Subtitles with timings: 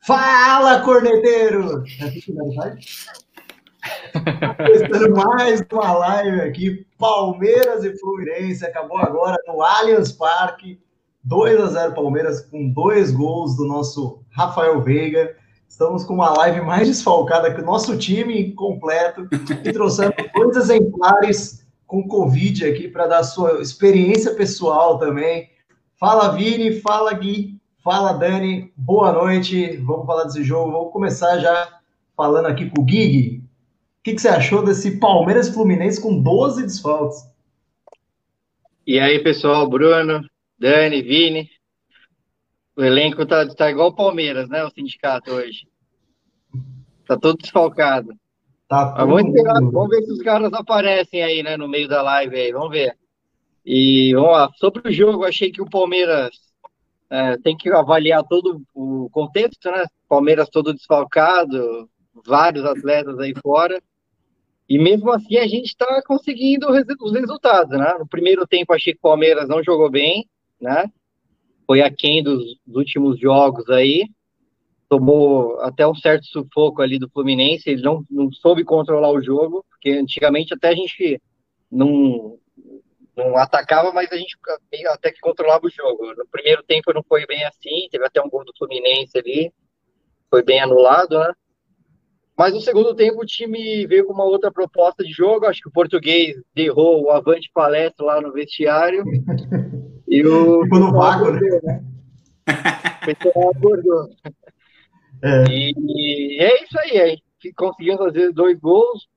[0.00, 1.84] Fala, corneteiro!
[4.56, 10.80] Começando mais uma live aqui, Palmeiras e Fluminense, acabou agora no Allianz Parque,
[11.24, 15.36] 2 a 0 Palmeiras, com dois gols do nosso Rafael Veiga.
[15.68, 19.28] Estamos com uma live mais desfalcada que o nosso time completo
[19.64, 25.50] e trouxemos dois exemplares com Covid aqui para dar sua experiência pessoal também.
[25.98, 27.57] Fala, Vini, fala, Gui.
[27.82, 28.72] Fala, Dani.
[28.76, 29.76] Boa noite.
[29.78, 30.72] Vamos falar desse jogo.
[30.72, 31.80] Vamos começar já
[32.16, 33.38] falando aqui com o Gui.
[34.00, 37.22] O que, que você achou desse Palmeiras Fluminense com 12 desfalques?
[38.86, 41.48] E aí, pessoal, Bruno, Dani, Vini.
[42.76, 44.64] O elenco tá, tá igual o Palmeiras, né?
[44.64, 45.68] O sindicato hoje.
[47.06, 48.12] Tá todo desfalcado.
[48.66, 51.56] Tá vamos, esperar, vamos ver se os caras aparecem aí, né?
[51.56, 52.52] No meio da live aí.
[52.52, 52.96] Vamos ver.
[53.64, 54.50] E vamos lá.
[54.56, 56.47] Sobre o jogo, achei que o Palmeiras
[57.10, 59.84] é, tem que avaliar todo o contexto, né?
[60.08, 61.88] Palmeiras todo desfalcado,
[62.26, 63.80] vários atletas aí fora.
[64.68, 66.66] E mesmo assim a gente está conseguindo
[67.00, 67.94] os resultados, né?
[67.98, 70.26] No primeiro tempo achei que o Palmeiras não jogou bem,
[70.60, 70.84] né?
[71.66, 74.04] Foi aquém dos, dos últimos jogos aí.
[74.88, 79.64] Tomou até um certo sufoco ali do Fluminense, ele não, não soube controlar o jogo,
[79.68, 81.20] porque antigamente até a gente
[81.70, 82.38] não,
[83.18, 84.36] não atacava, mas a gente
[84.88, 86.14] até que controlava o jogo.
[86.16, 89.52] No primeiro tempo não foi bem assim, teve até um gol do Fluminense ali,
[90.30, 91.32] foi bem anulado, né?
[92.36, 95.68] Mas no segundo tempo o time veio com uma outra proposta de jogo, acho que
[95.68, 99.02] o português derrou o avante palestra lá no vestiário.
[100.06, 101.84] e o Ficou no vácuo, né?
[103.34, 104.10] O acordou.
[105.22, 105.44] É.
[105.50, 107.18] E, e é isso aí, aí
[107.56, 109.08] conseguimos fazer dois gols.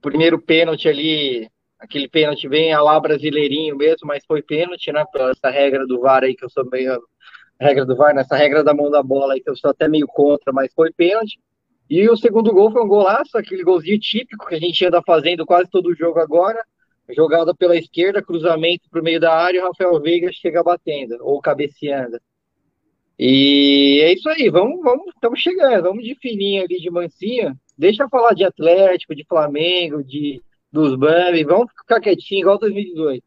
[0.00, 5.04] Primeiro pênalti ali aquele pênalti bem a lá brasileirinho mesmo, mas foi pênalti, né?
[5.12, 7.00] Pela essa regra do VAR aí que eu sou meio.
[7.60, 10.06] Regra do VAR, nessa regra da mão da bola aí que eu sou até meio
[10.06, 11.40] contra, mas foi pênalti.
[11.90, 15.46] E o segundo gol foi um golaço, aquele golzinho típico que a gente anda fazendo
[15.46, 16.62] quase todo jogo agora.
[17.16, 21.40] Jogada pela esquerda, cruzamento para o meio da área, o Rafael Veiga chega batendo, ou
[21.40, 22.20] cabeceando.
[23.18, 27.56] E é isso aí, vamos, vamos, estamos chegando, vamos de fininho ali, de mansinha.
[27.76, 30.42] Deixa eu falar de Atlético, de Flamengo, de
[30.72, 33.22] dos Bambi, vamos ficar quietinho igual 2018.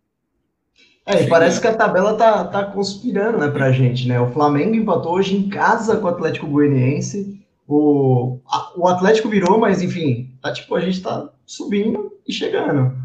[1.06, 4.20] É, e parece que a tabela tá, tá conspirando, né, pra gente, né?
[4.20, 7.42] O Flamengo empatou hoje em casa com o Atlético Goianiense.
[7.68, 12.96] O, a, o Atlético virou, mas enfim, tá tipo, a gente tá subindo e chegando.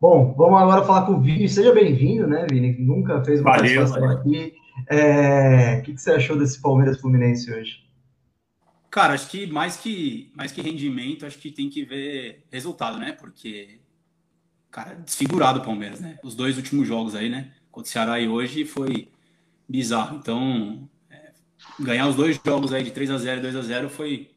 [0.00, 1.48] Bom, vamos agora falar com o Vini.
[1.48, 2.74] Seja bem-vindo, né, Vini?
[2.74, 4.52] Que nunca fez uma valeu, participação aqui.
[4.90, 7.84] É, o que, que você achou desse Palmeiras Fluminense hoje?
[8.94, 13.10] Cara, acho que mais que mais que rendimento, acho que tem que ver resultado, né?
[13.10, 13.80] Porque,
[14.70, 16.16] cara, desfigurado o Palmeiras, né?
[16.22, 17.50] Os dois últimos jogos aí, né?
[17.72, 19.10] Contra o Ceará e hoje foi
[19.68, 20.18] bizarro.
[20.18, 21.32] Então, é,
[21.80, 24.30] ganhar os dois jogos aí de 3 a 0 e 2 a 0 foi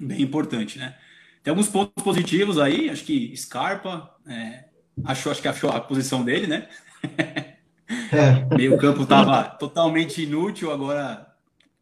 [0.00, 0.98] bem importante, né?
[1.40, 4.64] Tem alguns pontos positivos aí, acho que Scarpa é,
[5.04, 6.68] achou, acho que achou a posição dele, né?
[8.10, 8.44] É.
[8.58, 11.32] Meio campo tava totalmente inútil, agora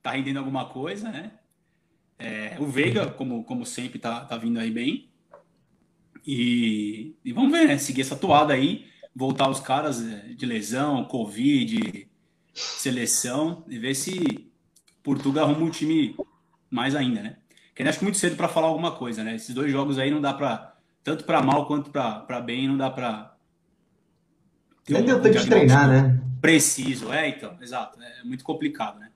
[0.02, 1.39] tá rendendo alguma coisa, né?
[2.20, 5.08] É, o Veiga, como, como sempre, tá, tá vindo aí bem.
[6.26, 7.78] E, e vamos ver, né?
[7.78, 8.86] Seguir essa toada aí,
[9.16, 12.06] voltar os caras é, de lesão, Covid,
[12.52, 14.52] seleção, e ver se
[15.02, 16.14] Portugal arruma um time
[16.70, 17.36] mais ainda, né?
[17.74, 19.36] Que acho muito cedo para falar alguma coisa, né?
[19.36, 22.90] Esses dois jogos aí não dá para tanto para mal quanto para bem, não dá
[22.90, 23.34] para
[24.86, 26.20] Nem deu tempo de treinar, né?
[26.42, 27.98] Preciso, é, então, exato.
[28.02, 29.10] É muito complicado, né?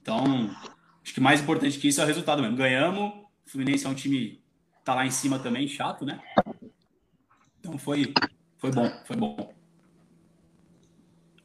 [0.00, 0.50] Então,
[1.04, 2.56] Acho que mais importante que isso é o resultado mesmo.
[2.56, 3.12] Ganhamos,
[3.46, 6.20] o Fluminense é um time que tá lá em cima também, chato, né?
[7.58, 8.12] Então foi,
[8.58, 9.52] foi bom, foi bom.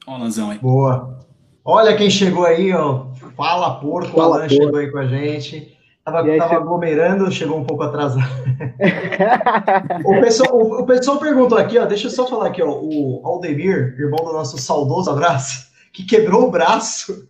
[0.06, 0.58] Ó o Lanzão aí.
[0.58, 1.18] Boa.
[1.64, 3.08] Olha quem chegou aí, ó.
[3.36, 4.54] Fala porco, Fala, o Alan porco.
[4.54, 5.76] chegou aí com a gente.
[6.04, 8.22] Tava, aí, tava aglomerando, chegou um pouco atrasado.
[10.06, 11.84] o, pessoal, o, o, pessoal perguntou aqui, ó.
[11.84, 12.70] Deixa eu só falar aqui, ó.
[12.70, 17.26] O Aldemir, irmão do nosso saudoso abraço, que quebrou o braço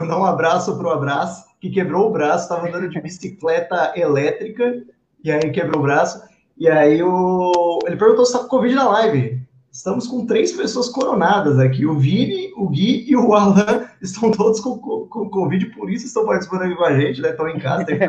[0.00, 4.82] Mandar um abraço pro abraço, que quebrou o braço, estava andando de bicicleta elétrica,
[5.22, 6.22] e aí quebrou o braço.
[6.56, 7.78] E aí o...
[7.86, 9.40] ele perguntou se tá com Covid na live.
[9.70, 11.86] estamos com três pessoas coronadas aqui.
[11.86, 16.06] O Vini, o Gui e o Alan estão todos com, com, com Covid, por isso
[16.06, 17.30] estão participando aqui com a gente, né?
[17.30, 18.04] Estão em casa, tem que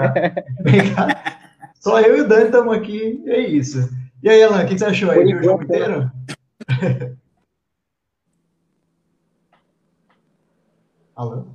[1.80, 3.90] Só eu e o Dani estamos aqui, é isso.
[4.22, 5.24] E aí, Alan, o que, você achou aí?
[5.24, 6.12] Viu o jogo inteiro?
[11.20, 11.46] Alan?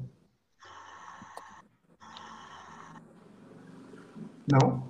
[4.53, 4.85] Não?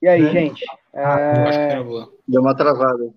[0.00, 0.30] E aí, é.
[0.30, 0.64] gente?
[0.92, 1.82] É...
[2.28, 3.12] Deu uma travada.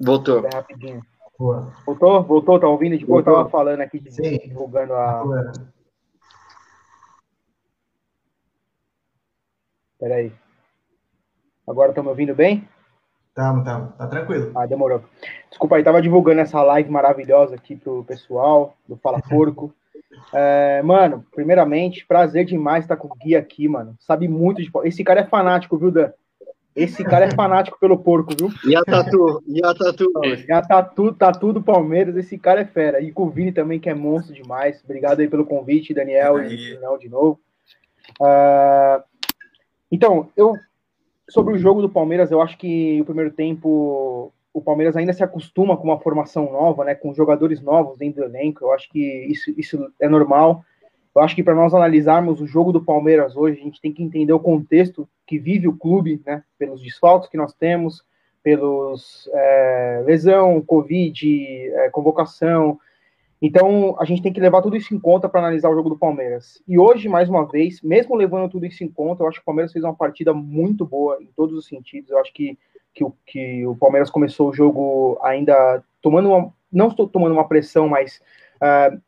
[0.00, 0.46] Voltou.
[0.46, 1.02] É rapidinho.
[1.36, 1.72] Boa.
[1.84, 2.22] Voltou?
[2.22, 2.60] Voltou?
[2.60, 2.96] Tá ouvindo?
[2.96, 4.38] Tipo, eu tava falando aqui, Sim.
[4.38, 5.24] divulgando a.
[9.98, 10.32] Peraí.
[11.66, 12.68] Agora estão me ouvindo bem?
[13.34, 14.52] Tá, tá, tá tranquilo.
[14.54, 15.02] Ah, demorou.
[15.48, 19.74] Desculpa aí, tava divulgando essa live maravilhosa aqui pro pessoal do Fala Porco.
[20.32, 23.96] É, mano, primeiramente, prazer demais estar com o Gui aqui, mano.
[24.00, 24.70] Sabe muito de.
[24.84, 26.10] Esse cara é fanático, viu, Dan?
[26.74, 28.48] Esse cara é fanático pelo porco, viu?
[28.64, 29.42] E a Tatu?
[29.46, 30.10] E a Tatu?
[30.24, 33.00] E a Tatu, Tatu do Palmeiras, esse cara é fera.
[33.00, 34.80] E com o Vini também, que é monstro demais.
[34.84, 37.40] Obrigado aí pelo convite, Daniel e Daniel de novo.
[38.20, 39.02] Uh,
[39.90, 40.54] então, eu
[41.28, 45.22] sobre o jogo do Palmeiras, eu acho que o primeiro tempo o Palmeiras ainda se
[45.22, 48.64] acostuma com uma formação nova, né, com jogadores novos dentro do elenco.
[48.64, 50.64] Eu acho que isso, isso é normal.
[51.14, 54.02] Eu acho que para nós analisarmos o jogo do Palmeiras hoje, a gente tem que
[54.02, 58.04] entender o contexto que vive o clube, né, pelos desfalques que nós temos,
[58.42, 62.78] pelos é, lesão, Covid, é, convocação.
[63.42, 65.98] Então, a gente tem que levar tudo isso em conta para analisar o jogo do
[65.98, 66.62] Palmeiras.
[66.66, 69.46] E hoje, mais uma vez, mesmo levando tudo isso em conta, eu acho que o
[69.46, 72.10] Palmeiras fez uma partida muito boa em todos os sentidos.
[72.10, 72.58] Eu acho que
[72.94, 77.88] que que o Palmeiras começou o jogo ainda tomando uma, não estou tomando uma pressão,
[77.88, 78.20] mas
[78.56, 79.00] uh,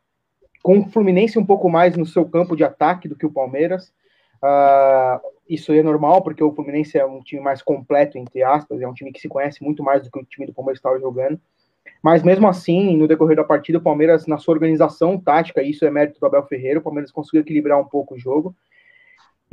[0.61, 3.93] com o Fluminense um pouco mais no seu campo de ataque do que o Palmeiras.
[4.41, 8.87] Uh, isso é normal, porque o Fluminense é um time mais completo, entre aspas, é
[8.87, 11.39] um time que se conhece muito mais do que o time do Palmeiras estava jogando.
[12.01, 15.91] Mas mesmo assim, no decorrer da partida, o Palmeiras, na sua organização tática, isso é
[15.91, 18.55] mérito do Abel Ferreira, o Palmeiras conseguiu equilibrar um pouco o jogo.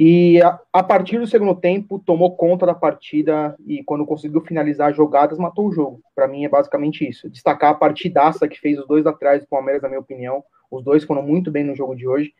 [0.02, 4.94] E a, a, partir do segundo tempo, tomou conta da partida e quando conseguiu finalizar
[4.94, 6.00] jogadas, matou o jogo.
[6.14, 7.28] Para mim é basicamente isso.
[7.28, 10.42] Destacar a partidaça que fez os dois atrás do Palmeiras, na minha opinião.
[10.70, 12.32] Os dois foram muito bem no jogo de hoje.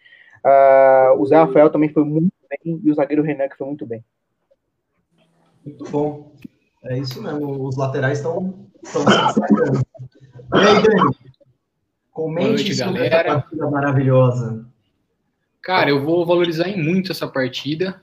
[0.43, 3.85] Uh, o Zé Rafael também foi muito bem e o zagueiro Renan que foi muito
[3.85, 4.03] bem.
[5.63, 6.33] Muito bom.
[6.85, 7.69] É isso mesmo.
[7.69, 9.83] Os laterais estão se destacando.
[10.55, 11.17] E aí, Dani?
[12.11, 14.65] Comente sobre essa partida maravilhosa.
[15.63, 18.03] Cara, eu vou valorizar em muito essa partida,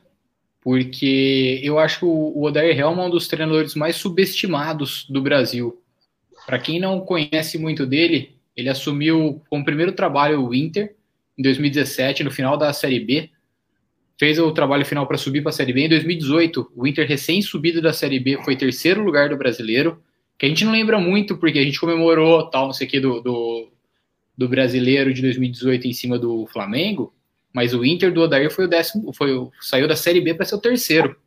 [0.61, 5.81] porque eu acho que o Odair é um dos treinadores mais subestimados do Brasil.
[6.45, 10.95] Para quem não conhece muito dele, ele assumiu como primeiro trabalho o Inter
[11.37, 13.29] em 2017, no final da Série B.
[14.19, 15.81] Fez o trabalho final para subir para a Série B.
[15.81, 20.01] Em 2018, o Inter recém-subido da Série B foi terceiro lugar do brasileiro,
[20.37, 22.99] que a gente não lembra muito, porque a gente comemorou tal, não sei o que,
[22.99, 23.71] do, do,
[24.37, 27.13] do brasileiro de 2018 em cima do Flamengo.
[27.57, 30.45] Mas o Inter do Odair foi o décimo, foi o, saiu da Série B para
[30.45, 31.17] ser o terceiro.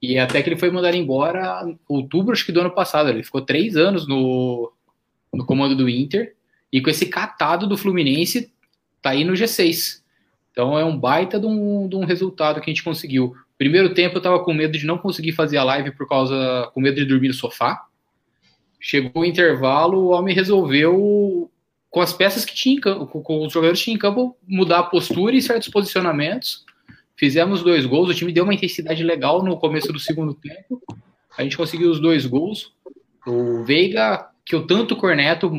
[0.00, 3.10] E até que ele foi mandado embora em outubro, acho que do ano passado.
[3.10, 4.72] Ele ficou três anos no,
[5.30, 6.34] no comando do Inter.
[6.72, 8.50] E com esse catado do Fluminense,
[9.02, 10.00] tá aí no G6.
[10.50, 13.36] Então é um baita de um, de um resultado que a gente conseguiu.
[13.58, 16.70] Primeiro tempo eu tava com medo de não conseguir fazer a live por causa.
[16.72, 17.84] com medo de dormir no sofá.
[18.80, 21.50] Chegou o intervalo, o homem resolveu
[21.96, 24.80] com as peças que tinha em campo, com os jogadores que tinha em campo, mudar
[24.80, 26.62] a postura e certos posicionamentos.
[27.16, 30.82] Fizemos dois gols, o time deu uma intensidade legal no começo do segundo tempo.
[31.38, 32.74] A gente conseguiu os dois gols.
[33.26, 35.50] O Veiga, que eu tanto corneto,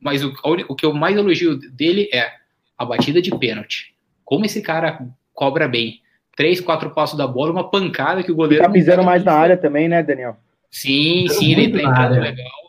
[0.00, 0.34] mas o,
[0.68, 2.32] o que eu mais elogio dele é
[2.76, 3.94] a batida de pênalti.
[4.24, 6.00] Como esse cara cobra bem.
[6.36, 8.64] Três, quatro passos da bola, uma pancada que o goleiro.
[8.64, 10.36] Tá pisando mais na área também, né, Daniel?
[10.68, 12.66] Sim, sim, ele tá entrando legal.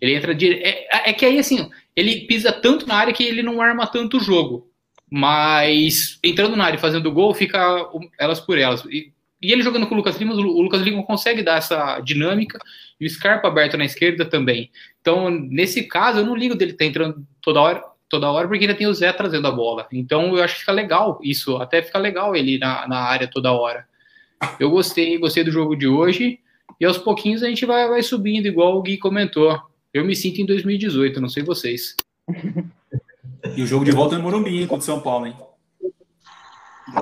[0.00, 0.54] Ele entra de.
[0.54, 4.18] É, é que aí, assim, ele pisa tanto na área que ele não arma tanto
[4.18, 4.70] o jogo.
[5.10, 8.84] Mas entrando na área e fazendo gol, fica elas por elas.
[8.84, 9.12] E,
[9.42, 12.60] e ele jogando com o Lucas Lima, o Lucas Lima consegue dar essa dinâmica
[13.00, 14.70] e o Scarpa aberto na esquerda também.
[15.00, 18.76] Então, nesse caso, eu não ligo dele estar entrando toda hora, toda hora, porque ainda
[18.76, 19.88] tem o Zé trazendo a bola.
[19.90, 23.50] Então, eu acho que fica legal isso, até fica legal ele na, na área toda
[23.50, 23.84] hora.
[24.60, 26.38] Eu gostei, gostei do jogo de hoje,
[26.78, 29.60] e aos pouquinhos a gente vai, vai subindo, igual o Gui comentou.
[29.92, 31.96] Eu me sinto em 2018, não sei vocês.
[33.56, 35.36] E o jogo de volta é no Morumbi, hein, contra o São Paulo, hein?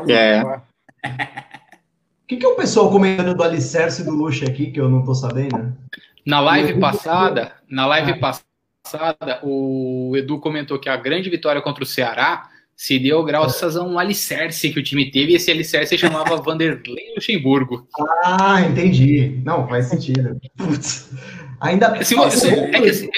[0.08, 0.42] É.
[0.42, 5.04] O que, que é o pessoal comentando do alicerce do luxo aqui, que eu não
[5.04, 5.76] tô sabendo?
[6.24, 8.18] Na live passada, na live ah.
[8.18, 13.82] passada, o Edu comentou que a grande vitória contra o Ceará se deu graças a
[13.82, 17.88] um alicerce que o time teve, e esse alicerce chamava Vanderlei Luxemburgo.
[18.22, 19.40] Ah, entendi.
[19.44, 20.38] Não, faz sentido.
[20.56, 21.10] Putz.
[21.60, 23.08] Ainda Se você, é que, assim,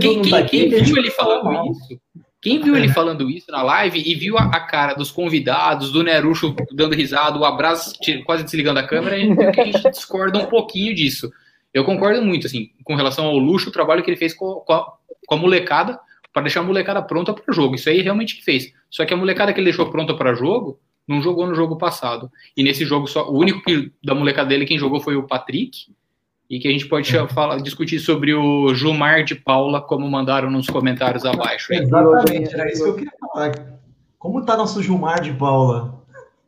[0.00, 2.00] quem, quem, quem viu ele falando isso?
[2.40, 6.02] Quem viu ele falando isso na live e viu a, a cara dos convidados, do
[6.02, 7.94] Nerucho dando risada, o abraço
[8.26, 11.32] quase desligando a câmera, a gente discorda um pouquinho disso.
[11.72, 14.72] Eu concordo muito, assim, com relação ao luxo, o trabalho que ele fez com, com,
[14.74, 14.92] a,
[15.26, 15.98] com a molecada,
[16.34, 17.76] para deixar a molecada pronta para o jogo.
[17.76, 18.72] Isso aí realmente que fez.
[18.90, 22.30] Só que a molecada que ele deixou pronta para jogo, não jogou no jogo passado.
[22.56, 25.86] E nesse jogo, só o único que, da molecada dele quem jogou foi o Patrick,
[26.54, 30.68] e que a gente pode falar, discutir sobre o Gilmar de Paula, como mandaram nos
[30.68, 31.74] comentários abaixo.
[31.74, 31.82] Hein?
[31.82, 33.52] Exatamente, era isso que eu queria falar.
[34.20, 36.00] Como tá nosso Gilmar de Paula?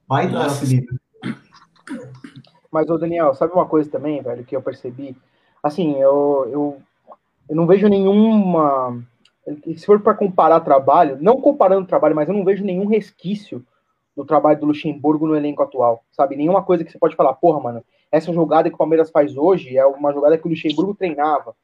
[0.06, 0.94] Vai dar, Felipe.
[2.70, 5.16] Mas, ô Daniel, sabe uma coisa também, velho, que eu percebi?
[5.60, 6.82] Assim, eu, eu,
[7.48, 9.02] eu não vejo nenhuma.
[9.76, 13.60] Se for para comparar trabalho, não comparando trabalho, mas eu não vejo nenhum resquício
[14.16, 16.36] do trabalho do Luxemburgo no elenco atual, sabe?
[16.36, 19.76] Nenhuma coisa que você pode falar, porra, mano, essa jogada que o Palmeiras faz hoje
[19.76, 21.54] é uma jogada que o Luxemburgo treinava.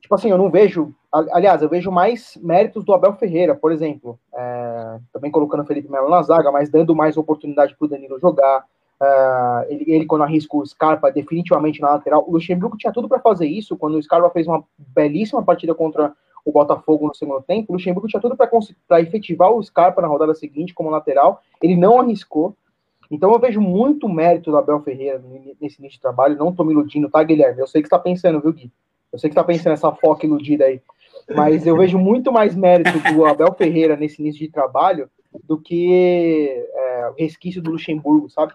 [0.00, 0.92] Tipo assim, eu não vejo.
[1.12, 4.18] Aliás, eu vejo mais méritos do Abel Ferreira, por exemplo.
[4.34, 8.18] É, também colocando o Felipe Melo na zaga, mas dando mais oportunidade para o Danilo
[8.18, 8.64] jogar.
[9.00, 12.24] É, ele, ele, quando arrisca o Scarpa definitivamente na lateral.
[12.26, 13.76] O Luxemburgo tinha tudo para fazer isso.
[13.76, 16.12] Quando o Scarpa fez uma belíssima partida contra
[16.44, 20.34] o Botafogo no segundo tempo, o Luxemburgo tinha tudo para efetivar o Scarpa na rodada
[20.34, 21.40] seguinte como lateral.
[21.62, 22.56] Ele não arriscou.
[23.10, 25.20] Então eu vejo muito mérito do Abel Ferreira
[25.60, 26.36] nesse início de trabalho.
[26.36, 27.60] Não tô me iludindo, tá, Guilherme?
[27.60, 28.70] Eu sei que você tá pensando, viu, Gui?
[29.12, 30.80] Eu sei que você tá pensando nessa foca iludida aí.
[31.34, 35.08] Mas eu vejo muito mais mérito do Abel Ferreira nesse início de trabalho
[35.44, 38.52] do que é, resquício do Luxemburgo, sabe?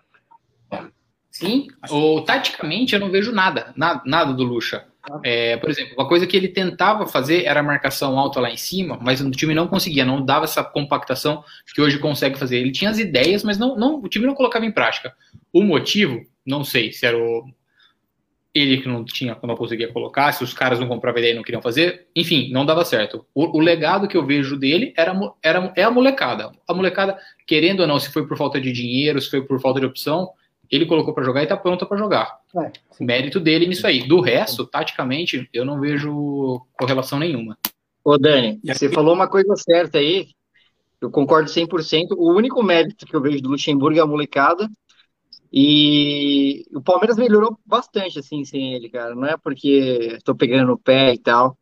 [1.32, 4.86] Sim, ou taticamente eu não vejo nada, nada, nada do Luxa.
[5.24, 8.58] É, por exemplo, uma coisa que ele tentava fazer era a marcação alta lá em
[8.58, 11.44] cima, mas o time não conseguia, não dava essa compactação
[11.74, 12.58] que hoje consegue fazer.
[12.58, 15.14] Ele tinha as ideias, mas não, não, o time não colocava em prática.
[15.54, 17.46] O motivo, não sei se era o,
[18.56, 21.44] ele que não tinha, não conseguia colocar, se os caras não compravam ideia e não
[21.44, 23.26] queriam fazer, enfim, não dava certo.
[23.36, 26.54] O, o, legado que eu vejo dele era, era é a molecada.
[26.66, 29.82] A molecada, querendo ou não, se foi por falta de dinheiro, se foi por falta
[29.82, 30.30] de opção,
[30.70, 32.40] ele colocou para jogar e tá pronto para jogar.
[32.58, 34.08] É, Mérito dele nisso aí.
[34.08, 37.58] Do resto, taticamente, eu não vejo correlação nenhuma.
[38.04, 40.28] Ô, Dani, você falou uma coisa certa aí,
[41.02, 42.16] eu concordo 100%.
[42.18, 44.70] O único mérito que eu vejo do Luxemburgo é a molecada.
[45.52, 49.16] E o Palmeiras melhorou bastante, assim, sem ele, cara.
[49.16, 51.58] Não é porque estou pegando no pé e tal.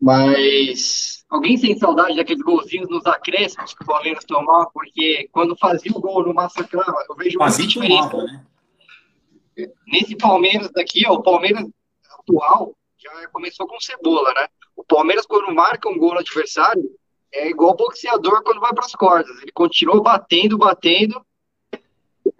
[0.00, 4.70] Mas alguém tem saudade daqueles golzinhos nos acréscimos que o Palmeiras tomava?
[4.72, 8.10] Porque quando fazia o gol no massacrava, eu vejo uma diferença.
[8.10, 8.46] Tomava, né?
[9.86, 11.66] Nesse Palmeiras daqui, ó, o Palmeiras
[12.18, 14.48] atual já começou com cebola, né?
[14.76, 16.84] O Palmeiras, quando marca um gol no adversário,
[17.32, 19.40] é igual boxeador quando vai para as cordas.
[19.40, 21.24] Ele continua batendo, batendo,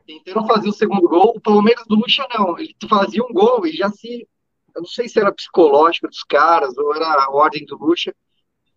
[0.06, 1.32] tentando fazer o segundo gol.
[1.36, 2.58] O Palmeiras do Lucha não.
[2.58, 4.26] Ele fazia um gol e já se
[4.74, 8.14] eu não sei se era psicológico dos caras ou era a ordem do Lucha,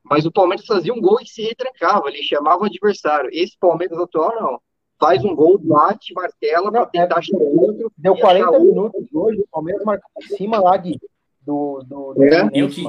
[0.09, 3.29] mas o Palmeiras fazia um gol e se retrancava, ele chamava o adversário.
[3.31, 4.61] Esse Palmeiras atual não.
[4.99, 7.91] Faz um gol, bate, martela tentar é, achar outro.
[7.97, 9.19] Deu 40 minutos outro.
[9.19, 10.99] hoje, o Palmeiras marcou em cima lá, Gui,
[11.41, 11.83] do.
[11.85, 12.49] do, do é.
[12.53, 12.83] e, o que,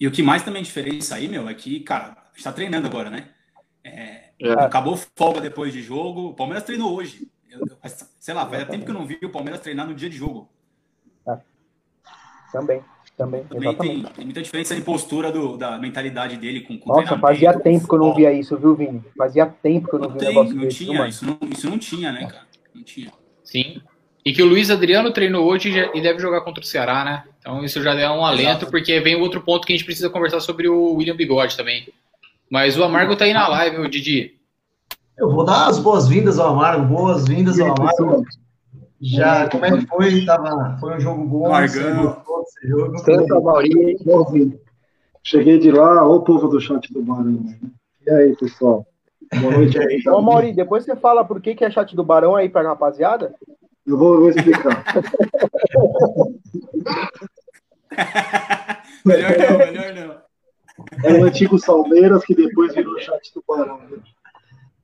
[0.00, 3.28] e o que mais também diferença aí, meu, é que, cara, está treinando agora, né?
[3.84, 4.52] É, é.
[4.54, 6.30] Acabou folga depois de jogo.
[6.30, 7.30] O Palmeiras treinou hoje.
[7.48, 7.60] Eu,
[8.18, 10.48] sei lá, faz tempo que eu não vi o Palmeiras treinar no dia de jogo.
[12.50, 12.82] Também,
[13.16, 13.44] também.
[13.44, 17.58] Também tem, tem, muita diferença de postura do, da mentalidade dele com, com Nossa, fazia
[17.58, 19.02] tempo que eu não via isso, viu, Vini?
[19.16, 21.70] Fazia tempo que eu não, não via tem, negócio não desse, tinha, isso não, isso
[21.70, 22.46] não tinha, né, cara?
[22.74, 23.12] Não tinha.
[23.42, 23.80] Sim.
[24.24, 27.24] E que o Luiz Adriano treinou hoje e deve jogar contra o Ceará, né?
[27.38, 28.70] Então isso já é um alento, Exato.
[28.70, 31.86] porque vem outro ponto que a gente precisa conversar sobre o William Bigode também.
[32.50, 34.34] Mas o Amargo tá aí na live, o Didi.
[35.16, 38.24] Eu vou dar as boas-vindas ao Amargo, boas-vindas ao Amargo.
[39.04, 40.24] Já, como é que foi?
[40.24, 41.50] Tava, foi um jogo bom.
[41.50, 42.22] Margão.
[42.42, 42.98] Esse jogo.
[42.98, 43.94] Santa Maria,
[45.22, 47.44] Cheguei de lá, ô povo do chat do Barão.
[48.06, 48.86] E aí, pessoal?
[49.40, 50.02] Boa noite aí.
[50.08, 53.34] Ô, Mauri, depois você fala por que, que é chat do Barão aí pra rapaziada?
[53.86, 54.82] Eu vou, vou explicar.
[59.04, 60.14] melhor não, melhor não.
[61.04, 63.80] É o antigo Salmeiras que depois virou chat do Barão.
[63.80, 63.98] Né?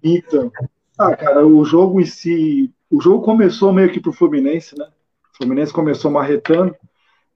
[0.02, 0.52] Então,
[0.98, 4.86] ah, cara, o jogo em si o jogo começou meio que pro Fluminense, né?
[5.32, 6.74] O Fluminense começou marretando.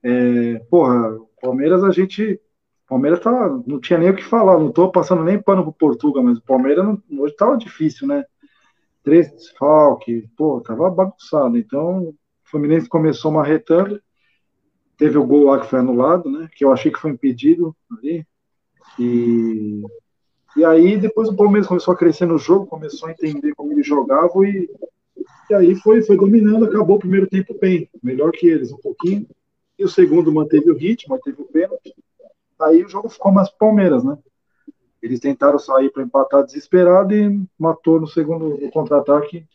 [0.03, 2.41] É, porra, o Palmeiras a gente.
[2.85, 5.73] O Palmeiras tá, não tinha nem o que falar, não tô passando nem pano pro
[5.73, 8.23] Portugal, mas o Palmeiras não, hoje tava difícil, né?
[9.01, 11.57] Três desfalques, pô, tava bagunçado.
[11.57, 13.99] Então, o Fluminense começou marretando.
[14.97, 16.47] Teve o gol lá que foi anulado, né?
[16.55, 18.25] Que eu achei que foi impedido ali.
[18.99, 19.81] E,
[20.55, 23.83] e aí depois o Palmeiras começou a crescer no jogo, começou a entender como ele
[23.83, 24.69] jogava e
[25.49, 29.27] e aí foi, foi dominando, acabou o primeiro tempo bem, melhor que eles um pouquinho.
[29.77, 31.93] e o segundo manteve o ritmo, manteve o pênalti.
[32.59, 34.17] Aí o jogo ficou mais Palmeiras, né?
[35.01, 39.45] Eles tentaram sair para empatar desesperado e matou no segundo contra-ataque,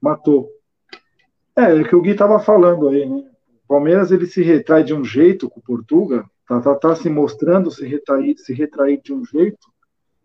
[0.00, 0.50] matou.
[1.56, 3.24] É, é que o Gui estava falando aí, né?
[3.64, 7.08] O Palmeiras ele se retrai de um jeito com o Portuga, tá, tá, tá se
[7.08, 9.73] mostrando se retrair, se retrair de um jeito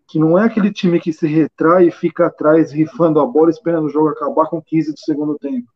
[0.10, 3.86] que não é aquele time que se retrai e fica atrás rifando a bola esperando
[3.86, 5.68] o jogo acabar com 15 do segundo tempo.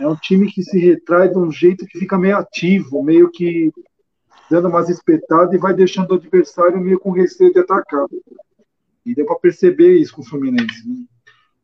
[0.00, 3.70] É um time que se retrai de um jeito que fica meio ativo, meio que
[4.50, 8.06] dando umas espetadas e vai deixando o adversário meio com receio de atacar.
[9.04, 10.88] E deu para perceber isso com o Fluminense.
[10.88, 11.04] Né?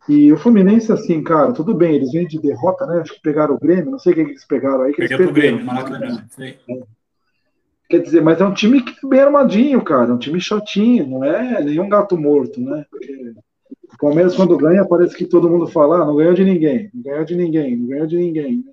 [0.06, 3.00] E o Fluminense, assim, cara, tudo bem, eles vêm de derrota, né?
[3.00, 4.92] Acho que pegaram o Grêmio, não sei quem que eles pegaram aí.
[4.92, 5.32] Que eles perderam.
[5.32, 6.26] Grêmio, Maracanã.
[7.90, 10.10] Quer dizer, mas é um time que é bem armadinho, cara.
[10.10, 12.86] É um time chatinho, não é nenhum gato morto, né?
[12.88, 13.34] Porque
[13.92, 17.02] o Palmeiras, quando ganha, parece que todo mundo fala, ah, não ganhou de ninguém, não
[17.02, 18.64] ganhou de ninguém, não ganhou de ninguém.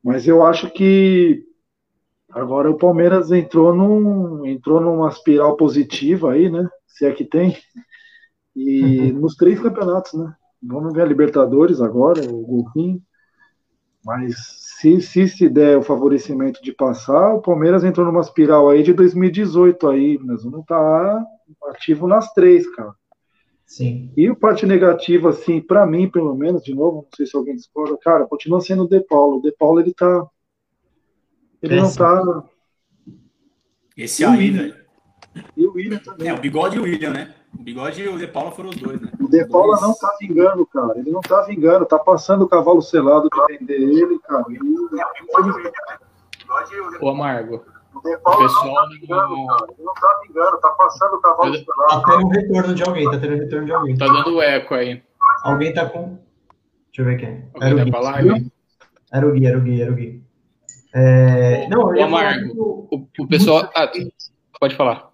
[0.00, 1.42] Mas eu acho que
[2.30, 6.68] agora o Palmeiras entrou, num, entrou numa espiral positiva aí, né?
[6.86, 7.56] Se é que tem.
[8.54, 10.32] E nos três campeonatos, né?
[10.62, 13.02] Vamos ver a Libertadores agora, o Golfinho.
[14.04, 18.84] Mas se, se se der o favorecimento de passar, o Palmeiras entrou numa espiral aí
[18.84, 21.26] de 2018 aí, mas não tá
[21.64, 22.94] ativo nas três, cara.
[23.66, 24.12] Sim.
[24.16, 27.56] E o parte negativa, assim, para mim, pelo menos, de novo, não sei se alguém
[27.56, 29.38] discorda, cara, continua sendo o De Paulo.
[29.38, 30.26] O De Paulo, ele tá.
[31.60, 32.44] Ele não tá.
[33.96, 34.76] Esse aí, velho.
[35.56, 36.28] E o William também.
[36.28, 37.34] É, o Bigode e o William, né?
[37.52, 39.10] O Bigode e o De Paula foram os dois, né?
[39.28, 40.98] O De Paula Dois- não tá vingando, cara.
[40.98, 41.84] Ele não tá vingando.
[41.86, 44.44] Tá passando o cavalo selado pra vender ele, cara.
[44.48, 44.58] Ele-
[47.00, 47.62] Ô, Amargo,
[47.94, 49.66] O De o Paula pessoal não tá vingando, cara.
[49.72, 50.58] Ele não tá vingando.
[50.60, 52.02] Tá passando o cavalo Eu- Tá selado.
[52.06, 53.96] tendo um retorno de alguém, tá tendo um retorno de alguém.
[53.96, 55.02] tá dando eco aí.
[55.42, 56.18] Alguém tá com.
[56.86, 57.44] Deixa eu ver quem.
[57.54, 57.90] Alguém Era o tá Gui.
[57.90, 58.52] pra live?
[59.12, 60.24] Era o Gui, era o Gui, era o Gui.
[60.94, 63.70] É, Não, eu Ô, ia falar Amargo, do- O, o pessoal.
[63.74, 63.90] Ah,
[64.58, 65.10] pode falar.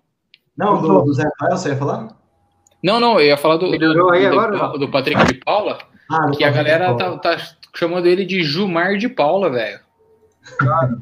[0.57, 2.09] Não, do, do Zé Rafael, você ia falar?
[2.85, 4.79] Não, não, eu ia falar do, do, aí do- agora?
[4.79, 5.79] do Patrick de Paula,
[6.11, 7.37] Ah, do que a galera tá, tá
[7.75, 9.81] chamando ele de Jumar de Paula, velho.
[10.59, 10.95] Tá.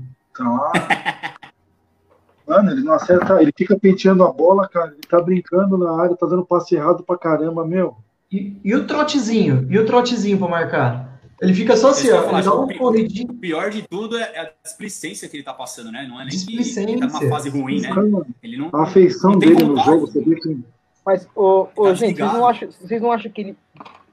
[2.47, 3.43] Mano, ele não acerta.
[3.43, 4.93] Ele fica penteando a bola, cara.
[4.93, 7.97] Ele tá brincando na área, tá dando passe errado pra caramba, meu.
[8.31, 9.67] E, e o trotezinho?
[9.69, 11.21] E o trotezinho pra marcar?
[11.41, 12.31] Ele fica só assim, ó.
[12.33, 13.31] Ele dá um corridinho.
[13.33, 16.07] O pior de tudo é a displicência que ele tá passando, né?
[16.09, 17.89] Não é nem que ele tá numa fase ruim, né?
[17.93, 18.07] Cara,
[18.43, 18.71] Ele não.
[18.73, 20.61] a afeição não dele no jogo, você vê que.
[21.05, 23.57] Mas, ô, ô, Tá gente, vocês não, acham, vocês não acham que ele.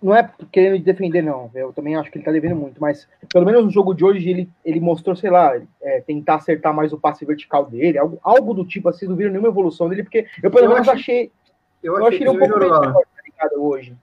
[0.02, 1.52] Não é querendo defender, não.
[1.54, 4.30] Eu também acho que ele tá devendo muito, mas pelo menos no jogo de hoje
[4.30, 8.54] ele, ele mostrou, sei lá, é, tentar acertar mais o passe vertical dele, algo, algo
[8.54, 11.32] do tipo assim, não viram nenhuma evolução dele, porque eu pelo Eu menos acho- achei.
[11.84, 13.93] Eu Eu achei ele um pouco melhor, tá ligado, hoje.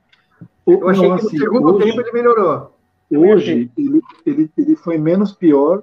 [0.67, 2.73] Eu achei Não, que no assim, segundo hoje- tempo ele melhorou.
[3.11, 5.83] Hoje, ele, ele, ele foi menos pior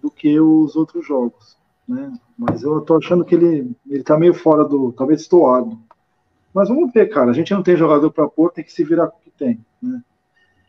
[0.00, 2.12] do que os outros jogos, né?
[2.38, 4.92] Mas eu tô achando que ele, ele tá meio fora do.
[4.92, 5.78] talvez estourado.
[6.54, 7.30] Mas vamos ver, cara.
[7.30, 9.64] A gente não tem jogador pra pôr, tem que se virar com o que tem,
[9.82, 10.00] né?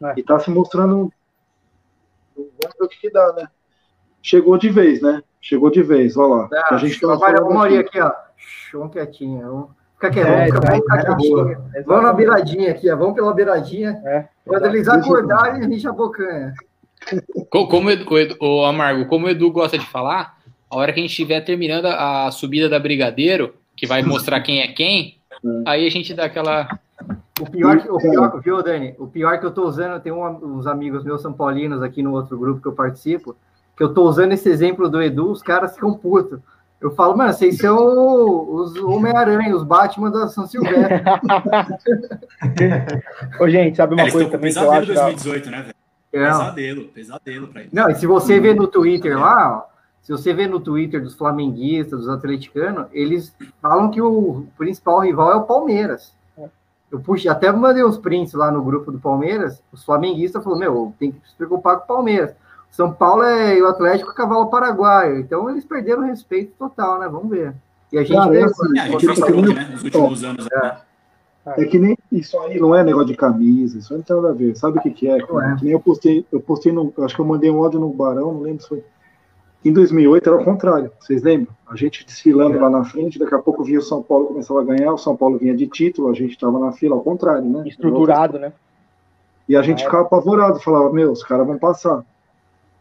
[0.03, 0.13] É.
[0.17, 1.11] E tá se mostrando.
[2.35, 3.47] Vamos ver o que, que dá, né?
[4.21, 5.21] Chegou de vez, né?
[5.41, 6.49] Chegou de vez, olha lá.
[6.53, 7.99] Ah, a gente tá trabalha uma horinha aqui.
[7.99, 8.11] ó.
[8.73, 9.41] Vamos quietinho.
[9.41, 10.35] Vamos ficar quietinho.
[10.35, 11.35] É, vamos ficar, vai, vamos ficar vai na quietinho.
[11.45, 11.83] boa.
[11.85, 12.95] Vamos na beiradinha aqui, ó.
[12.97, 14.01] Vamos pela beiradinha.
[14.05, 16.53] É, Quando eles acordarem, a gente abocanha.
[17.49, 20.37] Co- Como o, Edu, o, Edu- o Amargo, como o Edu gosta de falar,
[20.69, 24.39] a hora que a gente estiver terminando a, a subida da Brigadeiro, que vai mostrar
[24.41, 25.17] quem é quem,
[25.65, 26.67] aí a gente dá aquela.
[27.39, 28.95] O pior, que- o pior, viu, Dani?
[28.99, 30.25] O pior que eu tô usando, tem um,
[30.57, 33.35] uns amigos meus são paulinos aqui no outro grupo que eu participo,
[33.75, 36.39] que eu tô usando esse exemplo do Edu, os caras ficam putos.
[36.79, 37.77] Eu falo, mano, vocês são
[38.55, 40.81] os Homem-Aranha, os Batman da São Silvestre.
[43.39, 44.93] Ô, gente, sabe É, uma eles coisa também que eu pesadelo acho.
[44.93, 45.75] da- 2018, né, velho?
[46.11, 47.73] Pesadelo, pesadelo pra eles.
[47.73, 49.70] não, e se você vê no Twitter lá, ó,
[50.01, 55.31] se você vê no Twitter dos flamenguistas, dos atleticanos, eles falam que o principal rival
[55.31, 56.13] é o Palmeiras.
[56.91, 60.93] Eu puxei, até mandei os prints lá no grupo do Palmeiras, os flamenguistas falaram, meu,
[60.99, 62.35] tem que se preocupar com o Palmeiras.
[62.69, 65.19] São Paulo é e o Atlético é cavalo paraguaio.
[65.19, 67.07] Então eles perderam o respeito total, né?
[67.07, 67.53] Vamos ver.
[67.93, 69.55] E a gente Cara, é vê- assim, É, a gente porque fez que truque, nem-
[69.55, 69.69] né?
[69.71, 70.47] Nos últimos anos.
[70.51, 70.77] né?
[71.57, 74.29] É que nem isso aí não é negócio de camisa, isso aí não tem nada
[74.29, 74.55] a ver.
[74.55, 75.17] Sabe o que, que é?
[75.17, 75.55] é.
[75.57, 76.93] Que nem eu postei, eu postei no.
[76.99, 78.83] Acho que eu mandei um áudio no Barão, não lembro se foi.
[79.63, 81.53] Em 2008 era o contrário, vocês lembram?
[81.69, 84.63] A gente desfilando lá na frente, daqui a pouco vinha o São Paulo começava a
[84.63, 87.67] ganhar, o São Paulo vinha de título, a gente estava na fila, ao contrário, né?
[87.67, 88.51] Estruturado, né?
[89.47, 89.85] E a gente É.
[89.85, 92.03] ficava apavorado, falava, meu, os caras vão passar.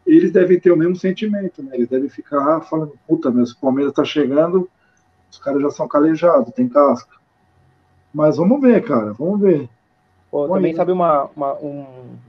[0.07, 1.73] Eles devem ter o mesmo sentimento, né?
[1.75, 4.69] Eles devem ficar falando, puta, meu, se o Palmeiras tá chegando,
[5.31, 7.14] os caras já são calejados, tem casca.
[8.12, 9.69] Mas vamos ver, cara, vamos ver.
[10.31, 11.85] Pô, também sabe uma, uma um,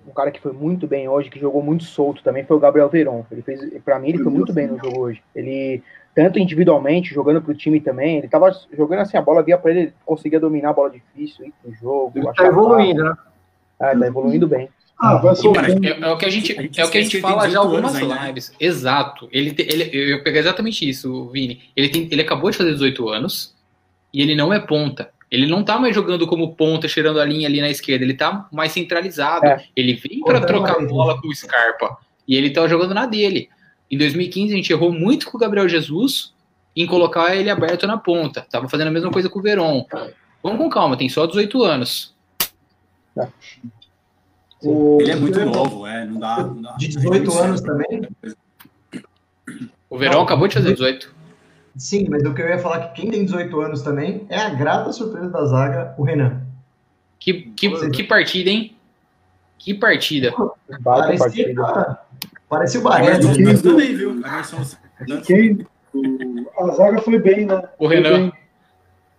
[0.07, 2.89] um, cara que foi muito bem hoje, que jogou muito solto também, foi o Gabriel
[2.89, 3.23] Veron.
[3.31, 5.21] Ele fez, para mim, ele foi muito bem no jogo hoje.
[5.35, 5.83] Ele,
[6.15, 9.79] tanto individualmente, jogando pro time também, ele tava jogando assim, a bola via para ele,
[9.81, 12.13] ele conseguia dominar a bola difícil no jogo.
[12.15, 13.15] Ele tá evoluindo, né?
[13.79, 14.67] É, tá evoluindo bem.
[14.97, 17.59] Ah, vai é, é, o que a gente, é o que a gente fala já
[17.59, 18.49] algumas lives.
[18.49, 18.55] Né?
[18.59, 19.27] Exato.
[19.31, 21.61] Ele, ele, eu peguei exatamente isso, Vini.
[21.75, 23.55] Ele, tem, ele acabou de fazer 18 anos
[24.13, 25.09] e ele não é ponta.
[25.31, 28.03] Ele não tá mais jogando como ponta, cheirando a linha ali na esquerda.
[28.03, 29.45] Ele tá mais centralizado.
[29.45, 29.63] É.
[29.75, 31.97] Ele vem para trocar bola com o Scarpa.
[32.27, 33.49] E ele tá jogando na dele.
[33.89, 36.33] Em 2015, a gente errou muito com o Gabriel Jesus
[36.75, 38.45] em colocar ele aberto na ponta.
[38.49, 39.85] Tava fazendo a mesma coisa com o Veron.
[40.43, 42.13] Vamos com calma, tem só 18 anos.
[43.17, 43.27] É.
[44.63, 44.97] O...
[45.01, 46.43] Ele é muito novo, é, não dá.
[46.43, 48.07] Não dá de 18 anos também?
[49.89, 51.20] O Verão não, acabou de fazer 18.
[51.75, 54.37] Sim, mas o que eu ia falar é que quem tem 18 anos também é
[54.37, 56.41] a grata surpresa da zaga, o Renan.
[57.19, 58.75] Que, que, que partida, hein?
[59.57, 60.33] Que partida.
[60.83, 61.99] Parecia, partida.
[62.49, 63.27] Parecia o Barreto.
[63.61, 64.21] também, viu?
[65.25, 65.65] Quem,
[66.57, 67.61] a zaga foi bem, né?
[67.77, 68.31] O Renan.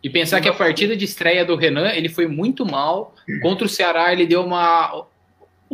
[0.03, 3.15] E pensar que a partida de estreia do Renan, ele foi muito mal.
[3.41, 5.07] Contra o Ceará, ele deu uma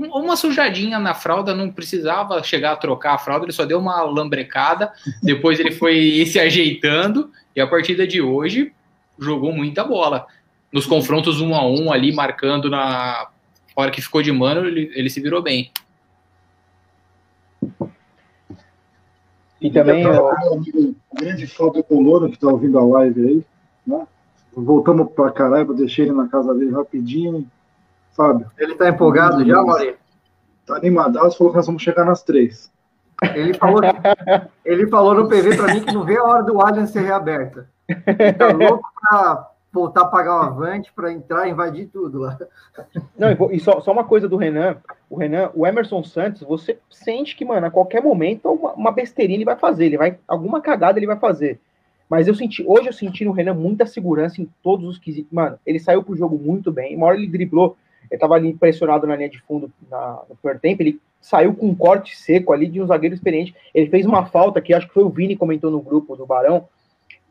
[0.07, 4.03] uma sujadinha na fralda, não precisava chegar a trocar a fralda, ele só deu uma
[4.03, 8.73] lambrecada, depois ele foi se ajeitando, e a partida de hoje
[9.19, 10.27] jogou muita bola.
[10.73, 13.29] Nos confrontos um a um ali, marcando na
[13.75, 15.71] hora que ficou de mano, ele, ele se virou bem.
[19.61, 23.45] E também o grande Fábio Coloro que está ouvindo a live aí,
[23.87, 24.07] né?
[24.53, 27.47] Voltamos para Caraiba, deixei ele na casa dele rapidinho,
[28.19, 28.51] Fábio.
[28.59, 29.97] Ele tá empolgado já, Maurício?
[30.67, 32.69] Tá animadaço, falou que nós vamos chegar nas três.
[33.35, 33.81] Ele falou,
[34.65, 37.71] ele falou no PV para mim que não vê a hora do Allianz ser reaberta.
[37.89, 42.37] Ele tá louco para voltar a pagar o avante para entrar e invadir tudo lá.
[43.17, 44.79] Não, e só, só uma coisa do Renan.
[45.09, 49.39] O Renan, o Emerson Santos, você sente que, mano, a qualquer momento uma, uma besteirinha
[49.39, 51.61] ele vai fazer, ele vai alguma cagada ele vai fazer.
[52.11, 55.31] Mas eu senti, hoje eu senti no Renan muita segurança em todos os quesitos.
[55.31, 56.97] Mano, ele saiu pro jogo muito bem.
[56.97, 57.77] Uma hora ele driblou
[58.11, 61.67] ele estava ali pressionado na linha de fundo na, no primeiro tempo, ele saiu com
[61.67, 63.55] um corte seco ali de um zagueiro experiente.
[63.75, 66.69] Ele fez uma falta que acho que foi o Vini comentou no grupo do Barão.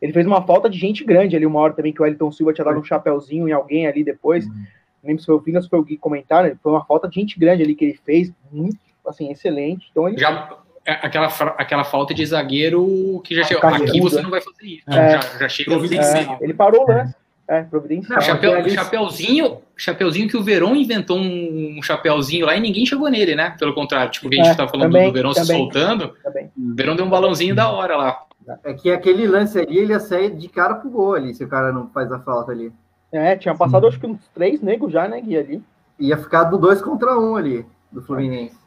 [0.01, 2.53] Ele fez uma falta de gente grande ali, uma hora também que o Elton Silva
[2.53, 4.45] tinha dado um chapéuzinho em alguém ali depois.
[4.45, 4.53] Uhum.
[4.53, 6.55] Não lembro se foi o Vini ou se foi o Gui comentar, né?
[6.61, 9.87] Foi uma falta de gente grande ali que ele fez, muito, assim, excelente.
[9.91, 10.17] Então ele.
[10.17, 13.69] Já, é, aquela, aquela falta de zagueiro que já chegou.
[13.69, 14.89] Aqui você não vai fazer isso.
[14.89, 17.15] É, já, já chega é, Ele parou o lance.
[17.47, 18.21] É, providencial.
[18.21, 23.55] Chapéu, chapeuzinho, chapeuzinho que o Verón inventou um, chapeuzinho lá e ninguém chegou nele, né?
[23.59, 26.51] Pelo contrário, tipo, que a gente é, tá falando também, do Verón se soltando, também.
[26.57, 28.23] o Verón deu um balãozinho da hora lá.
[28.63, 31.47] É que aquele lance ali, ele ia sair de cara pro gol ali, se o
[31.47, 32.71] cara não faz a falta ali.
[33.11, 33.87] É, tinha passado Sim.
[33.89, 35.63] acho que uns três negros já, né, Gui, ali.
[35.99, 38.57] Ia ficar do dois contra um ali, do Fluminense.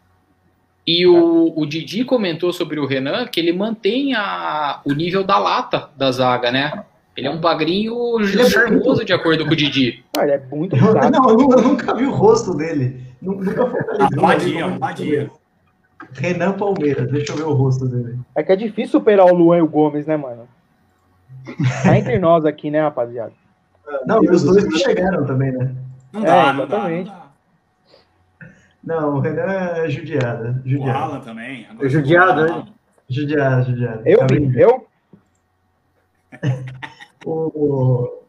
[0.87, 5.39] E o, o Didi comentou sobre o Renan que ele mantém a, o nível da
[5.39, 6.85] lata da zaga, né?
[7.21, 10.03] Ele é um bagrinho ele é charmoso, de acordo com o Didi.
[10.17, 12.99] Ah, ele é muito eu, Não, eu, eu, nunca vi o rosto dele.
[13.21, 14.65] Nunca focalizou.
[14.65, 15.31] Ah, Badia,
[16.15, 18.19] Renan Palmeiras, deixa eu ver o rosto dele.
[18.35, 20.49] É que é difícil superar o Luan e o Gomes, né, mano?
[21.83, 23.35] Tá entre nós aqui, né, rapaziada?
[24.07, 25.75] Não, e os dois que chegaram também, né?
[26.15, 27.13] Não dá, é, exatamente.
[28.83, 30.63] Não, não, o Renan é judiada.
[30.65, 30.99] judiada.
[30.99, 31.67] O Alan também.
[31.79, 32.67] É judiado, né?
[33.11, 34.03] Judiado, judiado.
[34.07, 34.21] Eu,
[34.57, 34.87] eu?
[37.25, 38.21] O,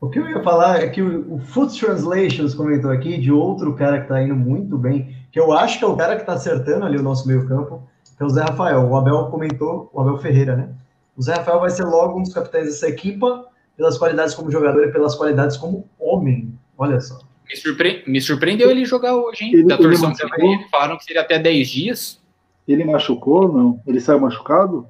[0.00, 3.74] o que eu ia falar é que o, o Foot Translations comentou aqui de outro
[3.74, 6.32] cara que está indo muito bem, que eu acho que é o cara que está
[6.32, 8.88] acertando ali o nosso meio-campo, que é o Zé Rafael.
[8.88, 10.68] O Abel comentou, o Abel Ferreira, né?
[11.16, 14.84] O Zé Rafael vai ser logo um dos capitães dessa equipa, pelas qualidades como jogador
[14.84, 16.52] e pelas qualidades como homem.
[16.76, 17.20] Olha só.
[17.48, 18.02] Me, surpre...
[18.06, 19.54] Me surpreendeu ele jogar hoje, hein?
[19.54, 22.22] Ele, da torção que ele falaram que seria até 10 dias.
[22.66, 23.80] Ele machucou, não?
[23.86, 24.86] Ele saiu machucado?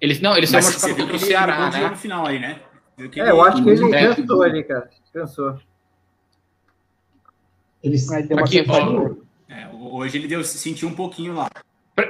[0.00, 1.88] Ele, não, ele saiu machucado contra o Ceará, né?
[1.88, 2.60] No final aí, né?
[2.98, 4.90] É, eu acho que ele cansou ali, cara.
[5.12, 5.58] Cansou.
[7.82, 7.96] Ele,
[8.38, 9.14] Aqui, ó,
[9.48, 11.48] é, hoje ele deu, sentiu um pouquinho lá.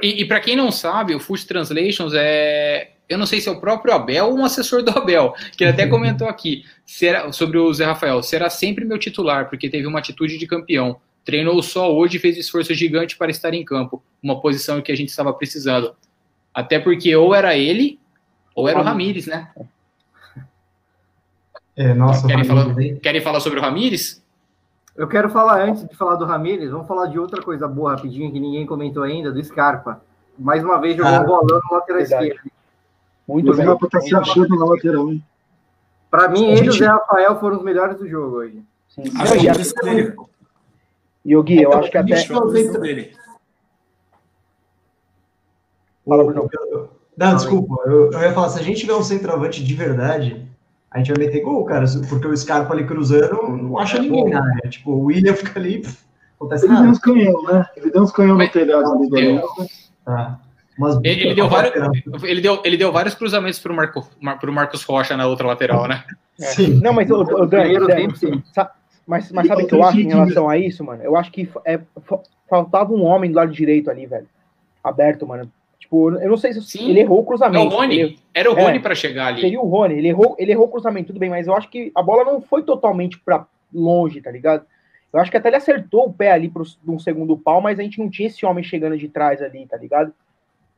[0.01, 2.91] E, e para quem não sabe, o Food Translations é.
[3.07, 5.71] Eu não sei se é o próprio Abel ou um assessor do Abel, que ele
[5.71, 8.21] até comentou aqui será, sobre o Zé Rafael.
[8.21, 10.99] Será sempre meu titular, porque teve uma atitude de campeão.
[11.25, 14.03] Treinou só hoje e fez esforço gigante para estar em campo.
[14.21, 15.95] Uma posição que a gente estava precisando.
[16.53, 17.99] Até porque ou era ele,
[18.53, 19.49] ou era o Ramires, né?
[21.79, 24.21] É, nossa, querem, falar, querem falar sobre o Ramires?
[24.97, 28.29] Eu quero falar, antes de falar do Ramires, vamos falar de outra coisa boa rapidinho
[28.33, 30.01] que ninguém comentou ainda, do Scarpa.
[30.37, 32.51] Mais uma vez jogou ah, um bolão no lateral esquerdo.
[33.25, 35.23] Muito o Scarpa está se achando na lateral, hein?
[36.11, 38.61] Para mim, ele e o Zé Rafael foram os melhores do jogo hoje.
[38.89, 39.03] Sim.
[39.17, 40.15] A, chance dele,
[41.25, 42.13] Yogi, eu acho que até.
[42.13, 43.13] Deixou a posição dele.
[46.05, 46.49] Fala, Bruno.
[47.15, 50.48] Não, desculpa, eu, eu ia falar, se a gente tiver um centroavante de verdade,
[50.91, 54.43] a gente vai meter gol, cara, porque o Scarpa ali cruzando não acha ninguém na
[54.43, 54.69] área.
[54.69, 55.97] Tipo, o William fica ali, pff,
[56.35, 56.91] acontece Ele deu nada.
[56.91, 57.65] uns canhão, né?
[57.77, 59.67] Ele deu uns canhão no Mas- telhado ali do Aliança.
[60.05, 60.39] Tá.
[60.77, 61.73] Mas, Ele, ele deu vários,
[62.23, 65.87] ele, deu, ele deu vários cruzamentos pro, Marco, Mar- pro Marcos Rocha na outra lateral,
[65.89, 66.05] né?
[66.39, 66.79] Sim.
[66.81, 67.49] Não, mas o, o
[68.53, 68.71] sa-
[69.05, 71.03] mas, mas Ele sabe o que eu acho em relação a isso, mano?
[71.03, 74.25] Eu acho que é, fa- faltava um homem do lado direito ali, velho.
[74.81, 75.51] Aberto, mano.
[75.79, 76.89] Tipo, eu não sei se Sim.
[76.89, 77.65] ele errou o É o cruzamento.
[77.67, 78.19] Ele- Rony.
[78.33, 78.61] Era o É.
[78.63, 79.41] Rony pra chegar ali.
[79.41, 79.95] Seria o Rony.
[79.95, 82.41] Ele errou, ele errou o cruzamento, tudo bem, mas eu acho que a bola não
[82.41, 84.65] foi totalmente pra longe, tá ligado?
[85.11, 87.83] Eu acho que até ele acertou o pé ali pro um segundo pau, mas a
[87.83, 90.13] gente não tinha esse homem chegando de trás ali, tá ligado?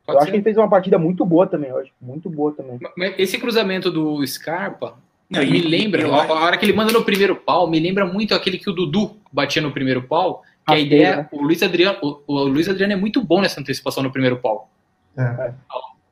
[0.06, 0.22] Pode eu ser.
[0.22, 1.92] acho que ele fez uma partida muito boa também hoje.
[2.00, 2.78] Muito boa também.
[2.96, 4.94] Mas Esse cruzamento do Scarpa
[5.28, 7.78] Não, me e- lembra, eu a, a hora que ele manda no primeiro pau, me
[7.78, 10.42] lembra muito aquele que o Dudu batia no primeiro pau.
[10.66, 13.60] Que a Rasteiro, ideia, o Luiz Adriano, o, o Luiz Adriano é muito bom nessa
[13.60, 14.70] antecipação no primeiro pau.
[15.16, 15.52] É.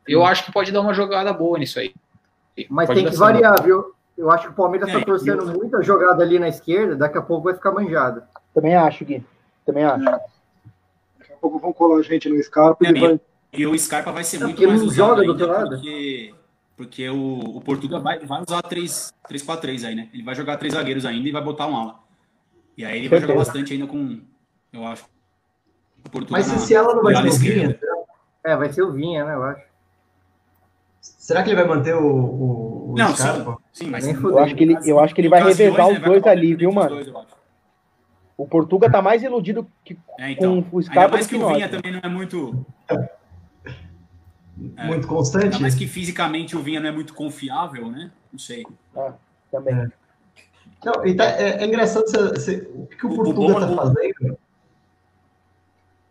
[0.07, 1.95] Eu acho que pode dar uma jogada boa nisso aí.
[2.69, 3.95] Mas Pode tem que variar, viu?
[4.19, 7.17] Eu acho que o Palmeiras É, está e torcendo muita jogada ali na esquerda, daqui
[7.17, 8.23] a pouco vai ficar manjado.
[8.53, 9.25] Também acho, Gui.
[9.65, 10.05] Também acho.
[10.05, 13.21] Daqui a pouco vão colar a gente no Scarpa e É, ele vai.
[13.53, 15.69] E o Scarpa vai ser É, muito mais usado joga do outro lado.
[15.71, 16.35] porque,
[16.77, 20.09] porque o, o Portugal vai, vai usar 3-4-3 aí, né?
[20.13, 21.95] Ele vai jogar três zagueiros ainda e vai botar um ala.
[22.77, 24.21] E aí ele vai jogar bastante ainda com,
[24.73, 25.05] eu acho,
[26.05, 27.23] o Portugal Mas na- esse ela não vai na
[28.45, 29.63] É, vai ser o Vinha, né, eu acho.
[31.01, 33.57] Será que ele vai manter o, o, o Não, Scarpa?
[33.73, 35.95] sim, sim, mas Nem Eu acho que ele, eu acho que ele vai revezar os
[35.99, 36.89] né, dois ali, viu, os mano?
[36.91, 37.29] dois, eu acho.
[38.37, 40.63] O Portuga tá mais iludido que, É, então.
[40.63, 41.55] com o Ainda Scarpa mais do que que o nós.
[41.57, 41.77] Vinha né?
[41.77, 42.67] também não é muito.
[42.89, 42.95] É.
[44.57, 45.61] Muito Ainda constante?
[45.61, 48.11] mais que fisicamente o Vinha não é muito confiável, né?
[48.33, 48.67] Não sei.
[49.51, 49.91] Também.
[50.85, 53.53] Não, e tá- é, é engraçado se- se- o que, que o O- o Portuga
[53.53, 54.39] bom- tá fazendo.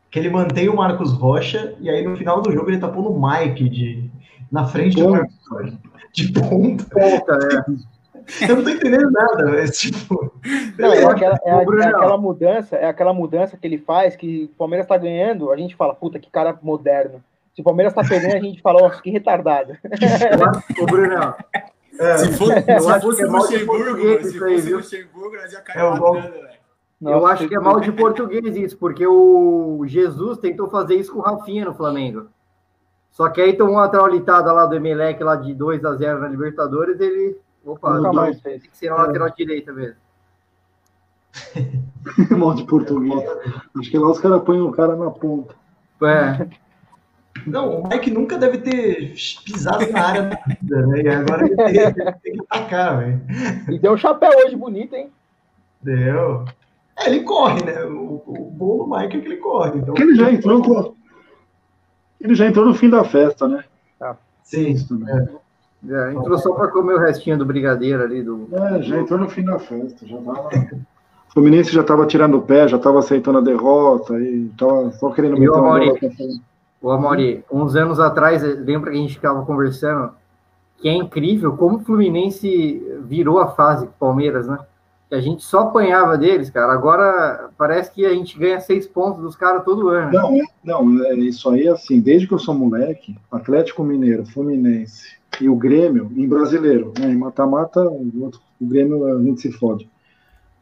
[0.09, 3.09] Que ele mantém o Marcos Rocha e aí no final do jogo ele tá pondo
[3.11, 4.09] o Mike de,
[4.51, 5.09] na frente do.
[5.09, 5.77] Marcos Rocha.
[6.13, 6.85] De ponta.
[6.85, 7.99] Ponta, é.
[8.47, 10.31] Eu não tô entendendo nada, mas tipo.
[10.77, 14.57] Não, é, aquela, é, é aquela mudança, é aquela mudança que ele faz que o
[14.57, 17.23] Palmeiras tá ganhando, a gente fala, puta, que cara moderno.
[17.55, 19.75] Se o Palmeiras tá perdendo, a gente fala, ó, que retardado.
[20.79, 21.33] Ô, Bruno,
[21.99, 24.77] É, Se, for, Eu se fosse é o de Luxemburgo, se fosse o?
[24.77, 26.15] Luxemburgo, nós ia É cair gol.
[26.15, 26.35] matando,
[27.01, 27.15] velho.
[27.15, 31.13] eu Nossa, acho que é mal de português isso, porque o Jesus tentou fazer isso
[31.13, 32.27] com o Rafinha no Flamengo.
[33.11, 36.27] Só que aí tomou uma traulitada lá do Emelec, lá de 2 a 0 na
[36.27, 37.37] Libertadores, ele.
[37.65, 38.63] Opa, Nunca tem mais fez.
[38.63, 39.97] que ser na lateral direita mesmo.
[42.37, 43.23] Mal de português.
[43.77, 45.53] Acho que lá os caras põem o cara na ponta.
[46.01, 46.47] É,
[47.45, 49.13] Não, o Mike nunca deve ter
[49.45, 51.01] pisado na área da vida, né?
[51.01, 53.21] E agora ele tem, ele tem que atacar, velho.
[53.69, 55.09] E deu um chapéu hoje bonito, hein?
[55.81, 56.45] Deu.
[56.99, 57.83] É, ele corre, né?
[57.85, 59.77] O, o bom do Mike é que ele corre.
[59.79, 60.61] Então, ele já entrou.
[60.61, 60.93] com-
[62.19, 63.63] Ele já entrou no fim da festa, né?
[64.43, 64.69] Sim.
[64.71, 65.29] Isso também.
[65.89, 68.23] é, entrou só para comer o restinho do brigadeiro ali.
[68.23, 68.47] Do...
[68.51, 70.05] É, já entrou no fim da festa.
[70.07, 70.49] Já tava...
[71.29, 75.11] O Fluminense já estava tirando o pé, já estava aceitando a derrota e tava só
[75.11, 76.41] querendo E meter o uma bola pra frente.
[76.81, 80.11] Ô, Amori, uns anos atrás, lembra que a gente ficava conversando
[80.77, 84.57] que é incrível como o Fluminense virou a fase com o Palmeiras, né?
[85.11, 86.71] A gente só apanhava deles, cara.
[86.71, 90.11] Agora parece que a gente ganha seis pontos dos caras todo ano.
[90.63, 95.49] Não, não, é isso aí assim, desde que eu sou moleque, Atlético Mineiro, Fluminense e
[95.49, 97.07] o Grêmio, em brasileiro, né?
[97.11, 99.89] Em mata-mata, o o Grêmio a gente se fode.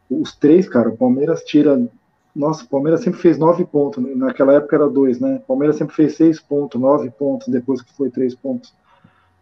[0.10, 1.90] Os três, cara, o Palmeiras tira.
[2.36, 4.02] Nossa, o Palmeiras sempre fez nove pontos.
[4.04, 4.12] né?
[4.16, 5.38] Naquela época era dois, né?
[5.38, 8.72] O Palmeiras sempre fez seis pontos, nove pontos, depois que foi três pontos.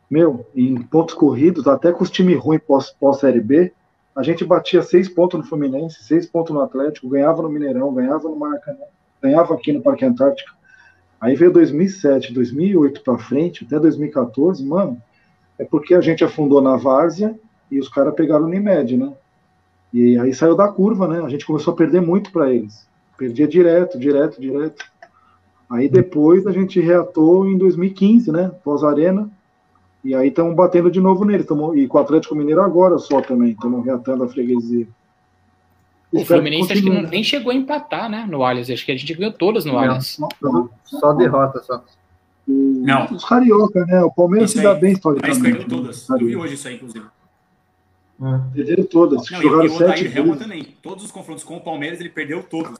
[0.09, 3.73] Meu, em pontos corridos, até com os times ruins pós- pós-Série B,
[4.15, 8.29] a gente batia seis pontos no Fluminense, seis pontos no Atlético, ganhava no Mineirão, ganhava
[8.29, 8.85] no Maracanã,
[9.21, 10.51] ganhava aqui no Parque Antártica.
[11.19, 15.01] Aí veio 2007, 2008 para frente, até 2014, mano,
[15.59, 17.37] é porque a gente afundou na várzea
[17.69, 19.13] e os caras pegaram o Unimed, né?
[19.93, 21.21] E aí saiu da curva, né?
[21.21, 22.87] A gente começou a perder muito para eles.
[23.17, 24.85] Perdia direto, direto, direto.
[25.69, 28.51] Aí depois a gente reatou em 2015, né?
[28.63, 29.29] Pós-arena.
[30.05, 31.43] E aí estamos batendo de novo nele.
[31.43, 33.51] Tamo, e com o Atlético Mineiro agora só também.
[33.53, 34.87] Estamos reatando a freguesia.
[36.11, 38.23] O Espero Fluminense acho que não- nem chegou a empatar, né?
[38.29, 38.69] No Allianz.
[38.69, 39.79] Acho que a gente ganhou todas no Não.
[39.79, 40.17] Allianz.
[40.39, 41.83] Tudo- Só derrota, só.
[42.47, 43.05] Não.
[43.15, 44.03] Os carioca, né?
[44.03, 45.41] O Palmeiras se dá bem Mas historicamente.
[45.41, 45.67] perdeu né?
[45.83, 46.07] todas.
[46.09, 47.05] Eu vi hoje isso aí, inclusive.
[48.53, 49.29] Perderam todas.
[49.31, 50.77] Não, Jogaram e o sete também.
[50.83, 52.77] Todos os confrontos com o Palmeiras, ele perdeu todos.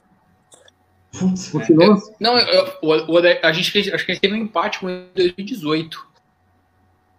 [1.18, 1.96] Putz, Continuou?
[2.20, 4.88] Não, eu- o, o Odair- a gente acho que a gente teve um empate com
[4.88, 6.06] ele em 2018.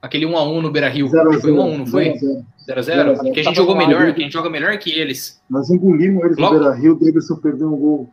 [0.08, 1.08] Aquele 1x1 no Beira Rio.
[1.10, 1.56] Zero a Foi zero.
[1.56, 2.18] 1x1, não foi?
[2.18, 2.82] Zero a zero.
[2.82, 2.84] 0x0?
[2.84, 3.34] Zero a zero.
[3.34, 5.42] Que a gente jogou melhor, que a gente joga melhor que eles.
[5.50, 8.10] Nós engolimos eles Logo- no Beira Rio, o Davidson perdeu um gol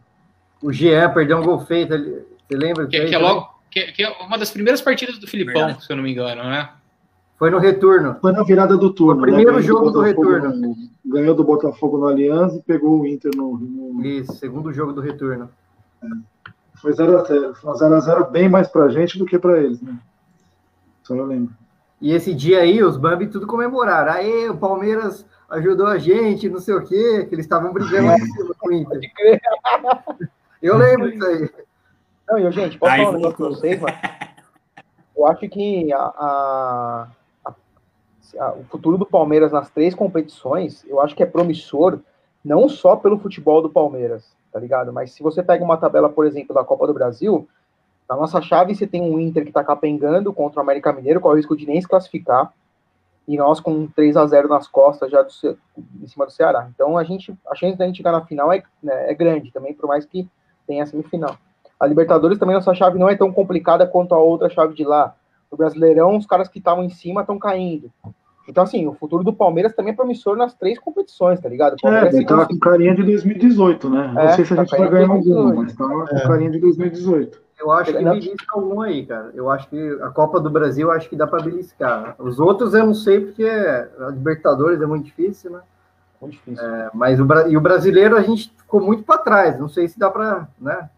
[0.62, 2.22] O Jean perdeu um gol feito ali.
[2.48, 2.86] Você lembra?
[2.86, 5.84] Que, que é logo, que, que, é uma das primeiras partidas do Filipão, Verdade.
[5.84, 6.68] se eu não me engano, né?
[7.38, 8.16] Foi no retorno.
[8.20, 9.20] Foi na virada do turno.
[9.20, 9.62] O primeiro né?
[9.62, 10.54] jogo do, do retorno.
[10.54, 13.58] No, ganhou do Botafogo no Aliança e pegou o Inter no.
[13.58, 14.06] no...
[14.06, 15.50] Isso, segundo jogo do retorno.
[16.02, 16.06] É.
[16.80, 17.54] Foi 0x0.
[17.54, 19.98] Foi 0x0 bem mais pra gente do que pra eles, né?
[21.02, 21.52] Só eu lembro.
[22.04, 24.12] E esse dia aí, os Bambi tudo comemoraram.
[24.12, 28.22] Aí, o Palmeiras ajudou a gente, não sei o quê, que eles estavam brigando
[28.58, 29.00] com o Inter.
[30.60, 31.50] Eu lembro disso aí.
[32.28, 33.96] Não, eu, gente, posso falar um negócio pra vocês, mano?
[35.16, 37.08] Eu acho que a, a,
[38.38, 42.00] a, o futuro do Palmeiras nas três competições, eu acho que é promissor,
[42.44, 44.92] não só pelo futebol do Palmeiras, tá ligado?
[44.92, 47.48] Mas se você pega uma tabela, por exemplo, da Copa do Brasil,
[48.08, 51.28] na nossa chave você tem um Inter que tá capengando contra o América Mineiro, com
[51.28, 52.52] o risco de nem se classificar,
[53.26, 55.30] e nós com 3 a 0 nas costas já do,
[56.02, 56.68] em cima do Ceará.
[56.74, 59.72] Então a gente, a chance da gente chegar na final é, né, é grande também,
[59.72, 60.28] por mais que
[60.66, 61.36] tenha a semifinal.
[61.80, 65.14] A Libertadores também, nossa chave não é tão complicada quanto a outra chave de lá.
[65.50, 67.90] O Brasileirão, os caras que estavam em cima estão caindo.
[68.46, 71.76] Então, assim, o futuro do Palmeiras também é promissor nas três competições, tá ligado?
[71.82, 74.10] O é, ele tá com carinha de 2018, né?
[74.12, 76.22] Não é, sei se a tá gente vai ganhar alguma, mas com é.
[76.26, 77.43] carinha de 2018.
[77.64, 79.30] Eu acho que belisca algum aí, cara.
[79.32, 82.14] Eu acho que a Copa do Brasil, acho que dá para beliscar.
[82.18, 85.60] Os outros eu não sei, porque a Libertadores é muito difícil, né?
[86.20, 86.62] Muito difícil.
[86.62, 89.58] É, mas o, e o brasileiro a gente ficou muito para trás.
[89.58, 90.90] Não sei se dá para, né?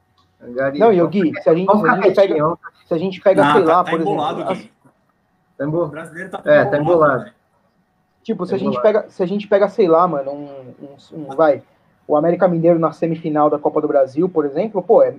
[0.76, 3.64] Não, e Gui, se a gente, se a gente pega, se a gente pega, sei
[3.64, 4.56] lá, tá por embolado, exemplo.
[4.56, 4.72] Gui.
[5.56, 5.88] Tá embolado.
[5.88, 7.30] O brasileiro tá é, tá embolado.
[8.24, 11.36] Tipo, se a, gente pega, se a gente pega, sei lá, mano, um, um, um,
[11.36, 11.62] vai,
[12.08, 15.14] o América Mineiro na semifinal da Copa do Brasil, por exemplo, pô, é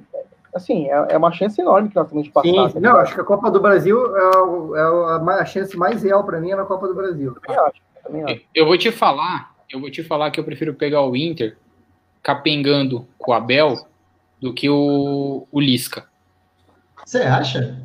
[0.53, 2.47] assim, é, é, uma chance enorme que nós temos de passar.
[2.47, 6.03] Sim, tá não, acho que a Copa do Brasil é, é a, a, chance mais
[6.03, 7.33] real para mim é na Copa do Brasil.
[7.35, 8.41] Eu também acho, também acho.
[8.53, 11.57] Eu vou te falar, eu vou te falar que eu prefiro pegar o Inter
[12.23, 13.75] capengando com o Abel
[14.41, 16.05] do que o, o Lisca.
[17.05, 17.81] Você acha?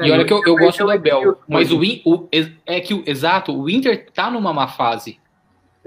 [0.00, 2.28] E olha que eu, eu gosto do Abel, mas o, o,
[2.64, 5.18] é que o exato, o Inter tá numa má fase.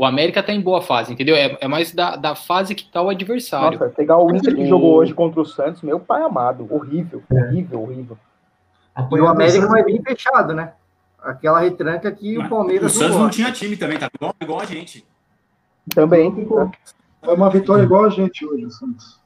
[0.01, 1.35] O América tá em boa fase, entendeu?
[1.35, 3.77] É, é mais da, da fase que tá o adversário.
[3.77, 6.65] Nossa, pegar o Inter que jogou hoje contra o Santos, meu pai amado.
[6.71, 7.35] Horrível, é.
[7.35, 8.17] horrível, horrível.
[8.97, 10.73] E o América vai bem fechado, né?
[11.21, 12.95] Aquela retranca que o Palmeiras.
[12.95, 15.05] O Santos não, não tinha time também, tá igual, igual a gente.
[15.93, 16.47] Também.
[17.21, 19.20] É uma vitória igual a gente hoje, o Santos.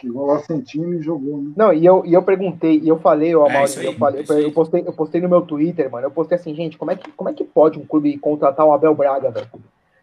[0.00, 1.52] Chegou lá sem time e jogou, né?
[1.56, 4.82] Não, e eu, e eu perguntei, e eu falei, ó, é eu, falei, eu, postei,
[4.86, 7.34] eu postei no meu Twitter, mano, eu postei assim, gente, como é que, como é
[7.34, 9.48] que pode um clube contratar o Abel Braga, velho?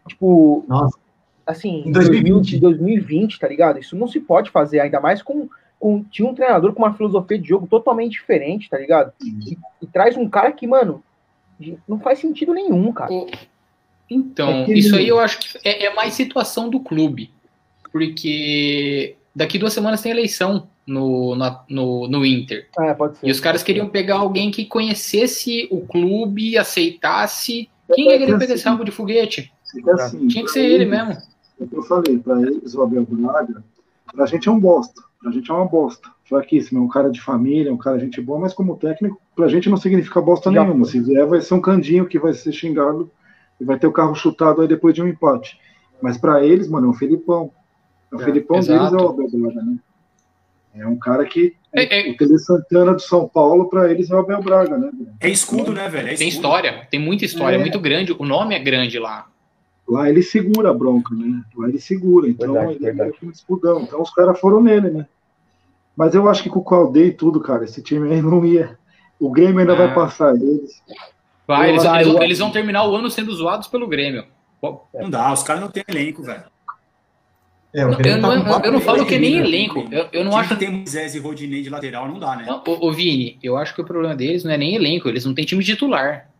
[0.06, 0.96] Tipo, Nossa.
[1.44, 2.60] assim, em 2020.
[2.60, 3.78] 2020, tá ligado?
[3.80, 5.48] Isso não se pode fazer, ainda mais com,
[5.80, 9.12] com tinha um treinador com uma filosofia de jogo totalmente diferente, tá ligado?
[9.20, 11.02] E, e traz um cara que, mano,
[11.88, 13.12] não faz sentido nenhum, cara.
[14.08, 17.30] Então, é isso aí eu acho que é, é mais situação do clube.
[17.92, 21.36] Porque daqui duas semanas tem eleição no,
[21.68, 22.66] no, no Inter.
[22.80, 23.28] É, pode ser.
[23.28, 27.70] E os caras queriam pegar alguém que conhecesse o clube, aceitasse.
[27.94, 29.52] Quem ia querer pegar esse rabo de foguete?
[29.94, 31.12] Assim, Tinha que ser ele eles, mesmo.
[31.12, 33.62] É o que eu falei, para eles, o Abel Braga,
[34.12, 35.00] pra gente é um bosta.
[35.22, 36.10] Pra gente é uma bosta.
[36.24, 39.48] Fraquíssimo, é um cara de família, um cara de gente boa, mas como técnico, pra
[39.48, 40.84] gente não significa bosta Já nenhuma.
[40.84, 43.08] Se vier, vai ser um candinho que vai ser xingado
[43.60, 45.58] e vai ter o carro chutado aí depois de um empate.
[46.02, 47.52] Mas para eles, mano, é um Felipão.
[48.12, 49.78] O é, Felipão deles é o Abel Braga, né?
[50.74, 51.54] É um cara que.
[51.72, 54.90] É, é, o Tele Santana do São Paulo, para eles, é o Abel Braga, né?
[55.20, 56.08] É escudo, né, velho?
[56.08, 57.58] É tem história, tem muita história, é.
[57.58, 58.12] muito grande.
[58.12, 59.26] O nome é grande lá.
[59.88, 61.42] Lá ele segura a bronca, né?
[61.56, 62.28] Lá ele segura.
[62.28, 63.12] Então verdade, ele verdade.
[63.22, 63.80] é um escudão.
[63.80, 65.06] Então os caras foram nele, né?
[65.96, 68.78] Mas eu acho que com o Caldei e tudo, cara, esse time aí não ia.
[69.18, 70.80] O Grêmio ainda vai passar eles.
[71.46, 74.24] Vai, eles, eles, eles, vão terminar o ano sendo zoados pelo Grêmio.
[74.94, 76.44] Não dá, os caras não têm elenco, velho.
[77.74, 79.86] É, eu, tá não, eu, não falo que é nem elenco.
[79.90, 82.44] Eu, eu não acho que tem Moisés e Rodinei de lateral, não dá, né?
[82.46, 85.26] Não, ô, ô, Vini, eu acho que o problema deles não é nem elenco, eles
[85.26, 86.30] não têm time titular.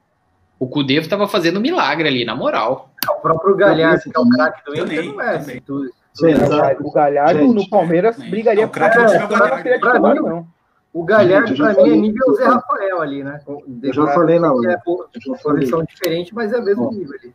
[0.58, 2.90] O Cudevo estava fazendo milagre ali, na moral.
[3.08, 7.68] O próprio Galhardo, que é o craque do Inter, não é O Galhardo Gente, no
[7.68, 10.48] Palmeiras brigaria o craque é, pra, mim, não.
[10.92, 13.40] O Galhardo, para mim, é nível Zé Rafael ali, né?
[13.82, 14.72] Eu já falei na hora.
[14.72, 17.34] É posição diferente, mas é mesmo nível ali.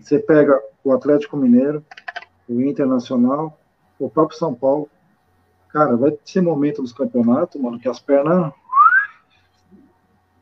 [0.00, 1.84] Você pega o Atlético Mineiro,
[2.52, 3.58] o Internacional,
[3.98, 4.88] o próprio São Paulo.
[5.68, 8.52] Cara, vai ser momento dos campeonatos, mano, que as pernas.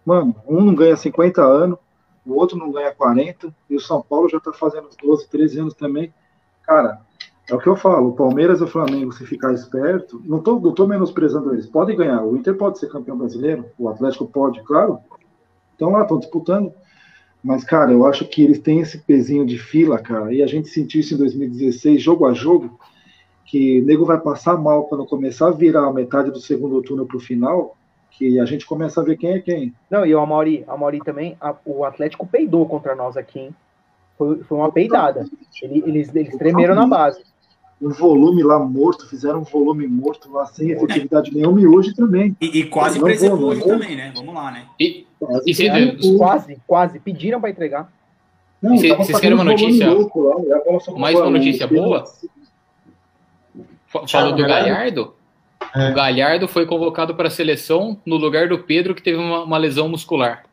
[0.04, 1.78] Mano, um não ganha 50 anos,
[2.26, 5.74] o outro não ganha 40, e o São Paulo já tá fazendo 12, 13 anos
[5.74, 6.12] também.
[6.62, 7.00] Cara,
[7.48, 10.58] é o que eu falo, o Palmeiras e o Flamengo, se ficar esperto, não tô,
[10.58, 12.22] não tô menosprezando eles, podem ganhar.
[12.22, 14.98] O Inter pode ser campeão brasileiro, o Atlético pode, claro.
[15.74, 16.72] Então lá, estão disputando.
[17.42, 20.68] Mas, cara, eu acho que eles têm esse pezinho de fila, cara, e a gente
[20.68, 22.78] sentiu isso em 2016, jogo a jogo,
[23.46, 27.16] que nego vai passar mal quando começar a virar a metade do segundo turno para
[27.16, 27.76] o final,
[28.10, 29.74] que a gente começa a ver quem é quem.
[29.90, 33.54] Não, e o Amaury, Amaury também, a, o Atlético peidou contra nós aqui, hein?
[34.18, 35.26] Foi, foi uma peidada.
[35.62, 37.22] Ele, eles, eles tremeram na base.
[37.80, 42.36] Um volume lá morto, fizeram um volume morto lá sem efetividade nenhuma e hoje também.
[42.38, 44.12] E, e quase preservou hoje também, né?
[44.14, 44.66] Vamos lá, né?
[44.78, 46.98] E, Quase, E se- Quase, quase.
[46.98, 47.92] Pediram para entregar.
[48.60, 49.88] Não, tava vocês querem uma um notícia?
[49.90, 52.04] louco lá, só Mais uma notícia boa?
[53.86, 55.14] Fa- Falou do Galhardo.
[55.74, 55.90] É.
[55.90, 59.58] O Galhardo foi convocado para a seleção no lugar do Pedro, que teve uma, uma
[59.58, 60.44] lesão muscular.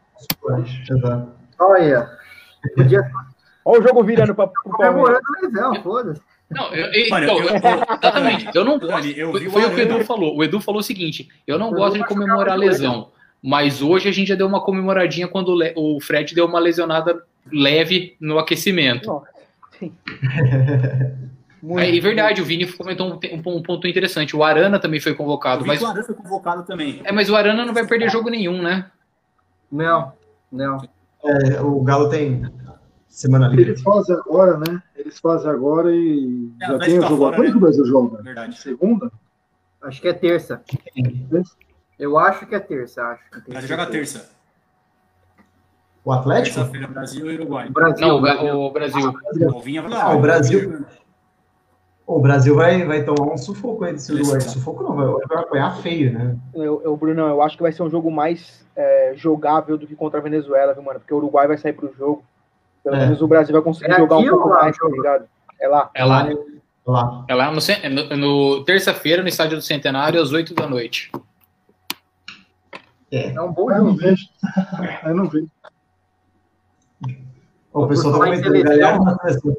[1.59, 2.09] Olha,
[2.76, 3.01] podia
[3.65, 4.78] Olha o jogo virando para o Palmeiras.
[4.78, 6.22] comemorando a lesão, foda-se.
[6.49, 8.49] Não, eu, eu- Mano, então, eu- eu- exatamente.
[8.55, 8.88] Eu não gosto.
[8.88, 10.38] Dani, eu Foi, o foi o que o Edu falou.
[10.38, 13.09] O Edu falou o seguinte: eu não Eu gosto de comemorar lesão,
[13.43, 18.15] mas hoje a gente já deu uma comemoradinha quando o Fred deu uma lesionada leve
[18.19, 19.07] no aquecimento.
[19.07, 19.27] Nossa,
[19.79, 19.93] sim.
[21.61, 21.79] Muito.
[21.89, 24.35] É, e verdade, o Vini comentou um, um pon- um ponto interessante.
[24.35, 27.01] O Arana também foi convocado, mas, o Arana foi convocado também.
[27.03, 28.89] é, mas o Arana não vai perder jogo nenhum, né?
[29.71, 30.13] Não,
[30.51, 30.77] não.
[31.25, 32.43] É, o Galo tem
[33.09, 33.71] semana livre.
[33.71, 34.81] Eles fazem agora, né?
[34.95, 37.21] Eles fazem agora e É, já tem o ficar jogo.
[37.23, 37.51] fora, Quando né?
[37.51, 38.21] que o Brasil joga?
[38.21, 38.57] Verdade.
[38.59, 39.11] Segunda?
[39.81, 40.61] Acho que é terça.
[41.99, 43.23] Eu acho que é terça, acho.
[43.49, 44.29] Brasil joga terça.
[46.05, 46.55] O Atlético?
[46.55, 47.69] Terça-feira, Brasil e Uruguai.
[47.69, 48.55] Brasil, Não, o, Brasil.
[48.59, 49.13] O Brasil.
[49.93, 50.85] Ah, o Brasil-
[52.05, 54.39] O Brasil vai, vai tomar um sufoco aí desse Uruguai.
[54.39, 56.37] Sufoco não, vai, vai apanhar feio, né?
[56.53, 59.95] Eu, eu, Brunão, eu acho que vai ser um jogo mais é, jogável do que
[59.95, 60.99] contra a Venezuela, viu, mano?
[61.01, 62.23] Porque o Uruguai vai sair pro jogo.
[62.83, 62.99] Pelo É.
[62.99, 65.25] menos o Brasil vai conseguir É jogar um pouco ou lá, mais, tá ligado?
[65.59, 65.89] É lá.
[65.93, 66.29] É lá,
[66.85, 67.25] Lá.
[67.27, 71.11] é lá no, é no, no terça-feira, no estádio do Centenário, às 8 da noite.
[73.11, 73.97] É um bom Eu não jogo.
[73.99, 74.27] vejo.
[75.05, 75.47] Eu não vejo.
[77.73, 78.67] O pessoal tá Por falar em comentando.
[78.67, 79.57] seleção- na seleção.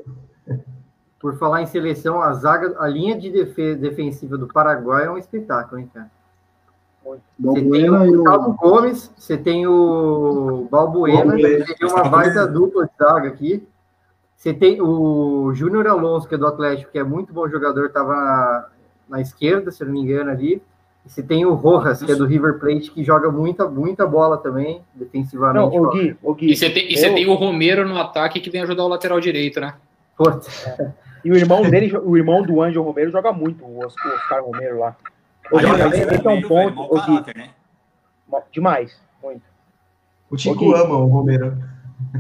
[1.20, 5.18] Por falar em seleção, a zaga, a linha de defe- defensiva do Paraguai é um
[5.18, 6.10] espetáculo, hein, cara?
[7.38, 8.54] Você tem o Gustavo o.
[8.54, 11.64] Gomes, você tem o Balbuena, Balbuena.
[11.66, 13.66] você tem uma baita dupla de zaga aqui.
[14.36, 18.14] Você tem o Júnior Alonso, que é do Atlético, que é muito bom jogador, estava
[18.14, 18.66] na,
[19.08, 20.62] na esquerda, se eu não me engano, ali.
[21.08, 24.36] E você tem o Rojas, que é do River Plate, que joga muita, muita bola
[24.36, 25.78] também, Não, defensivamente.
[25.78, 26.52] o Gui, o Gui.
[26.52, 28.88] E você tem, e você eu- tem o Romero no ataque que vem ajudar o
[28.88, 29.74] lateral direito, né?
[30.18, 30.46] Putz,
[31.24, 34.44] E o irmão dele, o irmão do Ângelo Romero joga muito, o Os- o Oscar
[34.44, 34.94] Romero lá.
[35.50, 37.50] Ô, Gui, esse é um velho, ponto, ô, Gui, né?
[38.52, 39.42] demais, muito.
[40.30, 41.56] O Tico ama o Romero.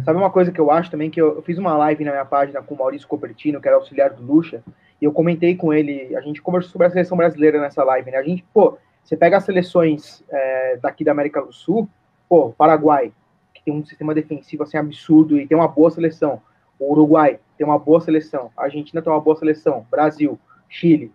[0.04, 2.24] Sabe uma coisa que eu acho também, que eu, eu fiz uma live na minha
[2.24, 4.62] página com o Maurício Copertino, que era auxiliar do Lucha,
[5.00, 8.18] e eu comentei com ele, a gente conversou sobre a seleção brasileira nessa live, né?
[8.18, 11.88] A gente, pô, você pega as seleções é, daqui da América do Sul,
[12.28, 13.12] pô, Paraguai,
[13.54, 16.42] que tem um sistema defensivo assim absurdo e tem uma boa seleção.
[16.78, 18.50] O Uruguai tem uma boa seleção.
[18.56, 19.86] A Argentina tem uma boa seleção.
[19.90, 20.38] Brasil,
[20.68, 21.12] Chile.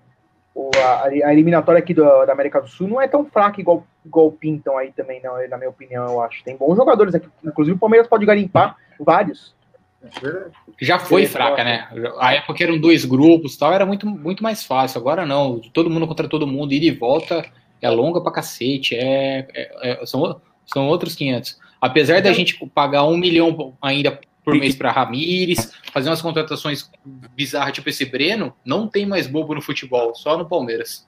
[0.56, 3.86] O, a, a eliminatória aqui do- da América do Sul não é tão fraca igual,
[4.06, 6.44] igual pintam aí também, não, na minha opinião, eu acho.
[6.44, 7.28] Tem bons jogadores aqui.
[7.44, 9.56] Inclusive o Palmeiras pode garimpar vários.
[10.04, 10.52] É verdade.
[10.82, 11.88] Já foi Sim, fraca, né?
[12.20, 15.00] A época eram dois grupos e tal, era muito, muito mais fácil.
[15.00, 17.46] Agora não, todo mundo contra todo mundo, ida e volta,
[17.82, 21.58] é longa pra cacete, é, é- é- são, são outros 500.
[21.80, 26.90] Apesar da gente pagar um milhão ainda por mês pra Ramires, fazer umas contratações
[27.34, 31.06] bizarras tipo esse Breno, não tem mais bobo no futebol, só no Palmeiras.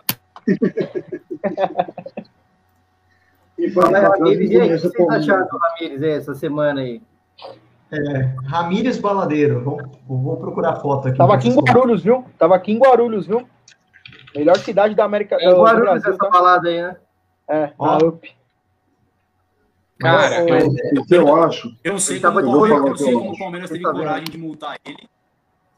[3.58, 7.02] E vai Ramires, e aí, o que vocês acharam do Ramires essa semana aí?
[8.48, 9.64] Ramírez Baladeiro.
[9.64, 11.18] Vou, vou procurar foto aqui.
[11.18, 12.26] Tava aqui em Guarulhos, viu?
[12.38, 13.48] Tava aqui em Guarulhos, viu?
[14.36, 16.30] Melhor cidade da América É do Guarulhos Brasil, essa tá?
[16.30, 16.98] balada aí, né?
[17.48, 17.86] É, Ó.
[18.00, 18.36] na UP.
[20.00, 23.14] Cara, eu- que eu acho, Eu não sei como, tava o Palmeiras, boa, eu sei
[23.14, 24.00] eu como o Palmeiras teve Tá vendo?
[24.02, 25.10] coragem de multar ele,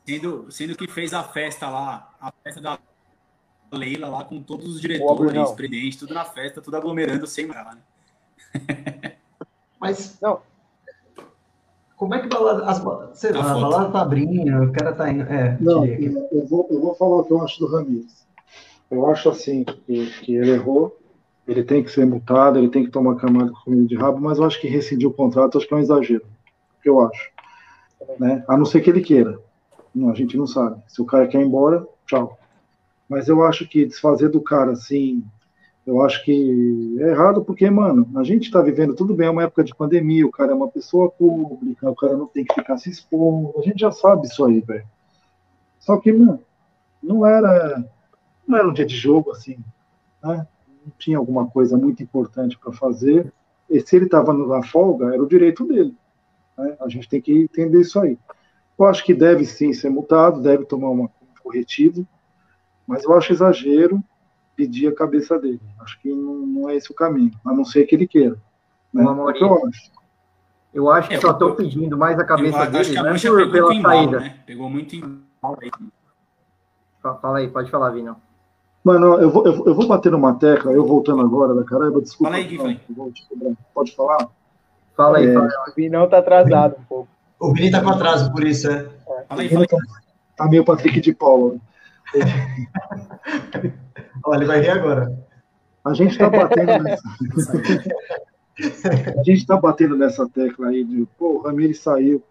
[0.06, 2.80] sendo, sendo que fez a festa lá, a festa da
[3.72, 7.82] Leila lá, com todos os diretores, presidentes, tudo na festa, tudo aglomerando sem morar, né?
[9.80, 10.18] Mas.
[10.20, 10.42] Não.
[11.98, 12.64] Como é que balada.
[12.66, 12.82] As,
[13.18, 15.24] sei lá, a balada tá abrindo, o cara tá indo.
[15.24, 18.26] É, Não, eu vou, eu vou falar o que eu acho do Ramires.
[18.90, 20.96] Eu acho assim que, que ele errou,
[21.48, 24.38] ele tem que ser multado, ele tem que tomar camada com comida de rabo, mas
[24.38, 26.24] eu acho que rescindir o contrato acho que é um exagero.
[26.24, 27.32] O eu acho.
[28.20, 28.46] Né?
[28.48, 29.40] A não ser que ele queira.
[29.94, 30.80] Não, a gente não sabe.
[30.88, 32.38] Se o cara quer ir embora, tchau.
[33.10, 35.24] Mas eu acho que desfazer do cara assim,
[35.88, 39.44] eu acho que é errado porque, mano, a gente tá vivendo tudo bem, é uma
[39.44, 42.78] época de pandemia, o cara é uma pessoa pública, o cara não tem que ficar
[42.78, 44.86] se expondo, a gente já sabe isso aí, velho.
[45.80, 46.42] Só que, mano,
[47.02, 47.86] não era,
[48.46, 49.58] não era um dia de jogo assim,
[50.22, 50.46] né?
[50.86, 53.32] Não tinha alguma coisa muito importante para fazer.
[53.70, 55.96] E se ele estava na folga, era o direito dele.
[56.58, 56.76] né?
[56.82, 58.20] A gente tem que entender isso aí.
[58.78, 61.10] Eu acho que deve sim ser multado, deve tomar uma
[61.42, 62.06] corretiva,
[62.86, 64.04] Mas eu acho exagero
[64.58, 65.62] pedir a cabeça dele.
[65.80, 68.36] Acho que não, não é esse o caminho, a não ser que ele queira.
[68.94, 69.04] Né?
[69.08, 69.92] Amorim, eu acho.
[70.74, 73.12] Eu acho que É, só estão pedindo mais a cabeça Eu acho dele, não é
[73.20, 74.20] por- pegou pela embalo, saída.
[74.20, 74.36] né?
[74.46, 74.96] Pegou muito.
[77.02, 78.18] Fa- Fala aí, pode falar, Vinão.
[78.84, 82.02] Mano, eu vou, eu, vou- eu vou bater numa tecla, eu voltando agora da caramba,
[82.02, 82.32] desculpa.
[82.32, 82.80] Fala aí, Gui.
[83.74, 84.28] Pode falar?
[84.96, 85.34] Fala aí, É.
[85.34, 85.72] fala aí.
[85.72, 87.08] O Vinão tá atrasado um pouco.
[87.40, 88.90] O Vini tá com atraso, por isso, é.
[89.28, 89.78] Fala aí, fala aí.
[90.36, 91.56] Tá meio Patrick de Paula.
[94.26, 95.18] Olha, ele vai rir agora.
[95.84, 97.04] A gente tá batendo nessa.
[99.20, 102.22] a gente tá batendo nessa tecla aí de, pô, o Ramires saiu.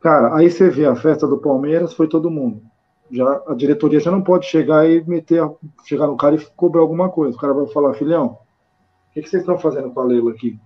[0.00, 2.62] Cara, aí você vê a festa do Palmeiras, foi todo mundo.
[3.10, 5.42] Já, a diretoria já não pode chegar e meter,
[5.84, 7.36] chegar no cara e cobrar alguma coisa.
[7.36, 10.58] O cara vai falar, filhão, o que, que vocês estão fazendo com a Leila aqui?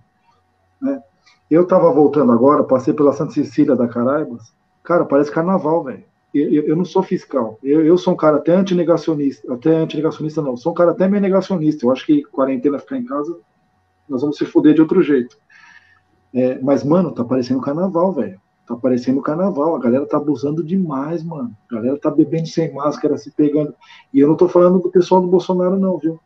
[0.81, 1.01] Né?
[1.49, 4.53] Eu tava voltando agora, passei pela Santa Cecília da Caraibas.
[4.83, 6.03] Cara, parece carnaval, velho.
[6.33, 7.59] Eu, eu, não sou fiscal.
[7.61, 9.53] Eu, eu sou um cara até antinegacionista.
[9.53, 10.55] Até antinegacionista, não.
[10.55, 11.85] Sou um cara até meio negacionista.
[11.85, 13.37] Eu acho que quarentena ficar em casa,
[14.07, 15.37] nós vamos se fuder de outro jeito.
[16.33, 18.39] É, mas, mano, tá parecendo carnaval, velho.
[18.65, 19.75] Tá parecendo carnaval.
[19.75, 21.53] A galera tá abusando demais, mano.
[21.69, 23.75] A galera tá bebendo sem máscara, se pegando.
[24.13, 26.17] E eu não tô falando do pessoal do Bolsonaro, não, viu?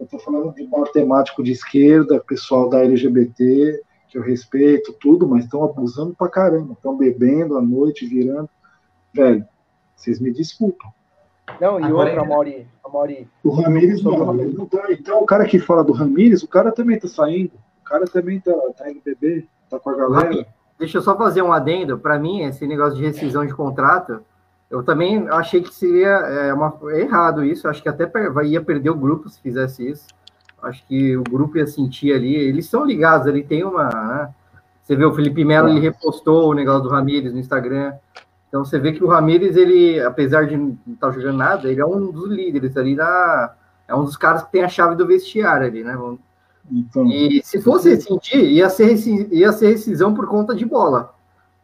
[0.00, 5.44] Eu tô falando de matemático de esquerda, pessoal da LGBT, que eu respeito, tudo, mas
[5.44, 6.72] estão abusando pra caramba.
[6.72, 8.50] Estão bebendo à noite, virando.
[9.14, 9.46] Velho,
[10.02, 10.90] vocês me desculpam.
[11.60, 14.90] Não, e Agora outra, é- Mauri, Mauri, O Ramires não, não tá.
[14.92, 17.52] Então, o cara que fala do Ramires, o cara também tá saindo.
[17.80, 20.46] O cara também tá, tá indo beber, tá com a galera.
[20.78, 21.98] Deixa eu só fazer um adendo.
[21.98, 24.20] Para mim, esse negócio de rescisão de contrato,
[24.70, 27.68] eu também achei que seria é, uma- é errado isso.
[27.68, 28.10] Acho que até
[28.44, 30.06] ia perder o grupo se fizesse isso.
[30.62, 32.34] Acho que o grupo ia sentir ali.
[32.34, 33.88] Eles são ligados, ele tem uma.
[33.88, 34.30] né?
[34.82, 37.92] Você vê o Felipe Melo, ele repostou o negócio do Ramires no Instagram.
[38.52, 41.86] Então você vê que o Ramires, ele, apesar de não estar jogando nada, ele é
[41.86, 43.54] um dos líderes ali da.
[43.88, 45.98] É um dos caras que tem a chave do vestiário ali, né?
[46.70, 48.94] Então, e se fosse rescindir, ia ser,
[49.32, 51.14] ia ser rescisão por conta de bola.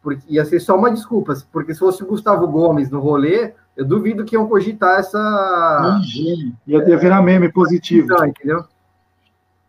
[0.03, 1.35] Porque ia ser só uma desculpa.
[1.53, 5.19] Porque se fosse o Gustavo Gomes no rolê, eu duvido que iam cogitar essa.
[5.19, 6.55] imagina.
[6.67, 8.09] Ia, ia virar meme positivo.
[8.09, 8.65] Não, entendeu?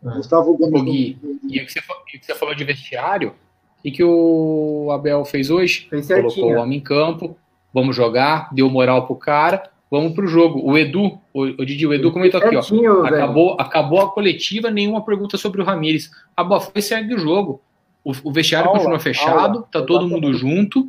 [0.01, 0.81] Gustavo Gomes.
[0.81, 3.33] Ô, Gui, E o que você, e o que você falou de vestiário,
[3.85, 5.87] o que o Abel fez hoje?
[5.89, 7.37] Fez Colocou o homem em campo,
[7.73, 10.61] vamos jogar, deu moral pro cara, vamos pro jogo.
[10.63, 13.05] O Edu, o, o Didi, o Edu comentou aqui, ó.
[13.05, 16.11] Acabou, acabou a coletiva, nenhuma pergunta sobre o Ramires.
[16.35, 17.61] Abafou e segue o jogo.
[18.03, 19.67] O, o vestiário Aula, continua fechado, aula.
[19.71, 20.87] tá todo mundo junto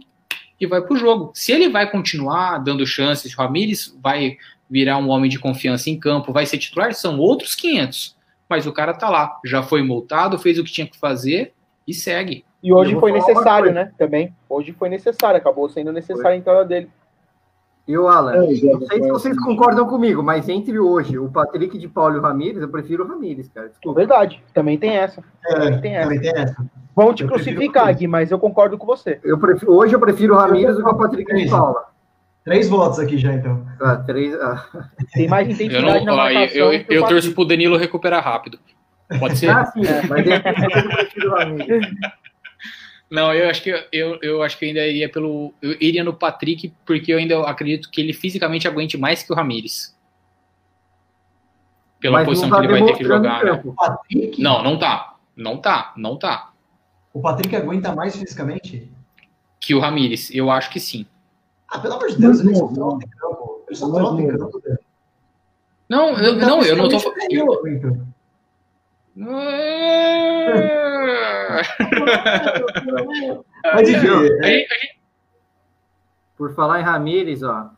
[0.60, 1.30] e vai pro jogo.
[1.34, 4.36] Se ele vai continuar dando chances, o Ramires vai
[4.68, 8.16] virar um homem de confiança em campo, vai ser titular, são outros 500.
[8.48, 11.52] Mas o cara tá lá, já foi multado, fez o que tinha que fazer
[11.86, 12.44] e segue.
[12.62, 13.90] E hoje Eu foi necessário, né?
[13.98, 14.34] Também.
[14.48, 16.90] Hoje foi necessário, acabou sendo necessário a entrada dele.
[17.88, 19.44] E o Alan, É, já não sei se foi vocês assim.
[19.46, 23.08] concordam comigo, mas entre hoje, o Patrick de Paulo e o Ramires, eu prefiro o
[23.08, 23.68] Ramires, cara.
[23.68, 23.98] Desculpa.
[23.98, 25.24] Verdade, também tem essa.
[25.46, 26.02] É, Tem essa.
[26.08, 26.56] também tem essa.
[26.94, 29.18] Vão te Eu crucificar, Gui, mas eu concordo com você.
[29.24, 31.84] Eu prefiro- hoje eu prefiro o Ramires do que o Patrick de Paula.
[32.44, 33.66] Três votos aqui já, então.
[33.80, 34.64] Ah, três, ah.
[35.12, 36.56] Tem mais Eu, intensidade não, na marcação.
[36.56, 38.58] eu, eu, eu torço pro Danilo recuperar rápido.
[39.18, 39.50] Pode ser?
[39.50, 40.40] Ah, sim, mas eu
[40.90, 41.86] prefiro o Ramires.
[43.10, 45.52] Não, eu acho que eu, eu acho que eu ainda iria pelo.
[45.60, 49.36] Eu iria no Patrick, porque eu ainda acredito que ele fisicamente aguente mais que o
[49.36, 49.96] Ramires.
[51.98, 53.62] Pela Mas posição não que tá ele vai ter que jogar, né?
[53.76, 54.40] Patrick?
[54.40, 55.16] Não, não tá.
[55.36, 56.52] Não tá, não tá.
[57.12, 58.90] O Patrick aguenta mais fisicamente?
[59.58, 61.04] Que o Ramires, eu acho que sim.
[61.68, 63.64] Ah, pelo amor de Deus, ele só não, trota em campo.
[63.66, 64.38] Ele só trota em não.
[64.38, 64.60] campo.
[64.60, 64.78] velho.
[65.88, 66.96] Não, eu, não, eu não tô.
[67.28, 67.66] Eu,
[73.64, 74.98] A é, gente-
[76.36, 77.70] Por falar em Ramires, ó,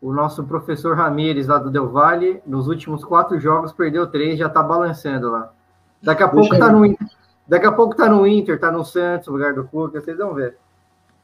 [0.00, 4.48] o nosso professor Ramires lá do Del Valle, nos últimos quatro jogos perdeu três, já
[4.48, 5.52] tá balançando lá.
[6.00, 7.08] Daqui a pouco Deixa tá no Inter,
[7.48, 10.32] daqui a pouco tá no Inter, tá no Santos, no lugar do Cuca, vocês vão
[10.34, 10.56] ver.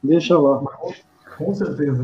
[0.03, 0.59] Deixa lá.
[1.37, 2.01] com certeza.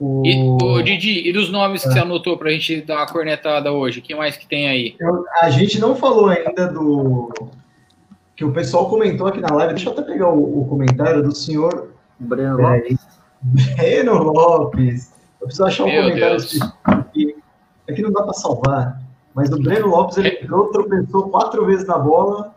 [0.00, 0.22] O...
[0.26, 4.00] E, ô, Didi, e dos nomes que você anotou pra gente dar uma cornetada hoje?
[4.00, 4.96] Quem mais que tem aí?
[5.00, 7.30] Eu- a gente não falou ainda do.
[8.36, 9.74] Que o pessoal comentou aqui na live.
[9.74, 12.98] Deixa eu até pegar o, o comentário do senhor Breno É, Lopes.
[13.76, 15.12] Breno Lopes.
[15.40, 17.36] Eu preciso achar um Meu comentário específico aqui.
[17.86, 19.00] É que não dá para salvar.
[19.34, 22.54] Mas o Breno Lopes ele entrou, tropeçou quatro vezes na bola.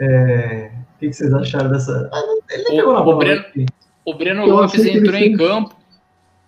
[0.00, 2.10] É, O que, que vocês acharam dessa.
[2.12, 3.18] Ah, ele nem O- pegou na o bola.
[3.18, 3.66] Breno- né?
[4.04, 5.74] O Breno Lopes entrou em campo,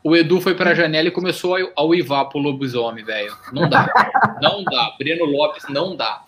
[0.09, 3.33] o Edu foi pra janela e começou a, a uivar pro lobisomem, velho.
[3.53, 3.89] Não dá.
[4.41, 4.95] Não dá.
[4.99, 6.23] Breno Lopes não dá.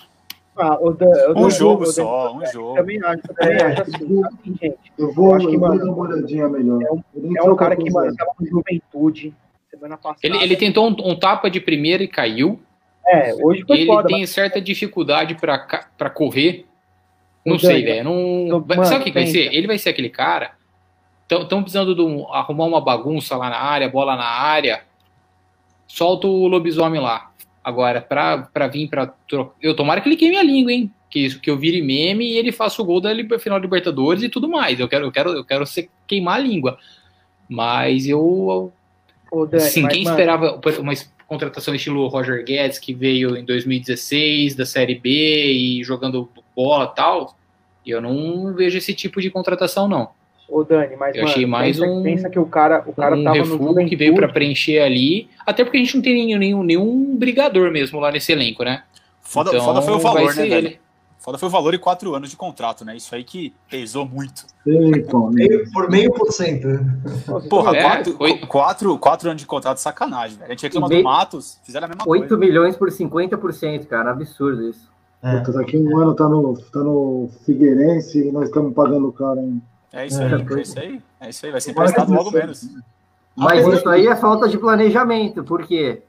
[0.57, 1.07] Ah, o Dan-
[1.37, 2.75] o Um jogo só, um jogo.
[2.75, 4.23] Também acho, eu também É, acho assim,
[4.61, 4.77] gente.
[4.99, 6.83] Eu vou, Eu acho que, mano, dar uma olhadinha melhor.
[6.83, 9.33] é um- É um cara que, mano, tava com juventude.
[9.71, 10.19] Semana passada.
[10.25, 12.59] Ele, ele tentou um, um tapa de primeira e caiu.
[13.07, 15.59] É, hoje foi ele foda, tem mas- certa dificuldade pra
[15.97, 16.67] pra correr.
[17.47, 18.05] Não sei, velho.
[18.05, 18.85] Não...
[18.85, 19.55] Sabe o que vai ser?
[19.55, 20.58] Ele vai ser aquele cara.
[21.31, 24.83] Estão precisando de um- arrumar uma bagunça lá na área, bola na área.
[25.87, 27.31] Solta o lobisomem lá.
[27.63, 29.07] Agora, pra, pra vir pra.
[29.29, 30.91] tro- Eu tomara que ele queime a língua, hein?
[31.11, 34.23] Que, isso, que eu vire meme e ele faça o gol da final da Libertadores
[34.23, 34.79] e tudo mais.
[34.81, 36.79] Eu quero, eu quero, eu quero ser, queimar a língua.
[37.49, 38.73] Mas eu,
[39.31, 40.93] Ô, Dani, Sim, quem mano, esperava uma
[41.27, 45.11] contratação estilo Roger Guedes, que veio em 2016 da Série B
[45.53, 47.37] e jogando bola e tal,
[47.87, 50.11] eu não vejo esse tipo de contratação, não.
[50.49, 53.15] Ô, Dani, mas, Eu mano, achei mais pensa, um- pensa que o cara, o cara
[53.17, 56.39] um tava no que veio para preencher ali, até porque a gente não tem nenhum,
[56.39, 58.83] nenhum, nenhum brigador mesmo lá nesse elenco, né?
[59.21, 60.81] Foda, Então, foda foi o valor, né, ele.
[61.19, 62.97] Foda foi o valor e quatro anos de contrato, né?
[62.97, 64.47] Isso aí que pesou muito.
[64.65, 64.79] Né?
[65.33, 66.67] Meio- por meio por cento.
[67.27, 70.47] Nossa, Porra, É, quatro, foi- quatro, quatro anos de contrato, sacanagem, velho.
[70.49, 72.37] A gente reclama do Matos, fizeram a mesma 8 coisa.
[72.39, 74.13] milhões por 50%, cara.
[74.13, 74.89] Absurdo isso.
[75.23, 75.39] É.
[75.39, 79.41] Puta, daqui um ano tá no, tá no Figueirense e nós estamos pagando o cara,
[79.41, 79.61] hein?
[79.93, 80.27] É isso É.
[80.27, 81.03] aí, é isso aí.
[81.21, 82.69] É isso aí, vai ser emprestado logo menos.
[83.37, 86.03] Mas Apesar isso aí é falta de planejamento, porque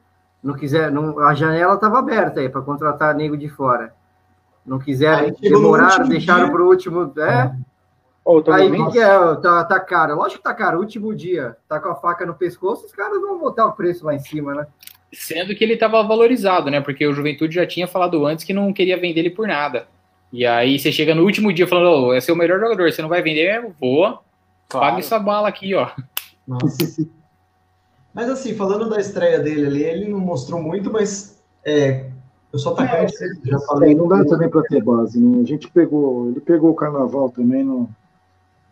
[0.44, 3.94] não quiser, não, a janela estava aberta aí para contratar nego de fora.
[4.66, 7.14] Não quiseram, último deixaram para o último.
[7.18, 7.52] É,
[8.42, 10.16] tô aí vi que é, tá, tá caro.
[10.16, 10.80] Lógico que tá caro.
[10.80, 14.14] Último dia, tá com a faca no pescoço, os caras vão botar o preço lá
[14.14, 14.68] em cima, né?
[15.12, 16.82] Sendo que ele estava valorizado, né?
[16.82, 19.88] Porque o Juventude já tinha falado antes que não queria vender ele por nada.
[20.32, 23.02] E aí você chega no último dia falando, ô, esse é o melhor jogador, você
[23.02, 24.20] não vai vender, eu vou,
[24.68, 24.86] Claro.
[24.88, 25.90] paga essa bala aqui, ó.
[26.48, 26.78] Nossa.
[28.14, 32.08] Mas assim, falando da estreia dele ali, ele não mostrou muito, mas é,
[32.52, 33.14] eu sou atacante,
[33.46, 33.94] já É, falei.
[33.96, 35.42] não dá também para ter base, né?
[35.42, 37.88] A gente pegou, ele pegou o carnaval também, não.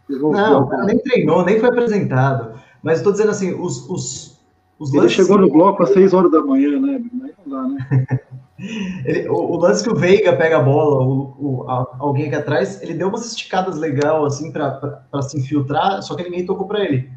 [0.08, 2.60] pegou o Não, o nem treinou, nem foi apresentado.
[2.82, 4.37] Mas eu tô dizendo assim, os, os,
[4.80, 7.02] os Ele chegou no bloco às 6 horas da manhã, né?
[7.24, 8.08] Aí não dá, né?
[9.06, 12.36] ele- o, o lance que o Veiga pega a bola, o, o- a- alguém aqui
[12.36, 14.80] atrás, ele deu umas esticadas legal assim pra
[15.22, 17.10] se infiltrar, só que ninguém tocou pra ele.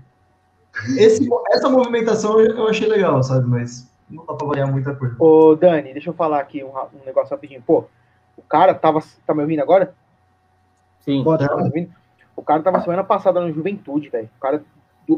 [0.97, 3.47] Esse, essa movimentação eu achei legal, sabe?
[3.47, 5.17] Mas não dá pra variar muita coisa.
[5.19, 7.63] Ô, Dani, deixa eu falar aqui um, um negócio rapidinho.
[7.67, 7.85] Pô,
[8.37, 9.03] o cara tava.
[9.27, 9.93] Tá me ouvindo agora?
[11.01, 11.25] Sim.
[11.25, 11.91] Pode Tá me ouvindo?
[12.37, 14.31] O cara tava semana passada no Juventude, velho.
[14.39, 14.63] O cara.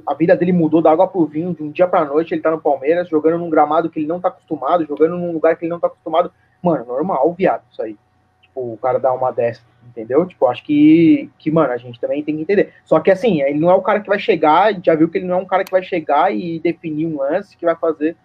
[0.07, 2.51] A vida dele mudou da água pro vinho, de um dia pra noite, ele tá
[2.51, 5.71] no Palmeiras, jogando num gramado que ele não tá acostumado, jogando num lugar que ele
[5.71, 6.33] não tá acostumado.
[6.63, 7.97] Mano, normal, viado, isso aí.
[8.41, 10.25] Tipo, o cara dá uma dessa, entendeu?
[10.27, 12.73] Tipo, acho que, que, mano, a gente também tem que entender.
[12.85, 15.27] Só que assim, ele não é o cara que vai chegar, já viu que ele
[15.27, 18.17] não é um cara que vai chegar e definir um lance que vai fazer.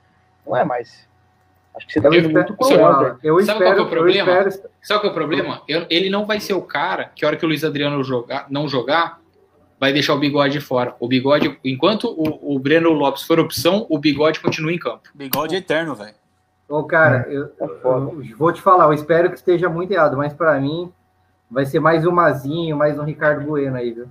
[0.45, 1.07] Não é mais.
[1.76, 3.20] Acho que você tá vendo muito cruel, velho.
[3.24, 4.32] eu Sabe qual espero, é o problema?
[4.32, 5.61] eu espero, Sabe qual que é o problema?
[5.68, 8.47] Eu- ele não vai ser o cara que a hora que o Luiz Adriano jogar,
[8.49, 9.20] não jogar,
[9.80, 10.95] vai deixar o bigode de fora.
[10.99, 15.09] O bigode, enquanto o, o Breno Lopes for opção, o bigode continua em campo.
[15.13, 16.15] Bigode eterno, velho.
[16.69, 18.11] Ô, cara, eu, Tá foda.
[18.11, 20.91] eu vou te falar, eu espero que esteja muito errado, mas pra mim
[21.49, 24.07] vai ser mais um Mazinho, mais um Ricardo Bueno aí, viu?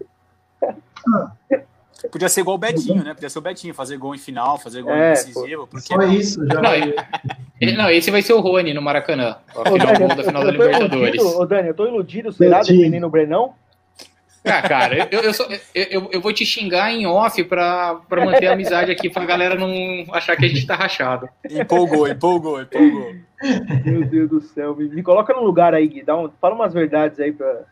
[2.10, 3.14] Podia ser igual o Betinho, né?
[3.14, 5.66] Podia ser o Betinho, fazer gol em final, fazer gol É, decisivo.
[5.66, 6.60] Porque Só isso, já.
[6.60, 6.72] Não,
[7.60, 9.36] Ele- não, esse vai ser o Rony no Maracanã.
[9.54, 11.14] A Ô, final, Dani, gol da final da eu tô Libertadores.
[11.14, 12.78] iludido, ô, Dani, eu tô iludido, será, Betinho.
[12.78, 13.54] defendendo o Brenão?
[14.46, 18.46] Ah, cara, eu, eu, só- eu, eu- vou te xingar em off pra, pra manter
[18.46, 19.68] a amizade aqui, pra galera não
[20.14, 21.28] achar que a gente tá rachado.
[21.50, 23.12] empolgou, empolgou, empolgou.
[23.84, 26.72] Meu Deus do céu, me, me coloca no lugar aí, Gui, dá um, fala umas
[26.72, 27.62] verdades aí pra...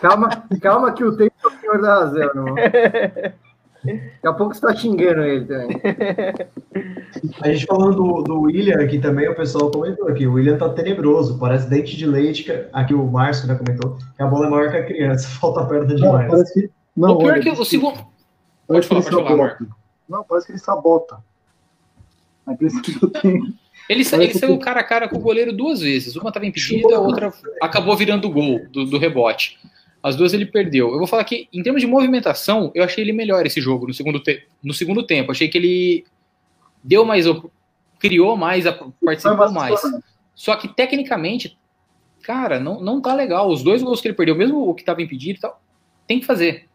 [0.00, 2.54] Calma, calma que o tempo é o senhor da razão, irmão.
[3.84, 5.80] Daqui a pouco você tá xingando ele também.
[7.40, 10.68] A gente falando do, do William aqui também, o pessoal comentou aqui, o William tá
[10.68, 14.50] tenebroso, parece dente de leite, que, aqui o Márcio né, comentou, que a bola é
[14.50, 16.30] maior que a criança, falta perna Não, demais.
[16.30, 16.70] parece que.
[16.96, 17.98] Não, o pior olha, é que o segundo.
[18.66, 19.66] Pode que falar, ele pode falar, sabota.
[20.08, 21.18] Não, parece que ele sabota.
[22.46, 23.54] A impressão que eu tenho.
[23.88, 26.14] Ele, sa- ele saiu cara a cara com o goleiro duas vezes.
[26.14, 29.58] Uma estava impedida, a outra acabou virando o gol do, do rebote.
[30.02, 30.90] As duas ele perdeu.
[30.92, 33.92] Eu vou falar que, em termos de movimentação, eu achei ele melhor esse jogo no
[33.94, 35.30] segundo, te- no segundo tempo.
[35.30, 36.04] Achei que ele
[36.82, 37.26] deu mais.
[37.98, 38.64] criou mais,
[39.04, 39.80] participou mais.
[40.34, 41.58] Só que, tecnicamente,
[42.22, 43.50] cara, não, não tá legal.
[43.50, 45.60] Os dois gols que ele perdeu, mesmo o que estava impedido e tal,
[46.06, 46.66] tem que fazer.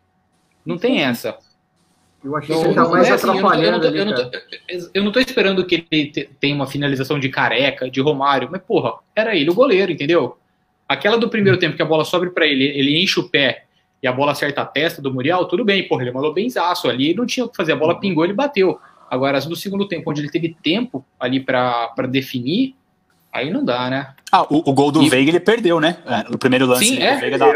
[0.64, 1.36] Não tem essa.
[2.24, 3.92] Eu achei Não, que ele tá mais é assim, eu não tô- eu não atrapalhando
[3.92, 7.30] tô- eu não tô- eu não tô esperando que ele te- tenha uma finalização de
[7.30, 10.38] careca, de Romário, mas porra, era ele o goleiro, entendeu?
[10.88, 13.66] Aquela do primeiro tempo que a bola sobe pra ele, ele enche o pé
[14.04, 17.14] e a bola acerta a testa do Muriel, tudo bem, porra, ele mandou benzaço ali,
[17.14, 18.80] não tinha o que fazer, a bola pingou, ele bateu.
[19.10, 22.76] Agora, as do segundo tempo, onde ele teve tempo ali pra pra definir,
[23.32, 24.14] aí não dá, né?
[24.32, 25.98] Ah, o, o gol do E- Veiga ele perdeu, né?
[26.06, 26.86] É, no primeiro lance.
[26.86, 27.14] Sim, né?
[27.14, 27.18] é.
[27.18, 27.54] O Veiga dá...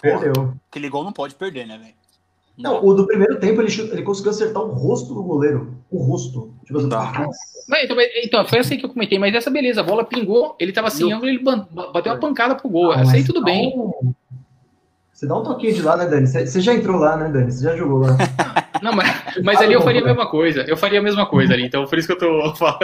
[0.00, 0.54] Perdeu.
[0.70, 1.94] Aquele gol não pode perder, né, velho?
[2.58, 5.74] Não, o do primeiro tempo ele, ele conseguiu acertar o rosto do goleiro.
[5.90, 6.52] O rosto.
[6.66, 7.26] Tipo assim, Tá.
[7.68, 10.72] Mas, então, então, foi assim que eu comentei, mas essa beleza, a bola pingou, ele
[10.72, 12.92] tava sem ângulo, ele bateu uma pancada pro gol.
[12.92, 13.72] Ah, Essa aí tudo bem.
[13.76, 14.12] um-
[15.12, 16.26] Você dá um toquinho de lá, né, Dani?
[16.26, 17.50] Você você já entrou lá, né, Dani?
[17.52, 18.16] Você já jogou lá.
[18.82, 19.08] Não, mas,
[19.42, 20.60] mas ali eu faria a mesma coisa.
[20.62, 22.78] Eu faria a mesma coisa ali, então por isso que eu tô falando.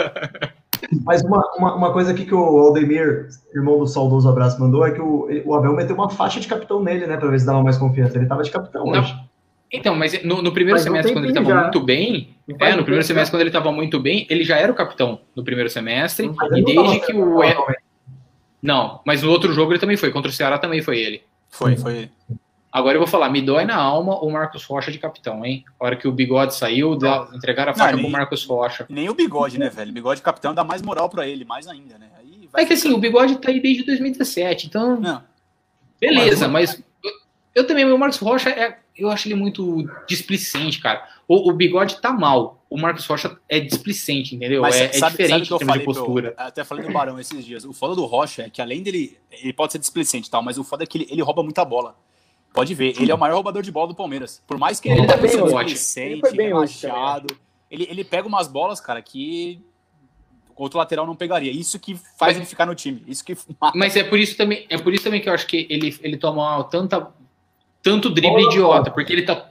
[1.03, 4.91] Mas uma, uma, uma coisa aqui que o Aldemir, irmão do saudoso abraço, mandou é
[4.91, 7.17] que o, o Abel meteu uma faixa de capitão nele, né?
[7.17, 8.17] Pra ver se dava mais confiança.
[8.17, 8.99] Ele tava de capitão Não.
[8.99, 9.15] hoje.
[9.71, 11.63] Então, mas no, no primeiro Faz um semestre, quando ele tempinho tava já.
[11.71, 14.57] muito bem, Não é, no primeiro tempo, semestre, quando ele tava muito bem, ele já
[14.57, 17.39] era o capitão no primeiro semestre, Mas e ele não desde que o.
[17.39, 17.75] né?
[18.61, 21.23] Não, mas no outro jogo ele também foi, contra o Ceará também foi ele.
[21.49, 22.09] Foi, foi.
[22.71, 25.63] Agora eu vou falar, me dói na alma o Marcos Rocha de capitão, hein?
[25.79, 28.85] A hora que o bigode saiu, dá- entregaram a Não, faixa nem- pro Marcos Rocha.
[28.89, 29.91] Nem o bigode, né, velho?
[29.93, 32.07] Bigode capitão dá mais moral pra ele, mais ainda, né?
[32.19, 34.99] Aí vai É que assim, o bigode tá aí desde 2017, então.
[34.99, 35.23] Não.
[36.01, 36.83] Beleza, mas eu,
[37.55, 41.07] eu também, o Marcos Rocha, é, eu acho ele muito displicente, cara.
[41.27, 44.61] O, o bigode tá mal, o Marcos Rocha é displicente, entendeu?
[44.61, 46.31] Mas é, é sabe, diferente sabe o que eu de falei postura.
[46.31, 47.63] Pro, até falei do Barão esses dias.
[47.63, 50.57] O foda do Rocha é que além dele, ele pode ser displicente e tal, mas
[50.57, 51.95] o foda é que ele, ele rouba muita bola.
[52.53, 54.41] Pode ver, ele é o maior roubador de bola do Palmeiras.
[54.45, 57.37] Por mais que ele, Ele tá bem displicente, Ele foi bem hoje relaxado,
[57.69, 59.61] ele, ele pega umas bolas, cara, que
[60.55, 61.51] o outro lateral não pegaria.
[61.51, 63.03] Isso que faz Mas- ele ficar no time.
[63.07, 63.77] Isso que mata.
[63.77, 66.17] Mas é por isso também, é por isso também que eu acho que ele, ele
[66.17, 67.13] toma tanta
[67.85, 69.47] tanto drible Bola idiota, porque ele tá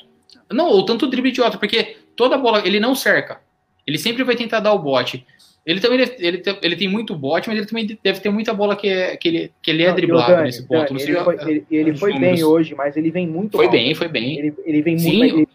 [0.52, 3.40] não, ou tanto drible idiota, porque toda bola ele não cerca.
[3.86, 5.24] Ele sempre vai tentar dar o bote.
[5.64, 8.52] Ele também ele, ele, tem- ele tem muito bote, mas ele também deve ter muita
[8.52, 10.92] bola que, é, que, ele, que ele é Não, driblado Dani, nesse ponto.
[10.92, 13.72] Dani, ele foi, ele, ele foi bem hoje, mas ele vem muito Foi mal.
[13.72, 14.38] bem, foi bem.
[14.38, 15.16] Ele, ele vem Sim.
[15.16, 15.36] muito.
[15.36, 15.48] ele-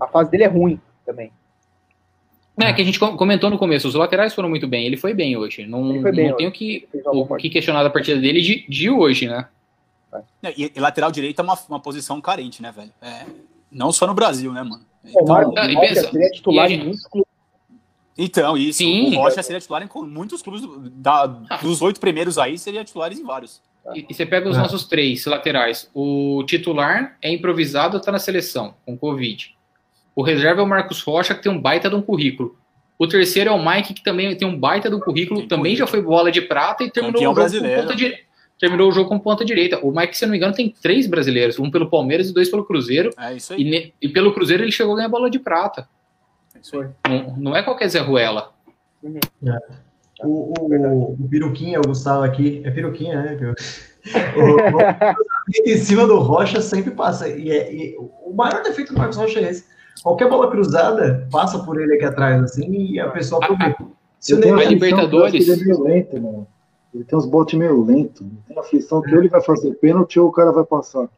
[0.00, 1.30] a fase dele é ruim também.
[2.60, 4.86] É que a gente com- comentou no começo, os laterais foram muito bem.
[4.86, 5.66] Ele foi bem hoje.
[5.66, 6.34] Não, não hoje.
[6.36, 9.46] tenho que, o que questionar da partida dele de, de hoje, né?
[10.56, 12.92] E, e lateral direito é uma, uma posição carente, né, velho?
[13.00, 13.24] É,
[13.70, 14.84] não só no Brasil, né, mano?
[15.04, 17.32] O Então, Marcos Ah, e Rocha seria titular em muitos clubes.
[18.16, 18.78] então isso.
[18.78, 19.16] Sim.
[19.16, 20.62] O Rocha seria titular em com- muitos clubes.
[20.92, 23.60] da- dos oito primeiros aí, seria titulares em vários.
[23.94, 24.60] E, e você pega os É.
[24.60, 25.90] nossos três laterais.
[25.94, 29.56] O titular é improvisado, tá na seleção, com Covid.
[30.14, 32.56] O reserva é o Marcos Rocha, que tem um baita de um currículo.
[32.98, 35.86] O terceiro é o Mike, que também tem um baita do currículo, Tem também já
[35.86, 37.76] foi bola de prata e terminou Campeão o, jogo brasileiro.
[37.82, 38.24] com ponta dire-
[38.62, 39.80] terminou o jogo com ponta direita.
[39.84, 42.48] O Mike, se eu não me engano, tem três brasileiros, um pelo Palmeiras e dois
[42.48, 43.10] pelo Cruzeiro.
[43.18, 43.64] É isso E, aí.
[43.68, 45.88] ne- e pelo Cruzeiro ele chegou a ganhar bola de prata.
[46.54, 46.88] É isso aí.
[47.08, 48.52] Não, não é qualquer Zé Ruela.
[50.22, 53.38] O, o, o Piruquinha, o Gustavo aqui, é Piruquinha, né?
[54.36, 57.28] O, o, em cima do Rocha sempre passa.
[57.28, 59.64] E, é- e o maior defeito do Marcos Rocha é esse.
[60.02, 63.84] Qualquer bola cruzada passa por ele aqui atrás, assim, e a pessoa aproveita.
[64.18, 66.46] Se o Neymar- Libertadores- Ele é meio lento, mano.
[66.94, 68.24] Ele tem uns botes meio lento.
[68.46, 71.08] Tem aflição que ou ele vai fazer pênalti ou o cara vai passar.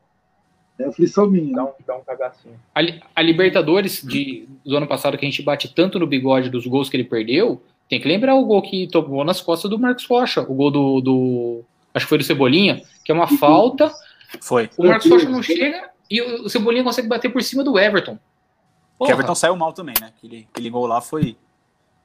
[0.79, 1.55] É aflição minha.
[1.55, 2.55] Dá um, dá um cagacinho.
[2.75, 2.81] A,
[3.17, 6.89] a Libertadores de, do ano passado, que a gente bate tanto no bigode dos gols
[6.89, 10.43] que ele perdeu, tem que lembrar o gol que tomou nas costas do Marcos Rocha.
[10.43, 11.01] O gol do.
[11.01, 11.61] do-
[11.93, 13.93] acho que foi do Cebolinha, que é uma falta.
[14.41, 14.69] Foi.
[14.77, 18.15] O Marcos Rocha não chega e o, o Cebolinha consegue bater por cima do Everton.
[18.15, 20.13] O Porra, Everton saiu mal também, né?
[20.17, 21.37] Aquele, aquele gol lá foi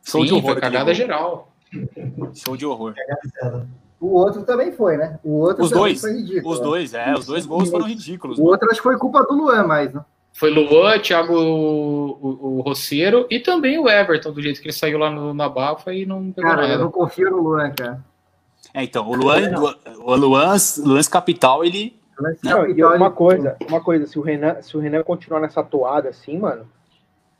[0.04, 0.54] show sim, de horror.
[0.54, 0.94] foi cagada gol.
[0.94, 1.49] geral.
[2.34, 2.94] Show de horror.
[4.00, 5.20] O outro também foi, né?
[5.24, 6.54] O outro Os dois, foi ridículo.
[6.54, 6.66] Os né?
[6.66, 8.40] dois, é, os dois gols foram ridículos.
[8.40, 10.04] O outro acho que foi culpa do Luan, mais, né?
[10.32, 14.74] Foi Luan, Thiago o, o, o Roceiro e também o Everton, do jeito que ele
[14.74, 16.84] saiu lá no, na Bafa e não pegou Cara, eu nada.
[16.84, 18.02] não confio no Luan, cara.
[18.74, 19.38] É, então, o Luan,
[19.98, 20.56] o Luan,
[20.86, 22.00] lance capital, ele.
[22.44, 25.42] Não, e Então, uma ele- coisa, uma coisa, se o Renan, se o Renan continuar
[25.42, 26.66] nessa toada assim, mano,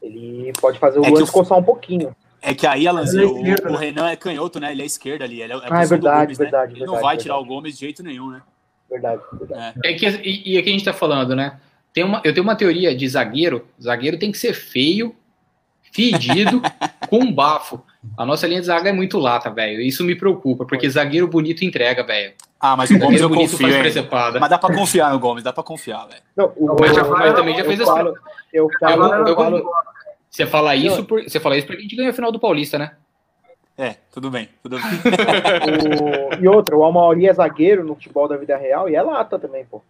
[0.02, 2.14] ele pode fazer o É Luan o- descoçar um pouquinho.
[2.42, 3.86] É que aí, Alanzinho, é esquerda, o, o né?
[3.86, 4.72] Renan é canhoto, né?
[4.72, 5.42] Ele é esquerda ali.
[5.42, 6.46] Ele é, a Ah, é verdade, Gomes, né?
[6.46, 7.24] verdade, Ele não verdade, vai verdade.
[7.24, 8.42] tirar o Gomes de jeito nenhum, né?
[8.90, 9.80] Verdade, verdade.
[9.84, 11.60] É que, e, e aqui a gente tá falando, né?
[11.94, 13.66] Tem uma, eu tenho uma teoria de zagueiro.
[13.82, 15.16] Zagueiro tem que ser feio,
[15.92, 16.62] fedido,
[17.10, 17.82] com bafo.
[18.18, 19.82] A nossa linha de zaga é muito lata, velho.
[19.82, 22.34] Isso me preocupa, porque zagueiro bonito entrega, velho.
[22.60, 23.68] Ah, mas o Gomes eu bonito confio.
[24.40, 26.22] Mas dá pra confiar no Gomes, dá pra confiar, velho.
[26.36, 28.14] Não, o, Mas já- o- mas também já eu fez as- falo,
[28.54, 29.72] eu falo, Eu- eu, eu- falo,
[30.30, 32.78] Você fala isso, por, você fala isso porque a gente ganhou a final do Paulista,
[32.78, 32.96] né?
[33.78, 34.84] É, tudo bem, tudo bem.
[36.40, 39.40] o- e outra, o Amauri é zagueiro no futebol da vida real e é lata
[39.40, 39.82] também, pô.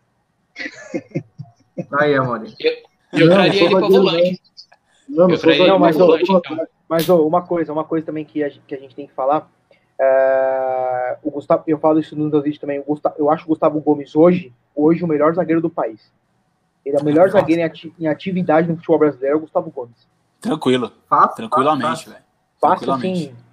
[2.00, 2.54] Aí, Amori.
[3.14, 4.42] Eu Não, traria ele pra volante.
[5.08, 6.68] Não, não Eu traí ele mas, volante, então.
[6.88, 9.50] Mas uma coisa, uma coisa também que a, gente- que a gente tem que falar.
[10.00, 12.80] é, o Gustavo, eu falo isso no meu vídeo também.
[12.80, 16.12] o Gustavo- eu acho o Gustavo Gomes hoje, hoje o melhor zagueiro do país.
[16.86, 17.40] Ele é o melhor Nossa.
[17.40, 20.08] zagueiro em, ati- em atividade no futebol brasileiro, é o Gustavo Gomes.
[20.42, 22.24] Tranquilo, Fácil, tranquilamente, velho.
[22.60, 23.30] Tranquilamente.
[23.30, 23.50] assim.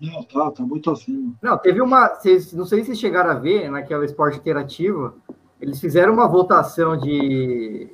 [0.00, 1.34] Não, tá, tá muito acima.
[1.42, 2.08] Não, teve uma.
[2.08, 5.14] Vocês, não sei se vocês chegaram a ver naquela esporte interativo.
[5.60, 7.88] Eles fizeram uma votação de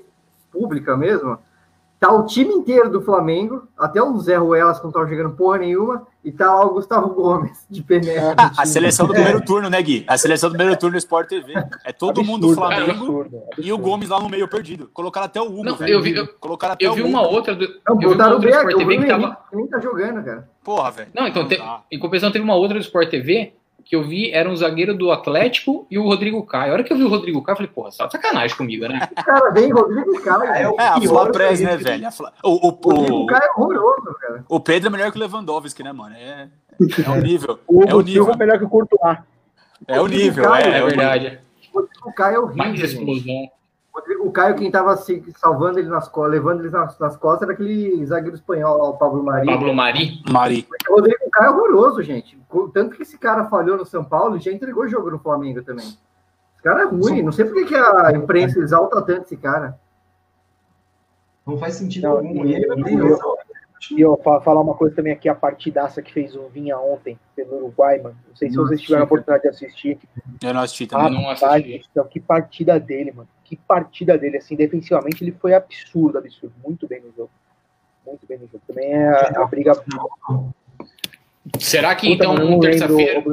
[0.52, 1.36] pública mesmo,
[1.98, 5.58] tá o time inteiro do Flamengo, até o Zé Ruelas que não tava jogando porra
[5.58, 8.34] nenhuma, e tá lá o Gustavo Gomes de penetra.
[8.36, 10.04] Ah, a seleção do primeiro turno, né, Gui?
[10.08, 11.54] A seleção do primeiro turno do Sport TV.
[11.84, 14.90] É todo mundo do Flamengo absurdo, e o Gomes lá no meio perdido.
[14.92, 15.64] Colocaram até o Hugo.
[15.64, 15.92] Não, velho.
[15.94, 17.08] eu vi, eu, Colocaram até eu o vi Hugo.
[17.10, 17.66] uma outra do.
[17.66, 19.38] Não, eu vi uma botaram o Beck, Sport o TV que Bruno tava.
[19.52, 20.48] Nem tá jogando, cara.
[20.64, 21.08] Porra, velho.
[21.14, 21.82] Não, então, te- dá.
[21.90, 23.54] em compensação, teve uma outra do Sport TV
[23.88, 26.72] que eu vi, era um zagueiro do Atlético e o Rodrigo Caio.
[26.72, 28.56] A hora que eu vi o Rodrigo Caio, eu falei, porra, você tá de sacanagem
[28.56, 29.08] comigo, né?
[29.12, 30.42] O cara vem, Rodrigo Caio.
[30.52, 32.08] É, o É, a pior Fla Press, é né, velho?
[32.08, 34.44] A Fla- O, o, Rodrigo o, Caio é horroroso, cara.
[34.48, 36.16] o Pedro é melhor que o Lewandowski, né, mano?
[36.16, 36.48] É,
[37.06, 37.60] é o nível.
[37.68, 38.24] O É o nível.
[38.24, 39.18] Silva é melhor que o Courtois.
[39.86, 40.44] É o nível.
[40.44, 41.38] Caio, É, É é o verdade.
[41.72, 42.98] Rodrigo Caio é Mais horrível, gente.
[42.98, 43.50] explosão.
[43.94, 47.52] Rodrigo Caio, quem tava se, salvando ele nas costas, levando ele nas, nas costas, era
[47.52, 49.46] aquele zagueiro espanhol, lá, o Pablo Mari.
[49.46, 50.20] Pablo Mari.
[50.30, 50.66] Mari.
[50.90, 52.38] O Rodrigo Caio é horroroso, gente.
[52.72, 55.86] Tanto que esse cara falhou no São Paulo, já entregou o jogo no Flamengo também.
[55.86, 59.78] Esse cara é ruim, não sei por que que a imprensa exalta tanto esse cara.
[61.46, 62.44] Não faz sentido Não, algum.
[62.44, 63.94] e- E ele vai e- e-.
[63.94, 67.16] E eu fa- falar uma coisa também aqui, a partidaça que fez o Vinha ontem
[67.36, 68.16] pelo Uruguai, mano.
[68.26, 69.98] Não sei se vocês tiveram a oportunidade de assistir.
[70.42, 71.12] Eu não assisti também.
[71.12, 71.84] não assisti.
[71.92, 73.28] céu, que partida dele, mano.
[73.44, 74.38] Que partida dele.
[74.38, 76.54] Assim, defensivamente ele foi absurdo, absurdo.
[76.66, 77.30] Muito bem no jogo.
[78.04, 78.62] Muito bem no jogo.
[78.66, 79.72] Também é a, a briga.
[81.58, 83.24] Será que Puta, então, terça-feira.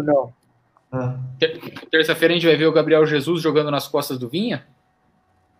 [0.92, 1.18] Ah,
[1.90, 4.66] terça-feira a gente vai ver o Gabriel Jesus jogando nas costas do Vinha?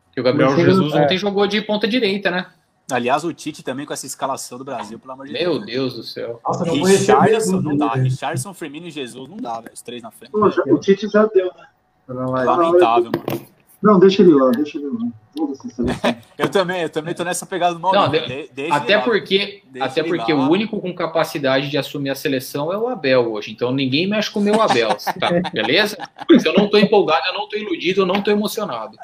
[0.06, 1.02] Porque o Gabriel sei, Jesus é.
[1.04, 2.46] ontem jogou de ponta direita, né?
[2.92, 5.66] Aliás, o Tite também com essa escalação do Brasil, pelo amor de Meu Deus.
[5.66, 6.40] Deus do céu.
[6.46, 7.96] Nossa, não Richardson, não dá.
[7.96, 8.04] né?
[8.04, 9.74] Richardson, Firmino e Jesus, não dá, velho.
[9.74, 10.32] Os três na frente.
[10.32, 11.66] Pô, já- o Tite já deu, né?
[12.08, 13.48] Lamentável, mano.
[13.84, 16.16] Não, deixa ele lá, deixa ele lá.
[16.38, 18.28] Eu também, eu também tô nessa pegada do Não, Maurício.
[18.54, 19.02] de- Até lá.
[19.04, 20.48] porque, até porque lá.
[20.48, 23.52] o único com capacidade de assumir a seleção é o Abel hoje.
[23.52, 25.32] Então ninguém mexe com o meu Abel, tá?
[25.52, 25.98] Beleza?
[26.40, 28.98] Se eu não tô empolgado, eu não tô iludido, eu não tô emocionado.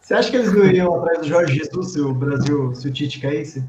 [0.00, 2.92] Você acha que eles não iriam atrás do Jorge Jesus se o Brasil, se o
[2.92, 3.62] Tite caísse?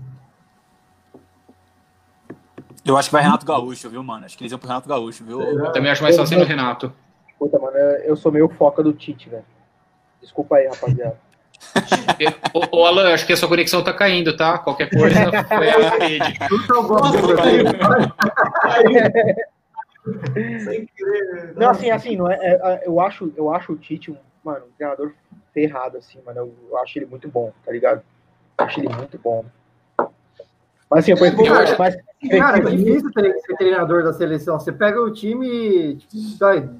[2.85, 4.25] Eu acho que vai Renato Gaúcho, viu, mano?
[4.25, 5.41] Acho que eles iam pro Renato Gaúcho, viu?
[5.41, 6.93] Eu também acho mais fácil no Renato.
[7.37, 9.43] Puta, mano, eu sou meio foca do Tite, velho.
[10.22, 11.17] Desculpa aí, rapaziada.
[12.53, 14.57] Ô, ô, Alan, acho que a sua conexão tá caindo, tá?
[14.59, 15.15] Qualquer coisa
[15.47, 16.38] foi a rede.
[20.95, 21.53] Querer.
[21.55, 24.72] Não, assim, assim, não é, é- eu, acho, eu acho o Tite, um, mano, um
[24.78, 25.11] treinador
[25.53, 26.39] ferrado, assim, mano.
[26.39, 28.01] Eu, eu acho ele muito bom, tá ligado?
[28.57, 29.45] Eu acho ele muito bom.
[30.89, 31.45] Mas assim, eu prefiro.
[31.45, 31.95] Eu acho- mas,
[32.30, 34.59] Cara, é difícil ter- ser treinador da seleção.
[34.59, 36.17] Você pega o time tipo,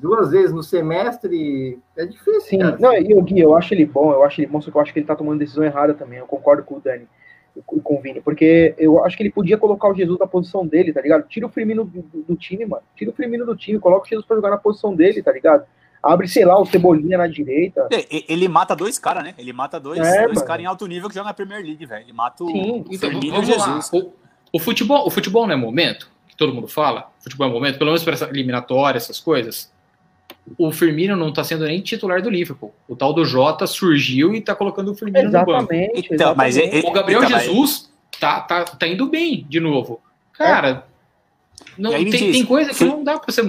[0.02, 2.42] duas vezes no semestre, é difícil.
[2.42, 2.78] Sim, cara.
[2.80, 4.82] não, e o Gui, eu acho ele bom, eu acho ele bom, só que eu
[4.82, 6.20] acho que ele tá tomando decisão errada também.
[6.20, 7.08] Eu concordo com o Dani
[7.56, 10.66] e com o Vini, porque eu acho que ele podia colocar o Jesus na posição
[10.68, 11.26] dele, tá ligado?
[11.28, 12.84] Tira o Firmino do, do- do time, mano.
[12.96, 15.64] Tira o Firmino do time, coloca o Jesus pra jogar na posição dele, tá ligado?
[16.04, 17.88] Abre, sei lá, o Cebolinha na direita.
[18.28, 19.34] Ele mata dois caras, né?
[19.38, 22.04] Ele mata dois, É, dois caras em alto nível que jogam na Premier League, velho.
[22.06, 23.80] Ele mata o Sim, Então, Firmino e o vamos lá.
[24.52, 27.10] O, futebol, o futebol não é momento, que todo mundo fala.
[27.20, 29.72] O futebol é momento, pelo menos para essa eliminatória, essas coisas.
[30.58, 32.74] O Firmino não tá sendo nem titular do Liverpool.
[32.88, 35.52] O tal do Jota surgiu e tá colocando o Firmino no banco.
[35.52, 36.78] Exatamente, Então, mas exatamente.
[36.86, 40.02] ele- O Gabriel Então, mas- Jesus tá, tá, tá indo bem de novo.
[40.34, 40.86] Cara,
[41.78, 43.42] não, aí me tem, diz, tem coisa que não dá pra você.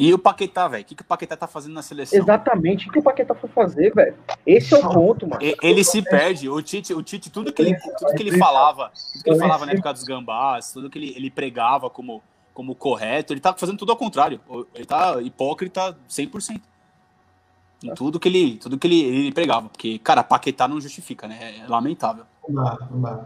[0.00, 0.84] E o Paquetá, velho?
[0.84, 2.16] O que, que o Paquetá tá fazendo na seleção?
[2.20, 4.14] Exatamente, o que o Paquetá foi fazer, velho?
[4.46, 5.42] Esse é o ponto, mano.
[5.42, 6.48] E- Ele se perde.
[6.48, 9.66] O Tite, o Tite tudo que ele, tudo que ele falava, tudo que ele falava
[9.66, 12.22] na época dos gambás, tudo que ele, ele pregava como,
[12.54, 14.40] como correto, ele tá fazendo tudo ao contrário.
[14.72, 16.60] Ele tá hipócrita 100%.
[17.82, 19.68] Em tudo que ele, tudo que ele, ele pregava.
[19.68, 21.56] Porque, cara, Paquetá não justifica, né?
[21.64, 22.24] É lamentável.
[22.48, 23.24] Não dá, não dá.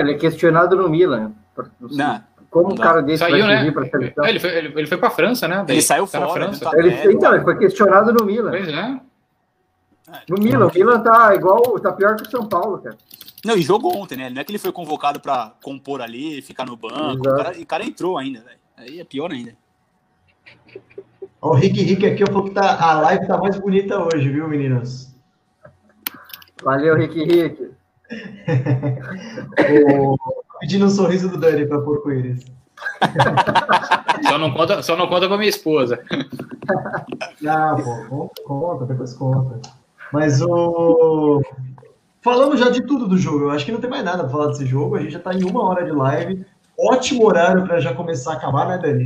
[0.00, 1.32] Ele é questionado no Milan.
[1.80, 3.56] Não, Como um cara desse Saiu, vai né?
[3.58, 4.26] servir pra seleção?
[4.26, 5.64] Ele foi, ele, ele foi pra França, né?
[5.66, 6.32] Daí ele saiu tá fora.
[6.46, 6.64] França.
[6.64, 8.50] ele tá- Ele, é, então, ele foi questionado no Milan.
[8.50, 9.00] Pois é.
[10.28, 12.96] No Milan, o Milan tá igual, tá pior que o São Paulo, cara.
[13.44, 14.28] Não, e jogou ontem, né?
[14.28, 17.20] Não é que ele foi convocado pra compor ali, ficar no banco.
[17.28, 18.58] O cara, e o cara entrou ainda, velho.
[18.76, 19.54] Aí é pior ainda.
[21.40, 24.48] Ó, O Rick Rick aqui falou que tá, a live tá mais bonita hoje, viu,
[24.48, 25.14] meninos?
[26.62, 27.70] Valeu, Rick Rick.
[29.96, 30.16] O...
[30.60, 32.44] Pedindo um sorriso do Dani pra pôr com eles.
[34.28, 36.00] Só não conta, só não conta pra minha esposa.
[37.46, 37.76] Ah,
[38.08, 39.60] pô, conta, depois conta.
[40.12, 41.42] Mas o.
[42.22, 43.44] Falamos já de tudo do jogo.
[43.44, 44.96] Eu acho que não tem mais nada pra falar desse jogo.
[44.96, 46.44] A gente já tá em uma hora de live.
[46.78, 49.04] Ótimo horário pra já começar a acabar, né, Dani?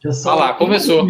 [0.00, 1.06] Já são- Olha lá, começou.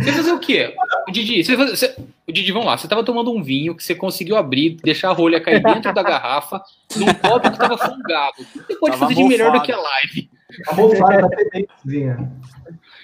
[0.00, 0.74] Você fazer o quê?
[1.08, 1.96] O Didi, você fazer- você-
[2.28, 2.76] o Didi, vamos lá.
[2.78, 6.02] Você tava tomando um vinho que você conseguiu abrir, deixar a rolha cair dentro da
[6.02, 6.62] garrafa,
[6.96, 8.36] num copo que tava fungado.
[8.38, 10.30] Você pode Tava fazer de melhor do que a live.
[10.68, 12.32] A mofada da Pedentezinha.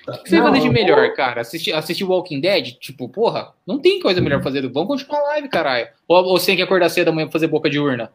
[0.09, 1.41] O que você vai fazer de melhor, cara?
[1.41, 2.73] Assistir, assistir Walking Dead?
[2.79, 4.67] Tipo, porra, não tem coisa melhor fazer.
[4.69, 5.89] Vamos continuar a live, caralho.
[6.09, 8.11] Ou, ou você tem que acordar cedo amanhã pra fazer boca de urna?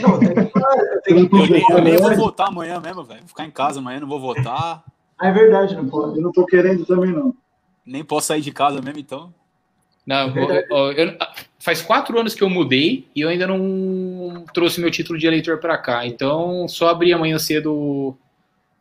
[0.00, 0.34] Não, tem que,
[1.04, 3.20] tem que Eu nem, eu nem vou votar amanhã mesmo, velho.
[3.20, 4.82] Vou ficar em casa amanhã, não vou votar.
[5.22, 6.16] Ah, é verdade, não pode.
[6.16, 7.32] Eu não tô querendo também, não.
[7.86, 9.32] Nem posso sair de casa mesmo, então.
[10.04, 11.16] Não, eu- eu- eu-
[11.60, 15.58] faz quatro anos que eu mudei e eu ainda não trouxe meu título de eleitor
[15.58, 16.04] pra cá.
[16.04, 18.16] Então, só abrir amanhã cedo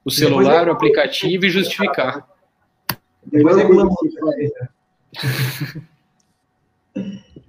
[0.04, 2.28] o- celular, o aplicativo e justificar.
[3.24, 4.52] Depois faz.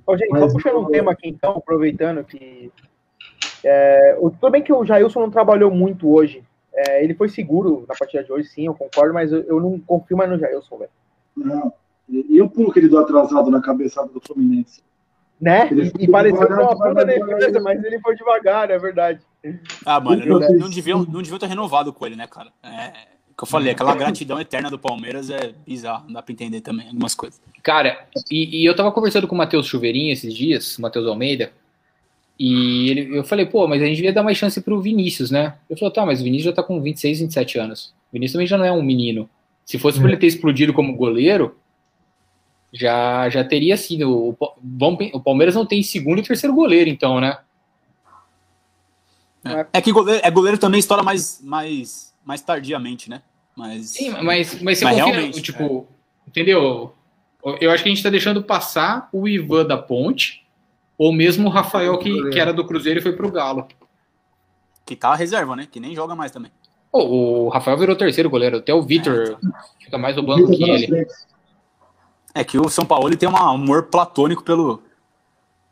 [0.06, 2.70] Ô, gente, Mas- só puxando um tema aqui, então, aproveitando que.
[3.64, 6.44] É, tudo bem que o Jailson não trabalhou muito hoje.
[6.74, 9.78] É, ele foi seguro na partida de hoje, sim, eu concordo, mas eu, eu não
[9.78, 10.90] confio mais no Jailson, velho.
[11.36, 11.72] Não.
[12.08, 14.82] E eu pulo que ele deu atrasado na cabeçada do Fluminense.
[15.40, 15.68] Né?
[15.72, 19.20] E, e pareceu uma puta defesa, mas ele foi devagar, é verdade.
[19.84, 22.52] Ah, mano, não, fiz- não, deviam, não deviam ter renovado com ele, né, cara?
[22.62, 26.32] É, o que eu falei, aquela gratidão eterna do Palmeiras é bizarro, não dá pra
[26.32, 27.40] entender também algumas coisas.
[27.62, 31.52] Cara, e, e eu tava conversando com o Matheus Chuveirinho esses dias, o Matheus Almeida,
[32.44, 35.54] e ele, eu falei, pô, mas a gente devia dar mais chance pro Vinícius, né?
[35.70, 37.94] Ele falou, tá, mas o Vinícius já tá com 26, 27 anos.
[38.10, 39.30] O Vinícius também já não é um menino.
[39.64, 41.56] Se fosse pra ele ter explodido como goleiro,
[42.72, 44.10] já, já teria sido.
[44.10, 44.36] O,
[45.12, 47.38] o Palmeiras não tem segundo e terceiro goleiro, então, né?
[49.44, 53.22] É, é que goleiro, é goleiro também estoura mais, mais, mais tardiamente, né?
[53.56, 53.90] Mas.
[53.90, 55.86] Sim, mas, mas você Mas confia, realmente, tipo,
[56.26, 56.92] entendeu?
[57.60, 60.41] Eu acho que a gente tá deixando passar o Ivan da Ponte,
[61.02, 63.66] ou mesmo o Rafael, que, que era do Cruzeiro e foi pro Galo.
[64.86, 65.66] Que tá a reserva, né?
[65.68, 66.52] Que nem joga mais também.
[66.92, 69.36] Pô, o Rafael virou terceiro goleiro, até o Vitor
[69.80, 71.08] fica mais no banco que ele.
[72.32, 74.80] É que o São Paulo ele tem um amor platônico pelo,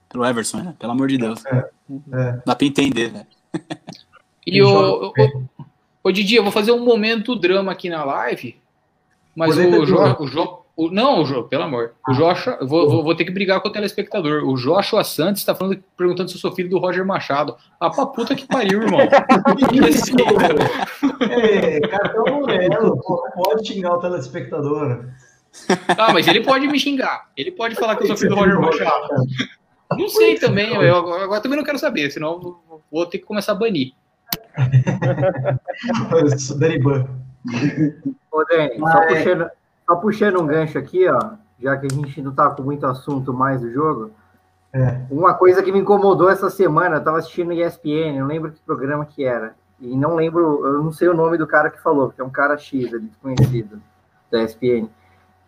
[0.08, 0.74] pelo Everson, né?
[0.76, 1.46] Pelo amor de Deus.
[1.46, 1.70] É.
[2.44, 3.24] Dá pra entender, né?
[4.44, 5.12] E o, o,
[6.02, 8.60] o Didi, eu vou fazer um momento drama aqui na live,
[9.36, 11.92] mas o, jo, o, jo, o Não, o Jo, pelo amor.
[12.08, 14.44] O Joshua, vou, vou, vou ter que brigar com o telespectador.
[14.44, 17.56] O Joshua Santos tá falando, perguntando se eu sou filho do Roger Machado.
[17.80, 19.00] Ah, pra puta que pariu, irmão.
[19.68, 20.14] Que assim,
[21.30, 25.04] É, cartão amarelo, pô, não pode xingar o telespectador.
[25.98, 27.28] Ah, mas ele pode me xingar.
[27.36, 29.08] Ele pode falar que eu sou filho do Roger Machado.
[29.98, 33.52] Não sei também, eu, agora, também não quero saber, senão vou- vou ter que começar
[33.52, 33.92] a banir.
[36.58, 37.06] Deriban.
[38.30, 39.50] Ô, Dani, só, puxando,
[39.90, 43.34] só puxando um gancho aqui, ó, já que a gente não tá com muito assunto
[43.34, 44.12] mais do jogo,
[44.72, 45.00] É.
[45.10, 49.04] uma coisa que me incomodou essa semana, eu tava assistindo ESPN, não lembro que programa
[49.04, 52.20] que era, e não lembro, eu não sei o nome do cara que falou, porque
[52.20, 53.82] é um cara X ali, desconhecido,
[54.30, 54.88] da ESPN.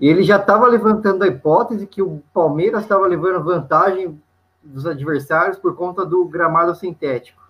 [0.00, 4.20] E ele já estava levantando a hipótese que o Palmeiras estava levando vantagem
[4.60, 7.40] dos adversários por conta do gramado sintético.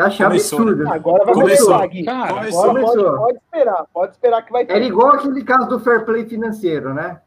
[0.00, 0.84] Que eu achei Começou, absurdo.
[0.84, 0.90] né?
[0.94, 1.66] Agora vai Começou.
[1.66, 2.04] começar, Gui.
[2.04, 2.60] Cara, Começou.
[2.62, 3.18] Agora pode, Começou.
[3.18, 4.72] pode esperar, pode esperar que vai ter.
[4.74, 7.20] Era igual aquele caso do fair play financeiro, né?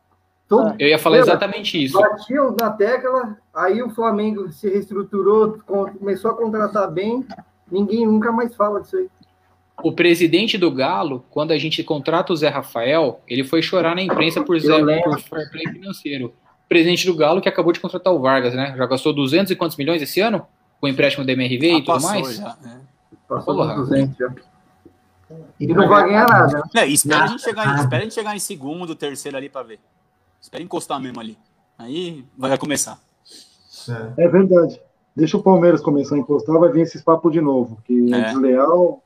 [0.48, 1.32] Todo, Eu ia falar Lembra?
[1.32, 2.00] exatamente isso.
[2.00, 7.26] Batiam na tecla, aí o Flamengo se reestruturou, com- começou a contratar bem,
[7.72, 9.08] ninguém nunca mais fala disso aí.
[9.84, 14.02] O presidente do Galo, quando a gente contrata o Zé Rafael, ele foi chorar na
[14.04, 16.28] imprensa por, Zé, por fair play financeiro.
[16.28, 18.74] O presidente do Galo que acabou de contratar o Vargas, né?
[18.78, 20.46] Já gastou 200 e quantos milhões esse ano?
[20.84, 22.36] Com o empréstimo da MRV e Ah, tudo passou mais?
[22.36, 22.58] já.
[22.62, 22.82] né?
[23.26, 23.76] Passou Porra.
[23.76, 24.34] dos 200 já.
[25.58, 26.58] E não vai ganhar nada.
[26.58, 26.82] né?
[26.82, 29.64] É, espera, a gente chegar em, espera a gente chegar em segundo, terceiro ali pra
[29.64, 29.80] ver.
[30.42, 31.38] Espera encostar mesmo ali.
[31.80, 33.00] Aí vai começar.
[34.18, 34.26] É.
[34.26, 34.78] É verdade.
[35.16, 37.78] Deixa o Palmeiras começar a encostar, vai vir esses papos de novo.
[37.86, 38.24] Que é, É.
[38.26, 39.02] desleal,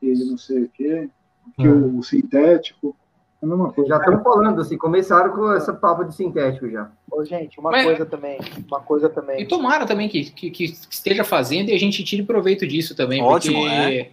[0.00, 1.08] que não sei o quê,
[1.56, 1.70] que É.
[1.70, 2.94] o sintético.
[3.42, 3.88] É a mesma coisa.
[3.88, 6.88] Já estão falando assim, começaram com essa papo de sintético já.
[7.10, 8.38] Ô, gente, uma Mas- coisa também,
[8.68, 9.48] uma coisa E também.
[9.48, 13.20] tomara também que, que, que esteja fazendo e a gente tire proveito disso também.
[13.22, 13.74] Ótimo, porque...
[13.74, 14.10] é.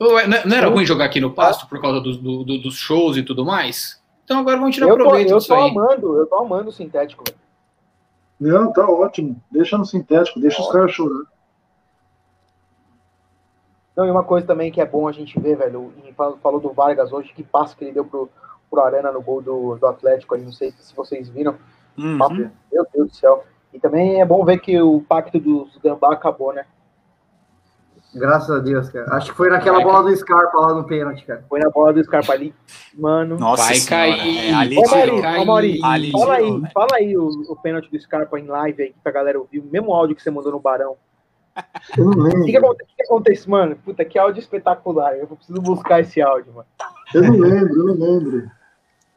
[0.00, 2.74] Ué, Não não era ruim jogar aqui no pasto por causa dos, do- do- dos
[2.76, 4.00] shows e tudo mais?
[4.24, 5.70] Então agora vamos tirar Eu tô, proveito eu disso tô aí.
[5.70, 7.38] amando, eu tô amando o sintético, velho.
[8.40, 9.40] Não, tá ótimo.
[9.50, 11.22] Deixa no sintético, deixa os caras chorar.
[13.98, 16.60] Não, e uma coisa também que é bom a gente ver, velho, e fal- falou
[16.60, 18.28] do Vargas hoje, que passo que ele deu pro,
[18.70, 21.56] pro Arana no gol do, do Atlético aí, não sei se vocês viram.
[21.98, 22.16] Uhum.
[22.16, 22.34] Papo,
[22.72, 23.42] Meu Deus do céu.
[23.74, 26.64] E também é bom ver que o pacto dos Gambá acabou, né?
[28.14, 29.14] Graças a Deus, cara.
[29.16, 31.44] Acho que foi naquela Vai, bola do Scarpa lá no pênalti, cara.
[31.48, 32.54] Foi na bola do Scarpa ali.
[32.96, 33.36] Mano.
[33.36, 34.38] Nossa Vai senhora, cair.
[34.50, 34.82] é, ali Ô.
[34.88, 35.40] Mauri, cair.
[35.40, 36.68] ô, Mauri, Ali fala aí, velho.
[36.72, 39.58] fala aí o, o pênalti do Scarpa em live aí pra galera ouvir.
[39.58, 40.96] O mesmo áudio que você mandou no Barão.
[41.96, 42.70] Eu não O que, que, lembro.
[42.70, 43.76] o que que acontece, mano?
[43.76, 45.16] Puta, que áudio espetacular.
[45.16, 46.66] Eu preciso buscar esse áudio, mano.
[47.14, 48.50] Eu não lembro, eu não lembro.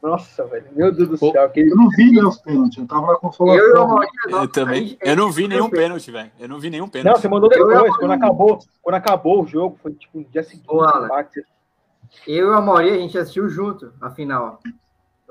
[0.02, 0.66] Nossa, velho.
[0.72, 1.44] Meu Deus do céu.
[1.44, 1.70] Aquele...
[1.70, 3.88] Eu não vi os pênaltis, eu tava na Eu e o consolação.
[3.88, 4.98] Mauri, Eu também.
[5.00, 6.30] Eu não vi nenhum pênalti, velho.
[6.40, 7.20] Eu não vi nenhum Não, pênalti.
[7.20, 10.66] você mandou Eu depois, quando acabou, quando acabou o jogo, foi tipo no dia seguinte.
[10.68, 11.08] Ô, Alan.
[11.30, 11.44] Que
[12.26, 14.58] Eu e a Mauri, a gente assistiu junto, a final.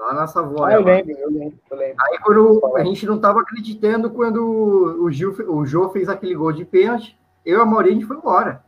[0.01, 0.77] Lá na Savoia.
[0.77, 1.95] Ah, eu lembro, eu lembro, eu lembro.
[1.99, 6.51] Aí quando a gente não tava acreditando quando o, Gil, o Jô fez aquele gol
[6.51, 8.63] de pênalti, eu e a Mauri, a gente foi embora.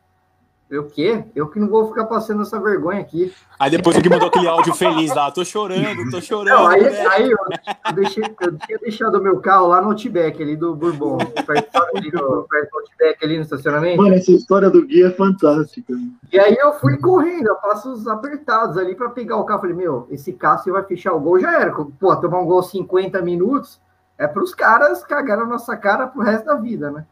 [0.70, 1.22] Eu o quê?
[1.36, 3.32] Eu que não vou ficar passando essa vergonha aqui.
[3.58, 5.30] Aí depois o Gui mandou aquele áudio feliz lá.
[5.30, 6.58] Tô chorando, tô chorando.
[6.58, 7.06] Não, aí, né?
[7.06, 7.38] aí eu,
[7.86, 11.78] eu deixei, eu tinha deixado o meu carro lá no Outback, ali do Bourbon, perto,
[11.94, 14.02] ali no, perto do Outback, ali no estacionamento.
[14.02, 15.92] Mano, essa história do Gui é fantástica.
[16.32, 19.60] E aí eu fui correndo, a passos apertados ali para pegar o carro.
[19.60, 21.72] Falei, meu, esse Cássio vai fechar o gol, já era.
[21.72, 23.80] Pô, tomar um gol 50 minutos
[24.16, 27.04] é para os caras cagar na nossa cara pro resto da vida, né?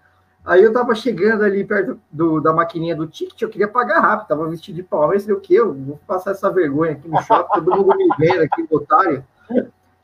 [0.44, 4.26] Aí eu tava chegando ali perto do, da maquininha do ticket, eu queria pagar rápido,
[4.26, 5.54] tava vestido de Palmeiras, falei, o quê?
[5.54, 9.24] Eu vou passar essa vergonha aqui no shopping, todo mundo me vendo aqui, otário.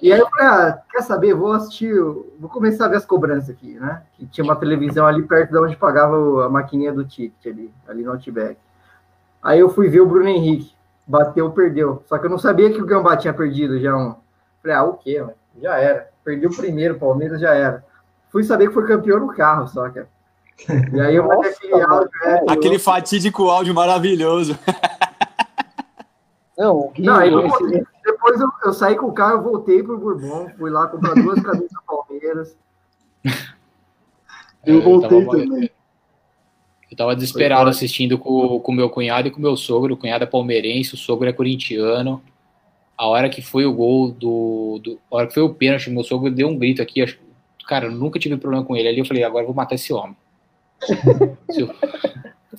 [0.01, 1.93] E aí eu falei, ah, quer saber, vou assistir,
[2.39, 4.05] vou começar a ver as cobranças aqui, né?
[4.15, 8.05] Que tinha uma televisão ali perto de onde pagava a maquininha do ticket ali, ali
[8.05, 8.57] no Outback.
[9.43, 10.73] Aí eu fui ver o Bruno Henrique,
[11.05, 12.05] bateu, perdeu.
[12.07, 14.15] Só que eu não sabia que o Gambá tinha perdido já um.
[14.63, 15.35] Falei, ah, o quê, mano?
[15.61, 16.09] Já era.
[16.23, 17.85] Perdeu o primeiro, Palmeiras já era.
[18.31, 20.09] Fui saber que foi campeão no carro, só, cara.
[20.93, 24.59] E aí eu mandei aquele áudio, é, Aquele fatídico áudio maravilhoso.
[26.57, 29.43] Não, o Gui, Não, aí eu- esse- Depois eu, eu saí com o carro, eu
[29.43, 32.57] voltei pro Bourbon, fui lá comprar duas camisas do Palmeiras.
[34.67, 35.71] Eu voltei tava, também.
[36.91, 39.95] eu tava desesperado assistindo com o meu cunhado e com o meu sogro.
[39.95, 42.21] O cunhado é palmeirense, o sogro é corintiano.
[42.97, 44.79] A hora que foi o gol do.
[44.83, 47.01] do a hora que foi o pênalti, meu sogro deu um grito aqui.
[47.01, 47.19] acho-
[47.67, 48.89] Cara, eu nunca tive problema com ele.
[48.89, 50.17] Ali eu falei, agora eu vou matar esse homem.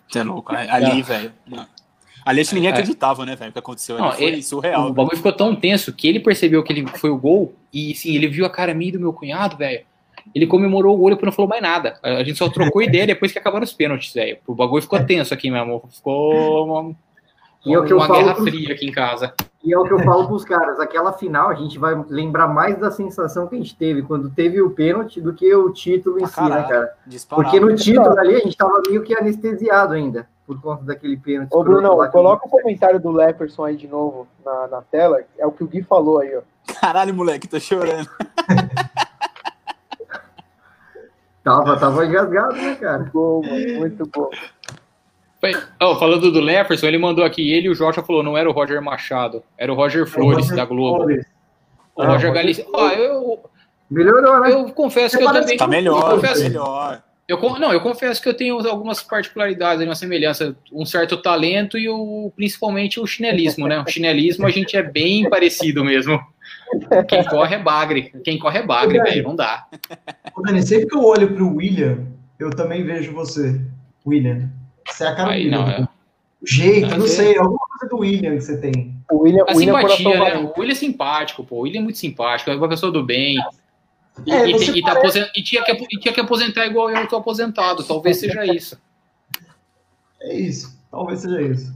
[0.07, 0.53] Você é louco.
[0.55, 1.32] Ali, velho.
[1.47, 1.65] não.
[2.26, 2.74] Ali acho que ninguém É.
[2.74, 3.49] acreditava, né, velho?
[3.49, 4.89] O que aconteceu ali Não, foi ele- surreal.
[4.89, 8.13] O bagulho ficou tão tenso que ele percebeu que ele foi o gol e sim,
[8.13, 9.84] ele viu a cara minha e do meu cunhado, velho.
[10.36, 11.97] Ele comemorou o gol e não falou mais nada.
[12.03, 14.38] A gente só trocou ideia depois que acabaram os pênaltis, velho.
[14.45, 15.82] O bagulho ficou tenso aqui mesmo.
[15.89, 16.95] Ficou uma,
[17.66, 19.34] E é o que eu falo pros- fria aqui em casa.
[19.64, 22.78] E é o que eu falo pros caras, aquela final a gente vai lembrar mais
[22.80, 26.20] da sensação que a gente teve quando teve o pênalti do que o título em
[26.22, 26.68] Pra si, né, caralho.
[26.70, 26.93] cara?
[27.05, 27.43] Disparado.
[27.43, 31.49] Porque no título ali a gente tava meio que anestesiado ainda, por conta daquele pênalti.
[31.53, 35.20] Ô, que- coloca o comentário do Leperson aí de novo na, na tela.
[35.38, 36.41] É o que o Gui falou aí, ó.
[36.80, 38.07] Caralho, moleque, tô chorando.
[41.43, 42.99] Tava, tava engasgado, né, cara?
[42.99, 44.30] Muito bom, mano, muito bom.
[45.80, 48.54] Ó, falando do Leferson, ele mandou aqui, ele e o Jorge falou, não era o
[48.54, 51.06] Roger Machado, era o Roger Flores, da Globo.
[51.96, 52.66] O Ah, Roger Roger Galícia.
[52.74, 53.40] Ó, eu,
[53.90, 54.52] Melhorou, né?
[54.52, 55.58] eu confesso que eu também.
[55.58, 57.04] Tá melhor, eu tá confesso, melhor.
[57.28, 61.88] Eu, não, eu confesso que eu tenho algumas particularidades, uma semelhança, um certo talento e
[61.88, 63.80] o, principalmente o chinelismo, né?
[63.80, 66.20] O chinelismo a gente é bem parecido mesmo.
[67.08, 68.12] Quem corre é bagre.
[68.24, 69.24] Quem corre é bagre, velho.
[69.24, 69.68] Não dá.
[70.36, 72.00] Ô, Dani, sempre que eu olho pro William,
[72.40, 73.62] eu também vejo você.
[74.06, 74.50] William.
[74.92, 75.58] Você é a cara do Aí William.
[75.60, 75.88] não, é.
[76.42, 78.96] O jeito, não é- sei, alguma coisa do William que você tem.
[79.12, 80.52] O William, A o William é simpatia, coração né?
[80.56, 81.56] O William é simpático, pô.
[81.58, 83.38] O William é muito simpático, é uma pessoa do bem.
[84.26, 87.08] E, É, e e tá parece- e tinha que, e tinha que aposentar igual eu
[87.08, 87.84] tô aposentado.
[87.84, 88.78] Talvez seja isso.
[90.22, 90.78] É isso.
[90.92, 91.74] Talvez seja isso.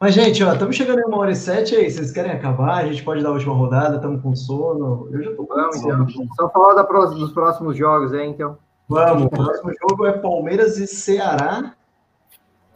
[0.00, 1.90] Mas, gente, ó, estamos chegando em uma hora e sete aí.
[1.90, 2.84] Vocês querem acabar?
[2.84, 5.08] A gente pode dar a última rodada, estamos com sono.
[5.12, 6.06] Eu já tô com Vamos, sono.
[6.08, 6.26] então.
[6.36, 8.56] Só falar da pró- dos próximos jogos aí, então.
[8.88, 11.74] Vamos, o próximo jogo é Palmeiras e Ceará.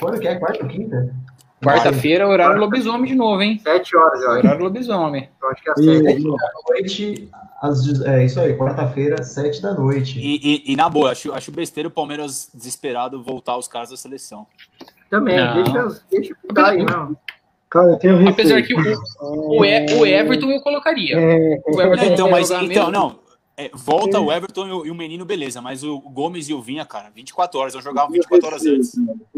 [0.00, 0.34] Quando que é?
[0.36, 1.14] Quarta ou quinta?
[1.64, 3.60] Quarta-feira, horário lobisomem de novo, hein?
[3.62, 4.38] Sete horas, eu acho.
[4.40, 5.28] Horário lobisomem.
[5.40, 6.26] Eu acho que é sete.
[6.26, 7.28] à noite,
[7.62, 10.18] às, é isso aí, quarta-feira, sete da noite.
[10.18, 10.40] E,
[10.70, 14.44] e- e na boa, acho, acho besteira o Palmeiras desesperado voltar os caras da seleção.
[15.08, 15.62] Também, Não.
[15.62, 17.16] deixa, deixa eu dar aí, não.
[17.70, 18.78] Cara, eu tenho Apesar que o,
[19.20, 21.16] o, o Everton eu colocaria.
[21.16, 22.90] É, O Everton então, mas então, mesmo.
[22.90, 23.21] não.
[23.56, 26.62] É, volta o Everton e o, e o menino, beleza, mas o Gomes e o
[26.62, 28.94] Vinha, cara, 24 horas, eu jogava 24 horas antes.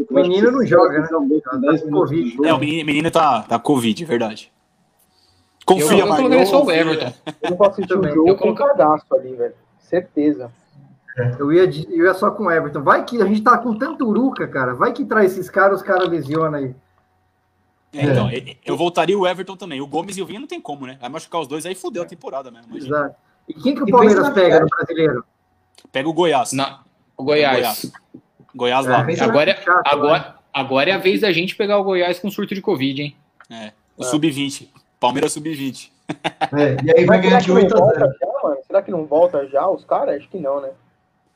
[0.09, 1.09] O menino não joga, né?
[1.09, 2.31] Com 10 Tá com minutos de Covid.
[2.31, 2.47] jogo.
[2.47, 4.53] É, o menino, menino tá, tá Covid, é verdade.
[5.61, 6.70] Eu, Confia, eu Marcão, colocaria só o.
[6.70, 7.12] Everton.
[7.43, 8.15] eu vou assistir o Também.
[8.15, 9.55] jogo Eu com um cadastro ali, velho.
[9.81, 10.53] Certeza.
[11.39, 12.82] Eu ia, eu ia só com o Everton.
[12.82, 14.74] Vai que a gente tá com tanto uruca, cara.
[14.74, 16.74] Vai que traz esses caras, os caras lesionam aí.
[17.95, 19.81] É, então, eu- eu voltaria o Everton também.
[19.81, 20.99] O Gomes e o Vinha não tem como, né?
[21.01, 22.66] Vai machucar os dois, aí fudeu a temporada mesmo.
[22.70, 22.97] imagina.
[22.97, 23.15] Exato.
[23.49, 25.25] E quem que o Palmeiras pega no brasileiro?
[25.93, 26.53] Pega o Goiás.
[26.53, 26.81] Na,
[27.16, 27.93] o Goiás.
[28.55, 29.05] Goiás É, lá.
[29.05, 29.83] na Agora, chato, né?
[29.85, 33.16] agora, agora é a vez da gente pegar o Goiás com surto de Covid, hein?
[33.51, 34.69] É, o Sub-20.
[34.99, 35.91] Palmeiras Sub-20.
[36.09, 37.87] É, e aí vai ganhar de que não 8 a 0.
[37.87, 38.57] volta já, mano?
[38.66, 40.16] Será que não volta já os caras?
[40.19, 40.71] Acho que não, né?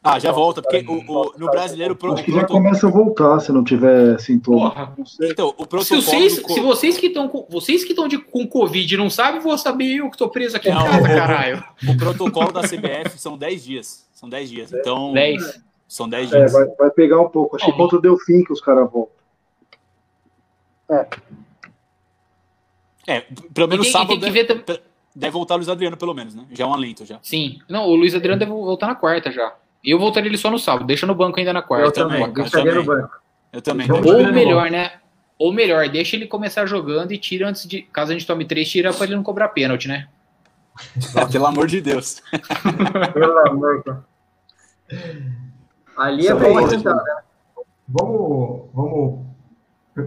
[0.02, 1.92] Ah, já volta, porque o, o- no brasileiro.
[1.94, 4.70] o pro- Acho que já começa a voltar se não tiver sintoma.
[4.70, 4.94] Porra.
[4.96, 5.30] Não sei.
[5.32, 6.02] Então, o Se, protocolo.
[6.02, 9.40] vocês, do se vocês que estão com vocês que estão de- com Covid não sabem,
[9.40, 11.64] vou saber eu que tô preso aqui Não, em casa, o- caralho.
[11.88, 14.08] O protocolo da CBF são 10 dias.
[14.12, 14.72] São 10 dias.
[14.72, 15.12] Então.
[15.12, 15.60] 10.
[15.88, 16.52] São 10 É, dias.
[16.52, 17.56] vai, vai pegar um pouco.
[17.56, 19.12] Acho que contra o Delfim que os caras voltam.
[23.06, 23.20] É,
[23.54, 24.82] pelo menos tem- sábado tem que deve, ver
[25.14, 26.44] deve voltar o Luiz Adriano, pelo menos, né?
[26.52, 27.18] Já é um alento já.
[27.22, 27.58] Sim.
[27.68, 29.54] Não, o Luiz Adriano deve voltar na quarta já.
[29.90, 31.86] Eu voltaria ele só no sábado, deixa no banco ainda na quarta.
[31.86, 33.00] Eu também, também, cara, deixaria no também.
[33.02, 33.16] banco.
[33.52, 33.86] Eu também.
[33.86, 34.12] Também.
[34.12, 34.92] Ou melhor, né?
[35.38, 37.82] Ou melhor, deixa ele começar jogando e tira antes de.
[37.82, 40.08] Caso a gente tome três, tira pra ele não cobrar pênalti, né?
[41.30, 42.22] Pelo amor de Deus.
[43.12, 45.18] Pelo amor de Deus.
[45.96, 46.70] Ali é pode.
[46.70, 47.16] tentado, né?
[47.88, 49.26] Vamos, vamos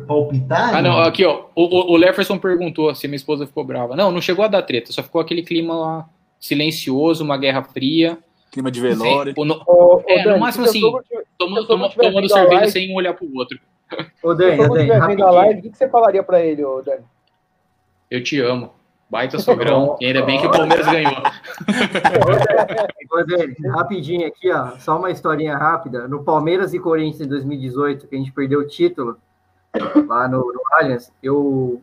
[0.07, 0.75] palpitar?
[0.75, 1.45] Ah, não, aqui, ó.
[1.55, 3.95] O, o, o Leferson perguntou se minha esposa ficou brava.
[3.95, 6.09] Não, não chegou a dar treta, só ficou aquele clima lá
[6.39, 8.17] silencioso, uma guerra fria.
[8.51, 9.33] Clima de velório.
[9.37, 10.81] O no- Ô, ô, É, no Dani, máximo assim,
[11.37, 11.89] tomando, tomando a
[12.29, 13.57] cerveja live- sem um olhar pro outro.
[14.21, 15.31] Ô, Se Dani, o ô, Sogo Dani, estiver vendo a rapidinho.
[15.31, 17.03] live, o que você falaria pra ele, ô Dani?
[18.09, 18.71] Eu te amo.
[19.09, 19.97] Baita sogrão.
[19.99, 21.11] E ainda bem que o Palmeiras ganhou.
[23.11, 24.77] Ô, Dani, rapidinho aqui, ó.
[24.79, 26.07] Só uma historinha rápida.
[26.07, 29.17] No Palmeiras e Corinthians em 2018, que a gente perdeu o título
[30.07, 31.81] lá no, no Allianz, eu.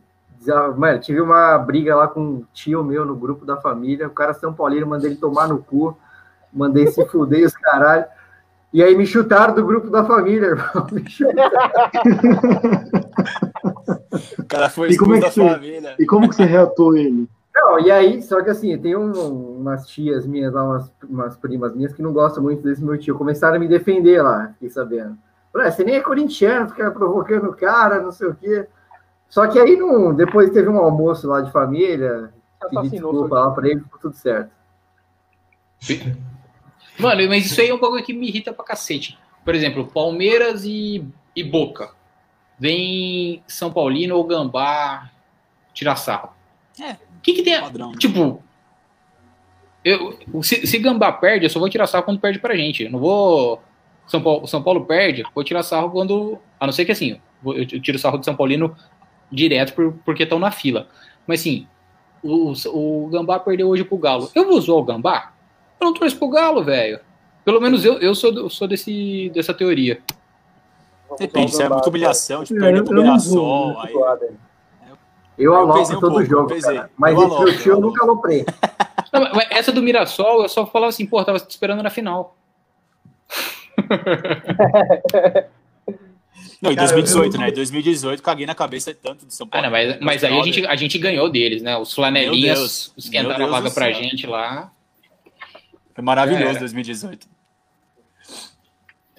[0.77, 4.07] Mano, tive uma briga lá com um tio meu no grupo da família.
[4.07, 5.97] O cara São Paulino, mandei ele tomar no cu,
[6.53, 8.05] mandei se fuder os caralho.
[8.71, 10.87] E aí me chutaram do grupo da família, irmão.
[10.91, 11.49] Me chutaram.
[14.37, 15.95] O cara foi é expulso que da você- família.
[15.99, 17.27] E como que você reatou ele?
[17.55, 21.75] Não, e aí, só que assim, tem um- umas tias minhas lá, umas, umas primas
[21.75, 23.17] minhas que não gostam muito desse meu tio.
[23.17, 25.17] Começaram a me defender lá, fiquei sabendo.
[25.51, 28.67] Falei, "Ah, você nem é corintiano, fica provocando o cara, não sei o quê.
[29.27, 32.29] Só que aí, não, depois teve um almoço lá de família,
[32.69, 34.51] pedi desculpa lá pra ele, ficou tudo certo.
[36.99, 39.17] Mano, mas isso aí é um bagulho que me irrita pra cacete.
[39.43, 41.03] Por exemplo, Palmeiras e,
[41.35, 41.91] e Boca.
[42.59, 45.09] Vem São Paulino ou Gambá
[45.73, 46.31] tirar sarro.
[46.79, 46.91] É.
[46.91, 47.59] O que que tem.
[47.59, 47.91] Padrão.
[47.91, 47.97] né?
[47.97, 48.43] Tipo,
[49.83, 52.83] eu, se, se Gambá perde, eu só vou tirar sarro quando perde pra gente.
[52.83, 53.63] Eu não vou...
[54.05, 56.37] São Paulo, São Paulo perde, vou tirar sarro quando...
[56.59, 58.75] A não ser que assim, eu, tiro sarro do São Paulino
[59.31, 60.89] direto por, porque estão na fila.
[61.25, 61.67] Mas assim,
[62.21, 64.29] o, o Gambá perdeu hoje pro Galo.
[64.35, 65.31] Eu vou zoar o Gambá?
[65.79, 66.99] Eu não torço pro Galo, velho.
[67.45, 70.01] Pelo menos eu, eu sou, do- sou desse, dessa teoria.
[71.17, 73.75] Depende, se é muita humilhação, tipo, É, perder eu- pro eu Mirassol.
[75.37, 76.89] Eu Eu pesei um todo pouco, eu jogo, cara.
[76.97, 78.45] Mas Eu esse meu tio eu eu nunca aloprei.
[79.11, 82.35] Não, essa do Mirassol, eu só falava assim, pô, tava te esperando na final.
[86.61, 87.49] Não, em Cara, 2018, eu- né?
[87.49, 89.65] Em 2018, caguei na cabeça tanto do São Ah, Paulo.
[89.67, 91.77] não, mas, mas aí a gente, a gente ganhou deles, né?
[91.77, 92.91] Os flanelinhas
[93.37, 93.93] meu a vaga pra céu.
[93.95, 94.69] gente lá.
[95.99, 96.59] Foi maravilhoso É.
[96.59, 97.27] 2018.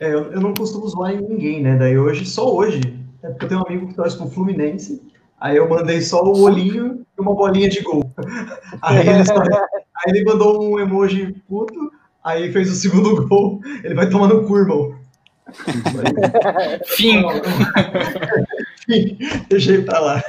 [0.00, 1.76] É, eu, eu não costumo zoar em ninguém, né?
[1.76, 2.80] Daí hoje, só hoje,
[3.22, 5.02] é porque eu tenho um amigo que torce pro Fluminense,
[5.38, 8.10] aí eu mandei só o olhinho e uma bolinha de gol.
[8.80, 11.92] Aí ele, só- aí ele mandou um emoji puto,
[12.24, 14.94] aí fez o segundo gol, ele vai tomar no cu, irmão.
[16.86, 17.22] Fim.
[19.48, 20.22] Deixei pra lá.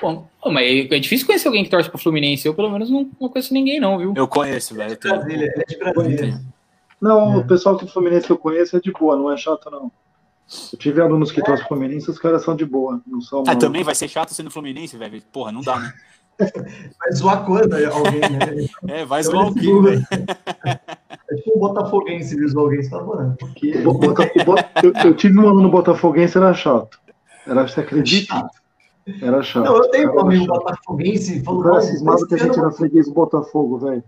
[0.00, 2.46] Bom, mas é difícil conhecer alguém que torce pro Fluminense.
[2.46, 4.14] Eu, pelo menos, não, não conheço ninguém, não, viu?
[4.16, 4.92] Eu conheço, velho.
[4.92, 6.40] eu tenho- Brasília, é de Brasília.
[7.00, 7.36] Não, É.
[7.38, 9.90] o pessoal do Fluminense que eu conheço é de boa, não é chato, não.
[10.72, 13.56] Eu tive alunos que torcem pro Fluminense, os caras são de boa, não são Ah,
[13.56, 15.20] também vai ser chato sendo Fluminense, velho.
[15.32, 15.92] Porra, não dá, né?
[17.00, 18.68] Vai zoar quando alguém, né?
[18.88, 19.82] É, vai Então, zoar o ele quê, zoa.
[19.82, 20.06] velho?
[21.30, 23.74] É tipo um botafoguense alguém, você fala, mano, por quê?
[23.78, 27.00] O Bo- Bota- o Bo- eu, eu tive um aluno botafoguense, era chato.
[27.46, 28.34] Era, você acredita?
[28.34, 28.56] Chato.
[29.22, 29.64] Era chato.
[29.64, 32.70] Não, eu tenho um amigo botafoguense, O falou, cara "Nossa, cismava que a gente era
[32.72, 34.04] freguês do Botafogo, velho.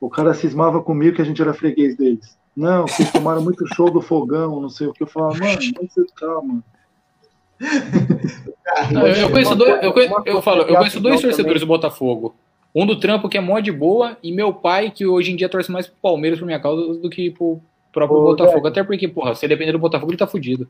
[0.00, 2.36] O cara cismava comigo que a gente era freguês deles.
[2.56, 5.02] Não, vocês tomaram muito show do fogão, não sei o que.
[5.02, 6.62] Eu falava, mano, onde você tá, mano?
[8.92, 9.82] Não, eu, eu conheço dois,
[10.26, 12.34] eu, falo, eu conheço dois torcedores do Botafogo.
[12.74, 15.48] Um do trampo que é mó de boa, e meu pai, que hoje em dia
[15.48, 17.60] torce mais pro Palmeiras por minha causa do que pro
[17.92, 18.60] próprio Ô, Botafogo.
[18.62, 18.68] Dani.
[18.68, 20.66] Até porque, porra, se depender do Botafogo, ele tá fudido.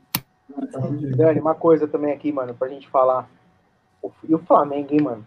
[1.16, 3.30] Dani, uma coisa também aqui, mano, pra gente falar.
[4.28, 5.26] E o Flamengo, hein, mano?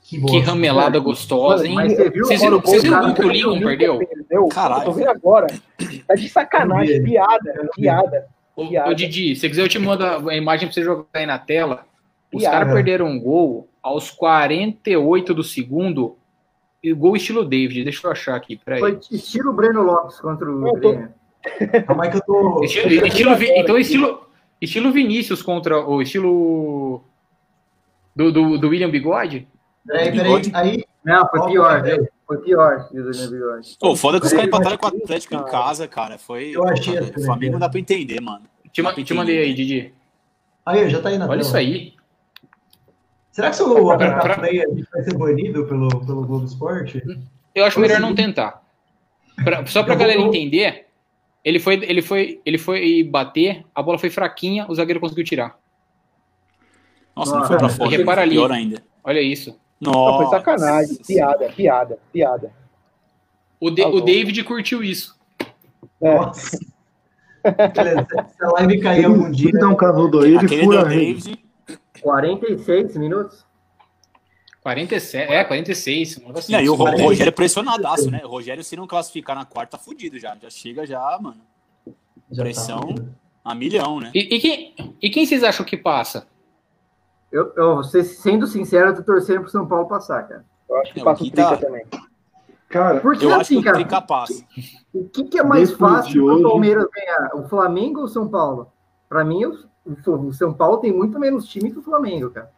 [0.00, 0.50] Que, Que bosta.
[0.50, 1.74] ramelada gostosa, hein?
[1.74, 3.98] Mas você viu Vocês viram, vocês viram o cara, que o Lincoln perdeu?
[3.98, 4.48] Perdeu?
[4.48, 4.80] Caralho.
[4.80, 5.46] Eu tô vendo agora.
[6.08, 8.26] Tá de sacanagem, piada, piada.
[8.56, 8.90] Ô, Piada.
[8.90, 11.86] ô, Didi, se quiser eu te mando a imagem pra você jogar aí na tela.
[12.32, 16.16] Os caras perderam um gol aos 48 do segundo.
[16.82, 17.84] E gol estilo David.
[17.84, 18.80] Deixa eu achar aqui, peraí.
[18.80, 21.14] Foi estilo Breno Lopes contra o Eu tô- Grêmio.
[21.86, 22.62] Calma aí que eu tô...
[22.64, 24.26] Estilo, então, estilo,
[24.60, 27.02] estilo Vinícius contra o estilo
[28.14, 29.48] do, do, do William Bigode?
[29.86, 30.84] Peraí, peraí, aí...
[31.04, 32.08] Não, foi pior, velho.
[32.26, 33.76] Foi pior, viu, Daniel Bigode.
[33.80, 36.16] Pô, foda que os caras empataram com o Atlético em casa, cara.
[36.16, 36.50] Foi.
[36.54, 38.42] Eu achei O Flamengo não dá pra entender, mano.
[38.72, 39.52] Te, te mandei aí.
[39.54, 39.92] Didi.
[40.64, 41.42] Aí, já tá aí na Olha tela.
[41.42, 41.94] isso aí.
[43.32, 46.44] Será que se eu apertar pra- play, a gente vai ser banido pelo, pelo Globo
[46.44, 47.02] Esporte?
[47.54, 48.08] Eu acho melhor Consegui.
[48.08, 48.62] não tentar.
[49.42, 50.86] Pra- só pra Eu galera vou- entender,
[51.44, 55.58] ele foi, ele, foi, ele foi bater, a bola foi fraquinha, o zagueiro conseguiu tirar.
[57.16, 57.90] Nossa, não foi pra fora.
[57.90, 58.32] Repara ali.
[58.36, 58.82] Pior ainda.
[59.04, 59.58] Olha isso.
[59.80, 60.18] Não, Nossa.
[60.28, 60.96] foi sacanagem.
[61.06, 62.52] Piada, piada, piada.
[63.60, 64.00] O, De- Tá o.
[64.00, 65.18] David curtiu isso.
[66.00, 66.58] É, Nossa.
[67.74, 68.06] Beleza,
[68.38, 70.84] Se a live cair algum dia, um canudo ele fura a.
[70.84, 71.38] David.
[72.02, 73.46] 46 minutos?
[74.62, 76.18] 47, é, 46.
[76.18, 76.52] um negócio assim.
[76.52, 78.20] Não, e o Rogério é pressionadaço, né?
[78.24, 80.36] O Rogério, se não classificar na quarta, tá fudido já.
[80.40, 81.40] Já chega já, mano.
[82.30, 83.14] já tá Pressão fudido.
[83.44, 84.10] a milhão, né?
[84.14, 86.28] E, e quem, e quem vocês acham que passa?
[87.32, 90.44] Eu, eu, se- sendo sincero, eu tô torcendo pro São Paulo passar, cara.
[90.68, 91.86] eu acho que É, o passa o Gui tá- Trica também.
[92.68, 94.44] Cara, Porque Eu acho assim, que o cara, Trica passa.
[94.94, 97.30] o que, que é mais fácil pro Palmeiras ganhar?
[97.34, 98.72] O Flamengo ou o São Paulo?
[99.12, 99.58] Pra mim, o,
[100.26, 102.50] o São Paulo tem muito menos time que o Flamengo, cara.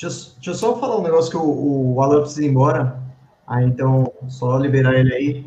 [0.00, 2.98] Deixa eu, deixa eu só falar um negócio que o, o Alan precisa ir embora.
[3.46, 5.46] Ah, então, só liberar ele aí.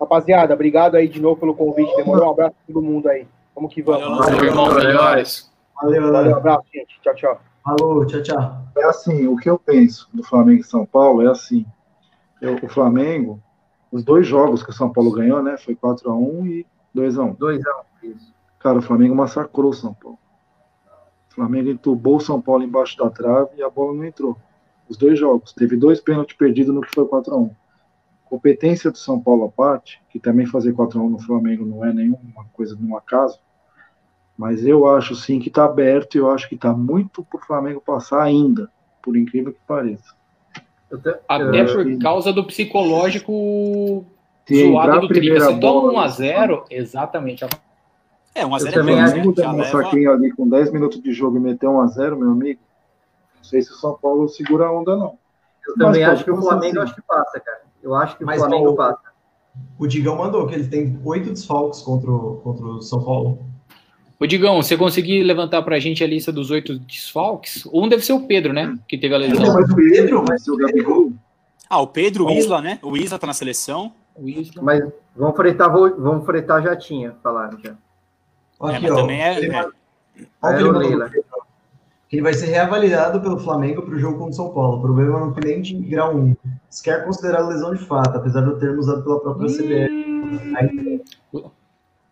[0.00, 1.94] Rapaziada, obrigado aí de novo pelo convite.
[1.94, 3.28] Demorou um abraço pra todo mundo aí.
[3.54, 4.02] Vamos que vamos.
[4.02, 5.52] Valeu, Valeu, irmão, melhores.
[5.80, 6.36] Valeu, Valeu, Alan.
[6.38, 7.00] abraço, gente.
[7.00, 7.40] Tchau, tchau.
[7.62, 8.56] Falou, tchau, tchau.
[8.76, 11.64] é assim, o que eu penso do Flamengo e São Paulo é assim.
[12.42, 13.40] Eu- o Flamengo,
[13.92, 15.56] os dois jogos que o São Paulo ganhou, né?
[15.58, 17.36] Foi 4x1 e 2x1.
[17.38, 17.70] 2 a
[18.02, 18.35] 1 isso.
[18.58, 20.18] Cara, o Flamengo massacrou o São Paulo.
[21.30, 24.36] O Flamengo entubou o São Paulo embaixo da trave e a bola não entrou.
[24.88, 25.52] Os dois jogos.
[25.52, 27.50] Teve dois pênaltis perdidos no que foi 4x1.
[28.24, 32.46] Competência do São Paulo à parte, que também fazer 4x1 no Flamengo não é nenhuma
[32.52, 33.38] coisa, nenhum acaso.
[34.36, 37.80] Mas eu acho sim que tá aberto e eu acho que tá muito pro Flamengo
[37.80, 38.70] passar ainda,
[39.02, 40.14] por incrível que pareça.
[41.28, 44.04] Até eu- por causa do psicológico
[44.46, 47.44] Se zoado do a primeira Você toma bola, 1x0, exatamente.
[48.36, 49.42] É, 1 a 0 Eu também é acho bom, Flamengo né?
[49.42, 49.82] Já um leva...
[49.84, 52.60] saquinho ali com 10 minutos de jogo e meter 1 a 0 meu amigo.
[53.38, 55.18] Não sei se o São Paulo segura a onda, não.
[55.66, 56.90] Eu também Mas, pô, acho que o Flamengo assim?
[56.90, 57.60] acho que passa, cara.
[57.82, 59.00] Eu acho que o Mas, Flamengo ó, passa.
[59.78, 63.38] O Digão mandou que ele tem oito desfalques contra o, contra o São Paulo.
[64.20, 67.66] Ô, Digão, você conseguir levantar pra gente a lista dos oito desfalques?
[67.72, 68.78] Um deve ser o Pedro, né?
[68.86, 69.54] Que teve a Não, lesão.
[69.54, 71.12] mas o Pedro, mas o o Pedro, Gabigol.
[71.68, 72.78] Ah, o Pedro, o Isla, né?
[72.82, 73.92] O Isla tá na seleção.
[74.14, 74.62] O Isla.
[74.62, 74.82] Mas
[75.14, 77.74] vamos fretar, vamos fretar já tinha, falaram já.
[78.62, 79.66] É, aqui, mas ó, também é- ele, é.
[80.42, 81.24] Olha o que ele.
[82.08, 84.78] Que vai ser reavaliado pelo Flamengo para o jogo contra o São Paulo.
[84.78, 86.36] O problema não foi nem de grau 1.
[86.70, 90.54] Se quer considerar lesão de fato, apesar de eu ter usado pela própria CBF.
[90.56, 91.02] Aí,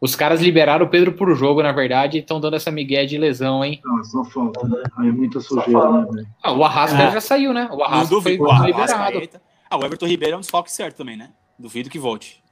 [0.00, 3.16] Os caras liberaram o Pedro pro jogo, na verdade, e estão dando essa migué de
[3.16, 3.80] lesão, hein?
[3.84, 4.82] Não, só falta, né?
[4.98, 6.26] Aí é muita sujeira, né, velho?
[6.42, 7.10] Ah, o Arrasca É.
[7.12, 7.70] já saiu, né?
[7.72, 8.50] O Arrasca foi duvido.
[8.50, 8.92] Ah, liberado.
[8.92, 9.40] Arrascaeta.
[9.70, 11.30] Ah, o Everton Ribeiro é um desfalque certo também, né?
[11.58, 12.42] Duvido que volte.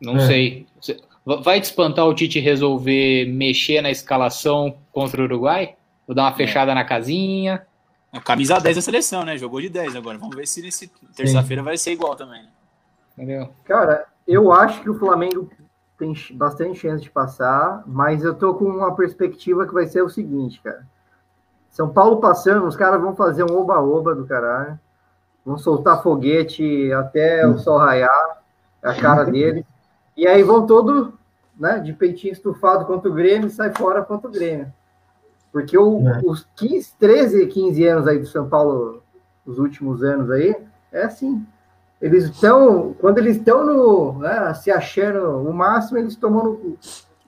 [0.00, 0.26] Não É.
[0.26, 0.66] sei.
[1.24, 5.76] Vai te espantar o Tite resolver mexer na escalação contra o Uruguai?
[6.06, 7.66] Vou dar uma fechada na casinha.
[8.12, 9.36] A camisa 10 da seleção, né?
[9.36, 10.18] Jogou de 10 agora.
[10.18, 12.42] Vamos ver se nesse terça-feira vai ser igual também.
[12.42, 12.48] né?
[13.16, 13.50] Entendeu?
[13.64, 15.48] Cara, eu acho que o Flamengo
[15.98, 20.08] tem bastante chance de passar, mas eu tô com uma perspectiva que vai ser o
[20.08, 20.84] seguinte, cara.
[21.70, 24.78] São Paulo passando, os caras vão fazer um oba-oba do caralho.
[25.44, 28.42] Vão soltar foguete até o sol raiar,
[28.82, 29.64] é a cara deles.
[30.16, 31.14] E aí vão todo,
[31.58, 34.72] né, de peitinho estufado contra o Grêmio e sai fora contra o Grêmio.
[35.52, 36.20] Porque o- É.
[36.24, 39.02] os 15, 13, 15 anos aí do São Paulo,
[39.46, 40.54] os últimos anos aí,
[40.92, 41.44] é assim.
[42.00, 46.78] Eles estão, quando eles estão no, né, se achando o máximo, eles tomam no cu.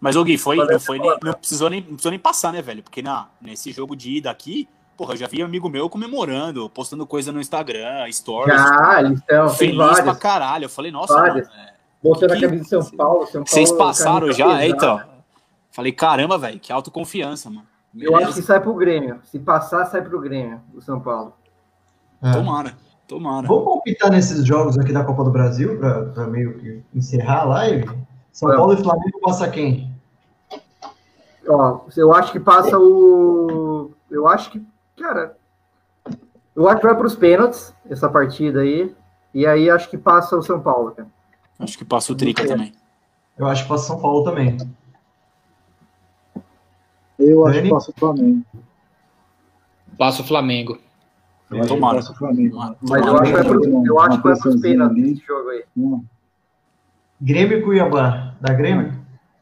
[0.00, 2.60] Mas o Gui, foi, não, foi nem, não, precisou nem, não precisou nem passar, né,
[2.62, 2.82] velho?
[2.82, 7.06] Porque na, nesse jogo de ida aqui, porra, eu já vi amigo meu comemorando, postando
[7.06, 8.54] coisa no Instagram, stories.
[9.12, 10.64] Estão, tem feliz pra caralho.
[10.64, 11.71] Eu falei, nossa, mano, é,
[12.02, 13.26] Botando a que- camisa de São Paulo.
[13.26, 14.44] São Paulo vocês passaram já?
[14.46, 14.64] pesada.
[14.64, 15.00] É, então.
[15.70, 17.66] Falei, caramba, velho, que autoconfiança, mano.
[17.98, 19.20] Eu acho que sai pro Grêmio.
[19.24, 21.32] Se passar, sai pro Grêmio, o São Paulo.
[22.22, 22.32] é.
[22.32, 22.72] Tomara,
[23.06, 23.46] tomara.
[23.46, 27.90] Vamos palpitar nesses jogos aqui da Copa do Brasil para meio que encerrar a live?
[28.32, 28.48] São.
[28.54, 29.92] Paulo e Flamengo passa quem?
[31.48, 33.90] Ó, eu acho que passa o.
[34.10, 34.62] Eu acho que,
[34.98, 35.36] cara.
[36.54, 38.94] Eu acho que vai pros pênaltis, essa partida aí.
[39.34, 41.08] E aí acho que passa o São Paulo, cara.
[41.62, 42.72] Acho que passa o Trica também.
[43.38, 44.56] Eu acho que passa São Paulo também.
[47.18, 47.68] Eu acho Dani?
[47.68, 48.44] que passa o Flamengo.
[49.96, 50.78] Passa o Flamengo.
[51.50, 51.96] Eu Tomara.
[51.96, 52.50] passa o Flamengo.
[52.56, 52.76] Tomara.
[52.80, 55.12] Mas eu acho que vai pros, eu acho que vai pros pênaltis ali.
[55.12, 55.64] esse jogo aí.
[55.76, 56.04] Hum,
[57.20, 58.34] Grêmio e Cuiabá.
[58.40, 58.92] Da Grêmio?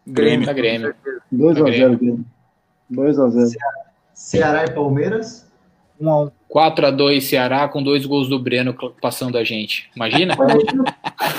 [0.06, 0.46] Grêmio.
[0.46, 0.94] Da Grêmio.
[1.32, 2.24] 2x0, Grêmio.
[2.92, 3.56] 2x0.
[4.12, 5.49] Ceará e Palmeiras?
[6.00, 6.32] 1x1.
[6.52, 9.88] 4x2 Ceará com dois gols do Breno passando a gente.
[9.94, 10.34] Imagina?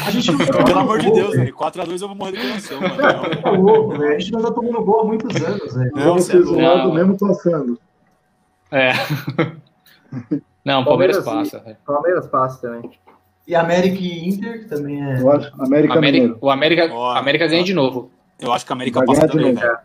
[0.06, 1.56] A gente a Pelo amor de Deus, velho.
[1.56, 2.96] 4x2 eu vou morrer de coração, mano.
[2.96, 3.62] velho.
[3.62, 4.16] Louco, velho.
[4.16, 5.92] A gente não tá tomando gol há muitos anos, velho.
[5.94, 6.94] Não, é Não.
[6.94, 7.80] mesmo passando.
[8.72, 8.92] É.
[10.64, 11.78] Não, Palmeiras Palmeiras, passa.
[11.86, 12.92] Palmeiras passa também.
[13.48, 15.20] E América e Inter, que também é.
[15.20, 15.52] Eu acho.
[15.60, 18.12] América, América, o América, Ó, América ganha de novo.
[18.40, 19.60] Eu acho que a América Vai passa também, novo.
[19.66, 19.78] velho.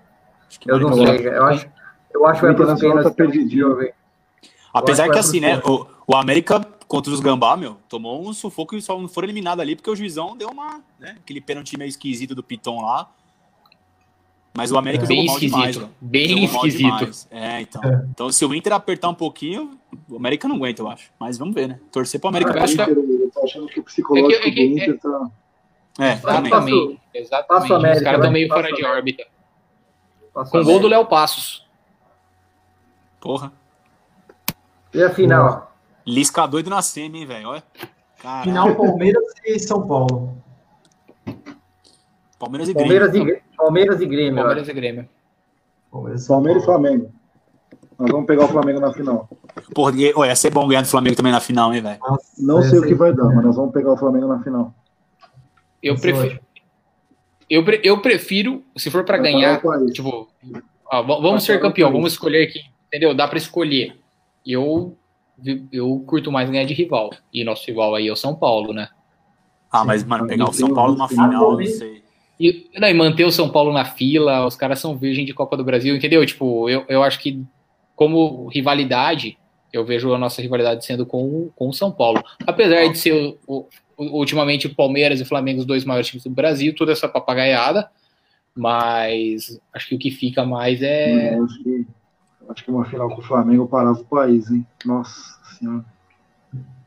[0.66, 1.28] Eu não sei.
[1.28, 1.68] Eu acho,
[2.14, 3.94] Eu acho que O vai para os tá pênaltis.
[4.78, 5.58] Apesar que assim, né?
[5.64, 9.60] O, o América contra os Gambá, meu, tomou um sufoco e só não foram eliminados
[9.60, 10.80] ali porque o juizão deu uma.
[10.98, 13.08] Né, aquele pênalti meio esquisito do Piton lá.
[14.56, 15.80] Mas o América Bem jogou mal demais, esquisito.
[15.82, 15.94] velho.
[16.00, 16.96] Bem Jogou mal esquisito.
[16.98, 17.28] demais.
[17.30, 17.82] É, então.
[18.10, 19.78] Então, se o Inter apertar um pouquinho,
[20.08, 21.10] o América não aguenta, eu acho.
[21.20, 21.80] Mas vamos ver, né?
[21.92, 22.52] Torcer pro América.
[22.56, 24.98] Eu acho Inter, eu tô achando que o psicológico É que- é que- do Inter
[24.98, 25.30] tá.
[25.98, 26.12] É.
[26.12, 27.00] Exatamente.
[27.14, 27.48] Exatamente.
[27.48, 28.90] Passo Os América, caras vai, estão meio fora de América.
[28.96, 29.26] órbita.
[30.32, 30.88] Passa Com o gol do.
[30.88, 31.66] Léo Passos.
[33.20, 33.52] Porra.
[34.96, 35.76] E a final?
[36.06, 37.48] Lisca doido na semi, hein, velho?
[37.50, 37.62] Olha.
[38.22, 38.44] Caralho.
[38.44, 40.38] Final Palmeiras e São Paulo.
[42.38, 42.88] Palmeiras e Grêmio.
[42.90, 44.36] Palmeiras e, Grê- Palmeiras e Grêmio.
[44.36, 45.08] Palmeiras e Grêmio.
[45.90, 46.66] Palmeiras, e Palmeiras e.
[46.66, 47.12] Flamengo.
[47.98, 49.28] Nós vamos pegar o Flamengo na final.
[49.74, 51.98] Porra, e- ô, ia ser bom ganhar do Flamengo também na final, hein, velho?
[52.38, 54.74] Não sei o que vai dar, mas nós vamos pegar o Flamengo na final.
[55.82, 56.40] Eu é prefiro, ótima.
[57.50, 59.60] eu, pre- eu prefiro, se for pra Vai ganhar,
[59.92, 60.28] tipo,
[60.90, 63.14] ó, vamos Vai ser campeão, vamos escolher aqui, entendeu?
[63.14, 63.98] Dá pra escolher.
[64.46, 64.96] Eu,
[65.72, 67.10] eu curto mais ganhar de rival.
[67.32, 68.88] E nosso rival aí é o São Paulo, né?
[69.70, 72.02] Ah, mas, mano, pegar o São Paulo um numa final não sei.
[72.38, 75.56] E, não, e manter o São Paulo na fila, os caras são virgem de Copa
[75.56, 76.24] do Brasil, entendeu?
[76.24, 77.42] Tipo, eu, eu acho que
[77.94, 79.38] como rivalidade,
[79.72, 82.22] eu vejo a nossa rivalidade sendo com, o- com o São Paulo.
[82.46, 83.12] Apesar de ser
[83.46, 83.66] o,
[83.98, 87.08] o- ultimamente o Palmeiras e o Flamengo os dois maiores times do Brasil, toda essa
[87.08, 87.90] papagaiada,
[88.54, 91.34] mas acho que o que fica mais é.
[91.38, 91.84] Acho que, eu
[92.56, 94.66] acho que uma final com o Flamengo parava o país, hein?
[94.84, 95.84] Nossa senhora.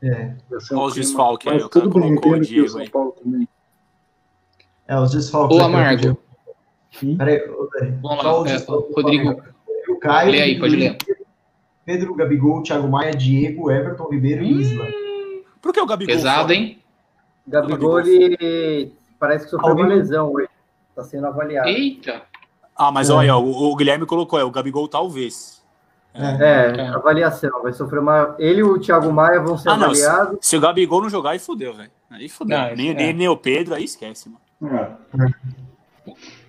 [0.02, 0.34] É,
[0.72, 2.86] um Olha os desfalques aí, Mas o cara colocou o o Diego São.
[2.86, 3.48] Paulo também.
[4.88, 5.56] é os desfalques.
[5.56, 6.18] Ô, Amargo.
[7.16, 7.40] Peraí.
[8.02, 8.96] Vamos lá, os é, Rodrigo.
[8.96, 10.96] Rodrigo Caio, Lê aí, pode ler.
[11.84, 14.86] Pedro, Gabigol, Thiago Maia, Diego, Everton, Ribeiro e Isla.
[15.60, 16.14] Por que o Gabigol?
[16.14, 16.82] Pesado, hein?
[17.46, 20.48] Gabigol, ele parece que sofreu uma lesão hoje.
[20.90, 21.68] Está sendo avaliado.
[21.68, 22.22] Eita!
[22.74, 23.12] Ah, mas É.
[23.12, 25.59] olha, o, o Guilherme colocou, é, o Gabigol talvez.
[26.12, 26.80] É.
[26.80, 27.62] É, avaliação.
[27.62, 28.34] Vai sofrer uma.
[28.38, 30.38] Ele e o Thiago Maia vão ser Ah, não, se, avaliados.
[30.40, 31.90] se o Gabigol não jogar, aí fodeu, velho.
[32.10, 32.58] Aí fodeu.
[32.58, 32.94] Não, nem, é.
[32.94, 34.40] nem, nem o Pedro, aí esquece, mano.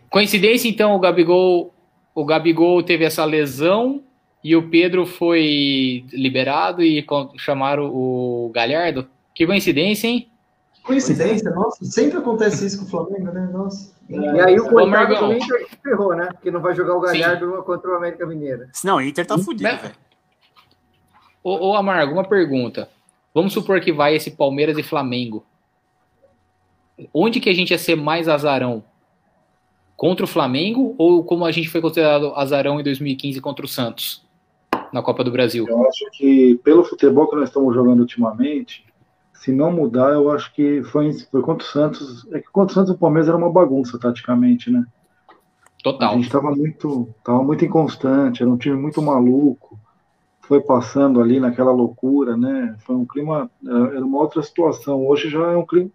[0.09, 1.73] Coincidência, então, o Gabigol,
[2.13, 4.03] o Gabigol teve essa lesão
[4.43, 7.05] e o Pedro foi liberado e
[7.38, 9.07] chamaram o Galhardo.
[9.33, 10.30] Que coincidência, hein?
[10.83, 11.49] Coincidência?
[11.51, 13.49] Nossa, sempre acontece isso com o Flamengo, né?
[13.51, 13.93] Nossa.
[14.09, 16.29] E aí o coitado Inter se ferrou, né?
[16.33, 18.67] Porque não vai jogar o Galhardo contra o América Mineiro.
[18.73, 19.95] Senão, o Inter tá fudido, Mas- velho.
[21.43, 22.89] Ô, ô Amargo, uma pergunta.
[23.33, 25.45] Vamos supor que vai esse Palmeiras e Flamengo.
[27.13, 28.83] Onde que a gente ia ser mais azarão?
[29.95, 34.23] Contra o Flamengo ou como a gente foi considerado azarão em 2015 contra o Santos?
[34.91, 35.65] Na Copa do Brasil.
[35.67, 38.83] Eu acho que pelo futebol que nós estamos jogando ultimamente,
[39.41, 42.27] se não mudar, eu acho que foi, foi contra o Santos.
[42.31, 44.85] É que contra o Santos o Palmeiras era uma bagunça taticamente, né?
[45.80, 46.13] A Total.
[46.13, 49.80] gente estava muito, tava muito inconstante, era um time muito maluco.
[50.41, 52.76] Foi passando ali naquela loucura, né?
[52.85, 55.07] Foi um clima, era era uma outra situação.
[55.07, 55.89] Hoje já é um clima,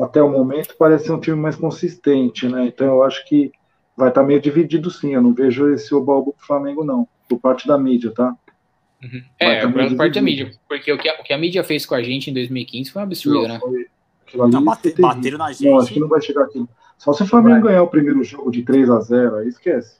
[0.00, 2.66] até o momento, parece ser um time mais consistente, né?
[2.68, 3.50] Então eu acho que
[3.96, 5.14] vai estar meio dividido sim.
[5.14, 8.36] Eu não vejo esse oba-oba pro Flamengo, não, por parte da mídia, tá?
[9.38, 10.50] É, Vai também por parte da mídia.
[10.68, 13.00] Porque o que, a, o que a mídia fez com a gente em 2015 foi
[13.02, 13.58] um absurdo, né?
[13.60, 13.86] foi-
[14.50, 15.08] Não, bate- foi terrível.
[15.14, 15.68] bateram na Não, gente.
[15.82, 16.64] acho que não vai chegar aqui.
[16.98, 19.96] Só se o Flamengo ganhar o primeiro jogo de 3 a 0 aí esquece.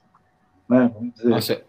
[0.69, 0.91] Né?
[0.95, 1.63] Vamos dizer, Nossa,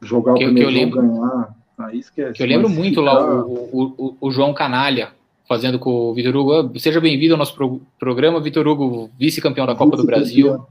[0.00, 2.32] jogar o que- primeiro que eu jogo ganhar, aí esquece.
[2.34, 5.12] que eu lembro Mas muito ficar- lá o, o, o- o João Canalha
[5.48, 6.52] fazendo com o Vitor Hugo.
[6.54, 10.64] "Ah, Seja bem-vindo ao nosso pro- programa, Vitor Hugo, vice-campeão da Copa do Brasil.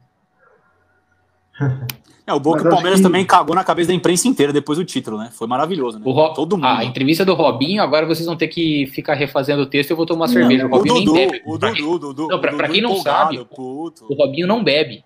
[2.29, 4.77] É, o bom que o Palmeiras que- também cagou na cabeça da imprensa inteira depois
[4.77, 5.29] do título, né?
[5.33, 6.03] Foi maravilhoso, né?
[6.05, 6.65] O Ro- Todo mundo.
[6.67, 9.97] A entrevista do Robinho, agora vocês vão ter que ficar refazendo o texto e eu
[9.97, 10.65] vou tomar cerveja.
[10.65, 11.41] O o Robinho nem Dudu, bebe.
[11.45, 14.05] o Pra- Dudu, o Dudu, Não, pra- o pra Dudu quem não sabe, puto.
[14.09, 15.03] O Robinho não bebe.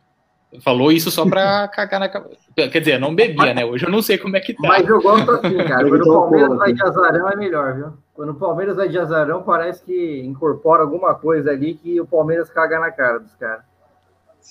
[0.61, 2.37] Falou isso só pra cagar na cabeça.
[2.55, 3.65] Quer dizer, não bebia, né?
[3.65, 4.67] Hoje eu não sei como é que tá.
[4.67, 5.87] Mas eu gosto assim, cara.
[5.89, 7.87] Quando o Palmeiras vai de azarão é melhor, viu?
[8.13, 12.49] Quando o Palmeiras vai de azarão, parece que incorpora alguma coisa ali que o Palmeiras
[12.51, 13.63] caga na cara dos caras.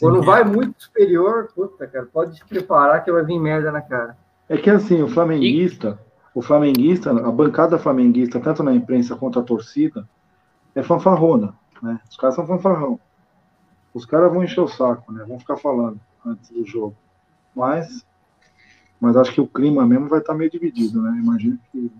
[0.01, 4.16] Quando vai muito superior, puta, cara, pode se preparar que vai vir merda na cara.
[4.48, 5.98] É que assim, o flamenguista,
[6.35, 10.09] o flamenguista, a bancada flamenguista, tanto na imprensa quanto a torcida,
[10.74, 12.01] é fanfarrona, né?
[12.10, 12.98] Os caras são fanfarrão.
[13.93, 15.24] Os caras vão encher o saco, né?
[15.28, 16.97] Vão ficar falando antes do jogo.
[17.55, 18.05] Mas,
[18.98, 21.10] mas acho que o clima mesmo vai estar meio dividido, né?
[21.23, 21.93] Imagino que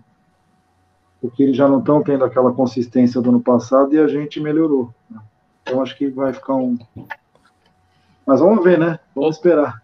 [1.23, 4.93] porque eles já não estão tendo aquela consistência do ano passado e a gente melhorou.
[5.09, 5.21] né?
[5.61, 6.77] Então acho que vai ficar um.
[8.25, 8.99] Mas vamos ver, né?
[9.15, 9.81] Vamos esperar.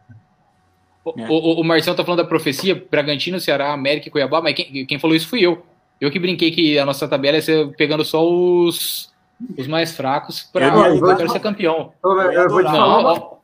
[1.04, 4.86] O, o, o Marcião tá falando da profecia, Bragantino, Ceará, América e Cuiabá, mas quem,
[4.86, 5.66] quem falou isso fui eu.
[6.00, 9.12] Eu que brinquei que a nossa tabela ia ser pegando só os,
[9.58, 11.94] os mais fracos pra Eu não- eu eu vou- quero ser campeão.
[12.00, 13.40] Então, eu, Eu ia eu vou te falar Não, uma,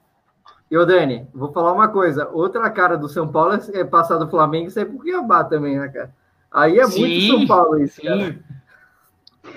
[0.72, 2.30] E ô Dani, vou falar uma coisa.
[2.32, 5.88] Outra cara do São Paulo é passar do Flamengo e sair pro Cuiabá também, né,
[5.90, 6.14] cara?
[6.52, 8.38] Aí é Sim, muito São Paulo isso, cara.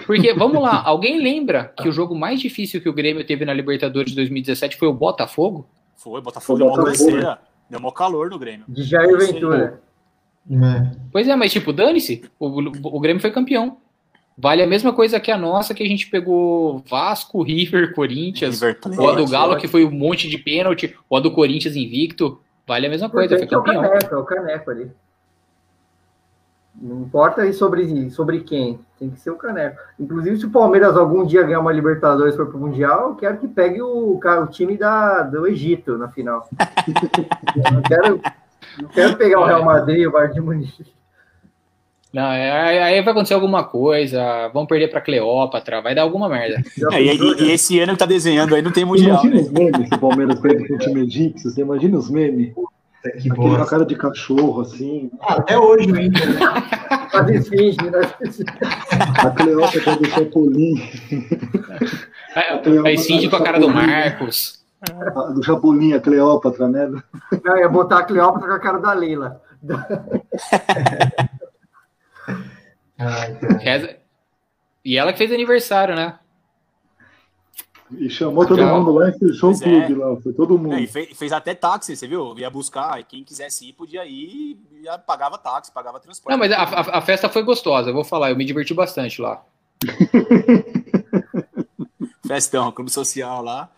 [0.07, 3.53] Porque, vamos lá, alguém lembra que o jogo mais difícil que o Grêmio teve na
[3.53, 5.67] Libertadores de 2017 foi o Botafogo?
[5.97, 7.11] Foi, Botafogo Foi deu uma Botafogo.
[7.11, 7.39] canseira.
[7.69, 8.65] Deu mó calor no Grêmio.
[8.69, 9.81] De Jair Ventura.
[10.51, 10.91] É.
[11.13, 12.47] Pois é, mas tipo, dane-se, o,
[12.97, 13.77] o Grêmio foi campeão.
[14.41, 18.79] Vale a mesma coisa que a nossa, que a gente pegou Vasco, River, Corinthians, River
[18.97, 19.27] o a do.
[19.27, 22.41] Galo, que foi um monte de pênalti, o a do Corinthians invicto.
[22.65, 23.91] Vale a mesma coisa, foi Importante é o campeão.
[23.91, 24.91] caneco, é o caneco ali.
[26.81, 29.81] Não importa aí sobre, sobre quem, tem que ser o caneco.
[29.99, 33.49] Inclusive, se o Palmeiras algum dia ganhar uma Libertadores for pro Mundial, eu quero que
[33.49, 36.49] pegue o, o time da, do Egito na final.
[37.57, 38.21] Eu não quero,
[38.81, 40.87] não quero pegar o Real Madrid, o Bayern de Munique.
[42.13, 46.63] Não, é- aí vai acontecer alguma coisa, vão perder pra Cleópatra, vai dar alguma merda.
[46.93, 49.21] É, e, e- e esse ano que tá desenhando aí não tem mundial.
[49.25, 49.41] Imagina Né?
[49.43, 51.51] os memes se o Palmeiras perde com o time egípcio.
[51.51, 52.55] Você imagina os memes?
[53.03, 53.67] Que Aquele a bosta.
[53.67, 55.11] cara de cachorro, assim.
[55.23, 56.29] Até hoje o Inter.
[56.35, 56.41] né?
[57.11, 58.01] Faz esfinge, né?
[59.25, 60.75] A Cleópatra do Chapolin.
[62.85, 64.65] Aí Cindy com a cara do Marcos.
[64.91, 66.89] a- Do Chapolin, a Cleópatra, né?
[67.45, 69.41] Não, ia botar a Cleópatra com a cara da Leila.
[72.99, 73.39] Ai,
[74.85, 76.19] E ela que fez aniversário, né?
[77.97, 78.79] E chamou todo Legal.
[78.79, 79.59] mundo lá e fechou o é.
[79.59, 80.17] clube lá.
[80.21, 80.79] Foi todo É, mundo.
[80.79, 82.37] e fez, fez até táxi, você viu?
[82.39, 86.31] Ia buscar, e quem quisesse ir podia ir, e já pagava táxi, pagava transporte.
[86.33, 89.21] Não, mas a, a- a festa foi gostosa, eu vou falar, eu me diverti bastante
[89.23, 89.43] lá.
[92.27, 93.71] Festão, clube social lá.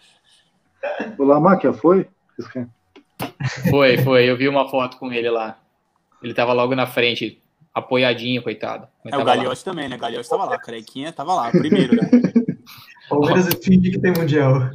[1.18, 2.06] O Lamáquia foi?
[3.70, 5.58] Foi, foi, eu vi uma foto com ele lá.
[6.22, 7.40] Ele tava logo na frente,
[7.74, 8.88] apoiadinho, coitado.
[9.04, 9.24] Mas É, o lá.
[9.24, 9.96] Gagliotti também, né?
[9.96, 12.10] Gagliotti tava lá, Carequinha tava lá, primeiro, né?
[13.10, 14.70] Palmeiras finge que tem mundial.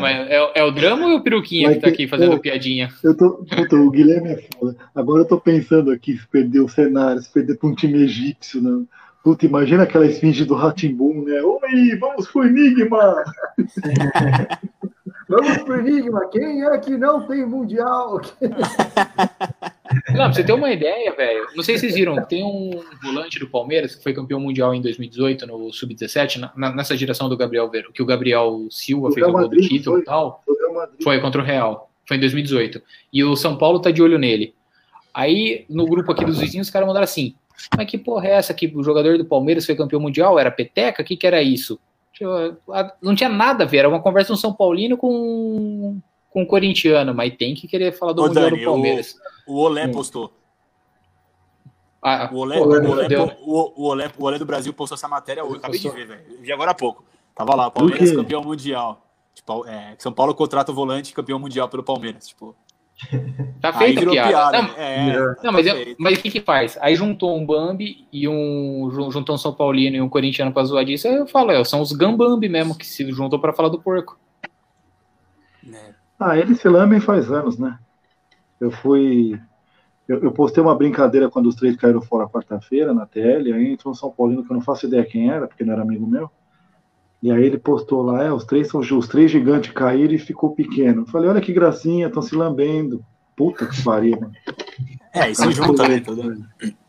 [0.00, 2.38] Mas é, é o drama ou é o peruquinha que tá aqui fazendo Pô.
[2.38, 2.88] piadinha?
[3.02, 4.76] Eu tô, puta, o Guilherme é foda.
[4.94, 8.62] Agora eu tô pensando aqui, se perder o cenário, se perder pra um time egípcio,
[8.62, 8.84] né?
[9.22, 11.42] Puta, imagina aquela esfinge do Ratimbum, né?
[11.42, 13.24] Oi, vamos pro Enigma!
[15.26, 16.28] Vamos pro Enigma.
[16.28, 18.20] Quem é que não tem Mundial?
[20.08, 21.46] Não, pra você ter uma ideia, velho.
[21.54, 22.70] Não sei se vocês viram, tem um
[23.02, 27.28] volante do Palmeiras que foi campeão mundial em 2018 no Sub-17, na- na- nessa geração
[27.28, 30.00] do Gabriel Ver, que o Gabriel Silva Do fez o gol do título foi?
[30.02, 30.42] e tal.
[30.48, 31.02] O.
[31.02, 31.90] Foi contra o Real.
[32.06, 32.80] Foi em 2018.
[33.12, 34.54] E o São Paulo tá de olho nele.
[35.12, 37.34] Aí, no grupo aqui dos vizinhos, os caras mandaram assim:
[37.76, 40.38] Mas que porra é essa que o jogador do Palmeiras foi campeão mundial?
[40.38, 41.02] Era peteca?
[41.02, 41.78] O que, que era isso?
[42.12, 42.30] Tipo,
[43.02, 45.98] Não tinha nada a ver, era uma conversa de um São Paulino com,
[46.34, 49.14] com um corintiano, mas tem que querer falar do Ô, Mundial Dani, do Palmeiras.
[49.46, 49.92] O Olé Sim.
[49.92, 50.32] postou.
[52.02, 53.08] Ah, O Olé, o, Olé,
[53.46, 55.56] o, o, Olé, o Olé do Brasil postou essa matéria hoje.
[55.58, 56.22] Acabei de ver, velho.
[56.40, 57.04] Vi agora há pouco.
[57.36, 59.00] Tava lá, Palmeiras campeão mundial.
[59.32, 62.26] Tipo, é, São Paulo contrata o volante campeão mundial pelo Palmeiras.
[62.26, 62.54] Tipo,
[63.60, 64.28] Tá aí feita a piada.
[64.28, 64.62] piada.
[64.62, 64.74] Não?
[64.76, 65.96] É, Não, tá mas, eu- feito.
[65.98, 66.76] mas o que que faz?
[66.80, 70.64] Aí juntou um Bambi e um jun- juntou um São Paulino e um corintiano pra
[70.64, 71.06] zoar disso.
[71.08, 74.18] Aí eu falo, é, são os Gambambi mesmo que se juntou pra falar do porco.
[75.72, 75.93] É.
[76.26, 77.78] Ah, eles se lambem faz anos, né?
[78.58, 79.38] Eu fui.
[80.08, 83.92] Eu, eu postei uma brincadeira quando os três caíram fora quarta-feira na TL, aí entrou
[83.92, 86.30] um São Paulino que eu não faço ideia quem era, porque não era amigo meu.
[87.22, 90.54] E aí ele postou lá, é, os três são os três gigantes caíram e ficou
[90.54, 91.02] pequeno.
[91.02, 93.04] Eu falei, olha que gracinha, estão se lambendo.
[93.36, 94.32] Puta que pariu, mano.
[95.12, 96.00] É, isso junta, né?
[96.00, 96.22] Tudo.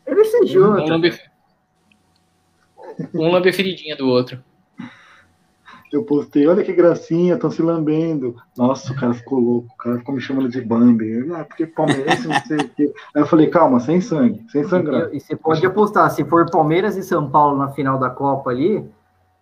[0.06, 0.84] Ele se Um junta.
[0.84, 1.18] lambe,
[3.14, 4.42] um lambe a feridinha do outro.
[5.92, 8.34] Eu postei, olha que gracinha, estão se lambendo.
[8.56, 11.08] Nossa, o cara ficou louco, o cara ficou me chamando de Bambi.
[11.08, 12.92] Eu, ah, porque palmeirense, não sei o quê.
[13.14, 15.12] Aí eu falei, calma, sem sangue, sem sangrar.
[15.12, 18.50] E, e você pode apostar, se for Palmeiras e São Paulo na final da Copa
[18.50, 18.84] ali,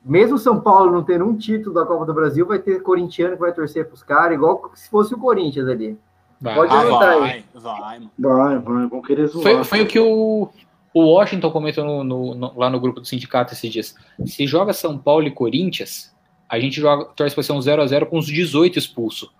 [0.05, 3.41] mesmo São Paulo não tendo um título da Copa do Brasil, vai ter corintiano que
[3.41, 5.99] vai torcer pros caras, igual se fosse o Corinthians ali.
[6.41, 6.55] Vai.
[6.57, 8.11] Pode Ah, anotar vai, vai, mano.
[8.19, 9.43] Vai, vai, vão querer zoar.
[9.43, 10.49] Foi, foi o que o,
[10.93, 13.95] o Washington comentou no- no- no- lá no grupo do sindicato esses dias.
[14.27, 16.14] Se joga São Paulo e Corinthians,
[16.49, 19.31] a gente joga, torce pra ser um 0x0 com uns 18 expulsos.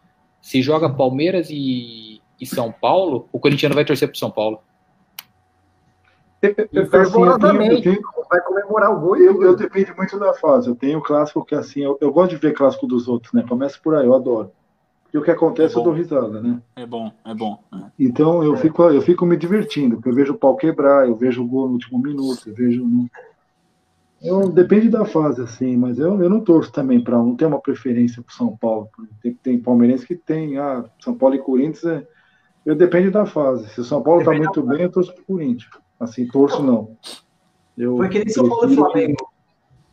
[0.41, 4.61] Se joga Palmeiras e, e São Paulo, o corintiano vai torcer pro São Paulo.
[6.43, 7.97] Eu- E eu- assim,
[8.29, 10.69] vai comemorar o gol Eu, eu depende muito da fase.
[10.69, 13.43] Eu tenho clássico que assim, eu, eu gosto de ver clássico dos outros, né?
[13.49, 14.51] Começa por aí, eu adoro.
[15.13, 16.61] E o que acontece É eu dou risada, né?
[16.77, 17.59] É bom, é bom.
[17.73, 17.79] é.
[17.99, 21.43] Então eu fico, eu fico me divertindo, porque eu vejo o pau quebrar, eu vejo
[21.43, 22.85] o gol no último minuto, eu vejo.
[24.25, 27.61] Eu, depende da fase, assim, mas eu, eu não torço também para não ter uma
[27.61, 28.89] preferência para São Paulo.
[29.23, 32.07] Tem, tem palmeirense que tem, ah, São Paulo e Corinthians é.
[32.65, 33.69] Eu depende da fase.
[33.69, 35.71] Se o São Paulo está muito bem, eu torço pro Corinthians.
[36.01, 36.97] Assim, torço não.
[37.77, 39.31] Eu Foi que nem São Paulo e Flamengo.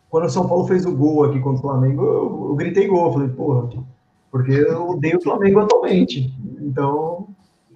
[0.10, 3.08] Quando o São Paulo fez o gol aqui contra o Flamengo, eu, eu gritei gol.
[3.08, 3.70] Eu falei, porra,
[4.32, 6.34] Porque eu odeio o Flamengo atualmente.
[6.62, 7.28] Então,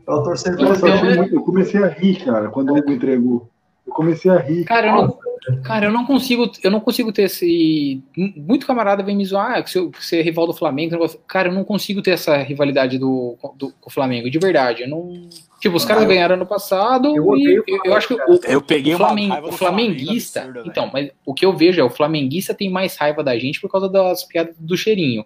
[0.07, 0.49] eu você.
[0.52, 3.49] muito- eu comecei a rir, cara, quando o Hugo entregou.
[3.86, 4.64] Eu comecei a rir.
[4.64, 5.18] Cara, eu não,
[5.63, 8.01] cara, eu não consigo, eu não consigo ter esse.
[8.35, 10.93] Muito camarada vem me zoar ah, que você é rival do Flamengo.
[10.93, 11.19] eu não gosto.
[11.27, 14.84] Cara, eu não consigo ter essa rivalidade do, do, com o Flamengo, de verdade.
[14.84, 15.30] Eu não.
[15.59, 18.61] Tipo, os caras eu- ganharam ano passado eu e eu, eu acho que o, Eu
[18.61, 20.39] peguei o, uma Flamen- raiva o do Flamengo flamenguista.
[20.41, 23.59] absurda, então, mas o que eu vejo é o flamenguista tem mais raiva da gente
[23.59, 25.26] por causa das piadas do cheirinho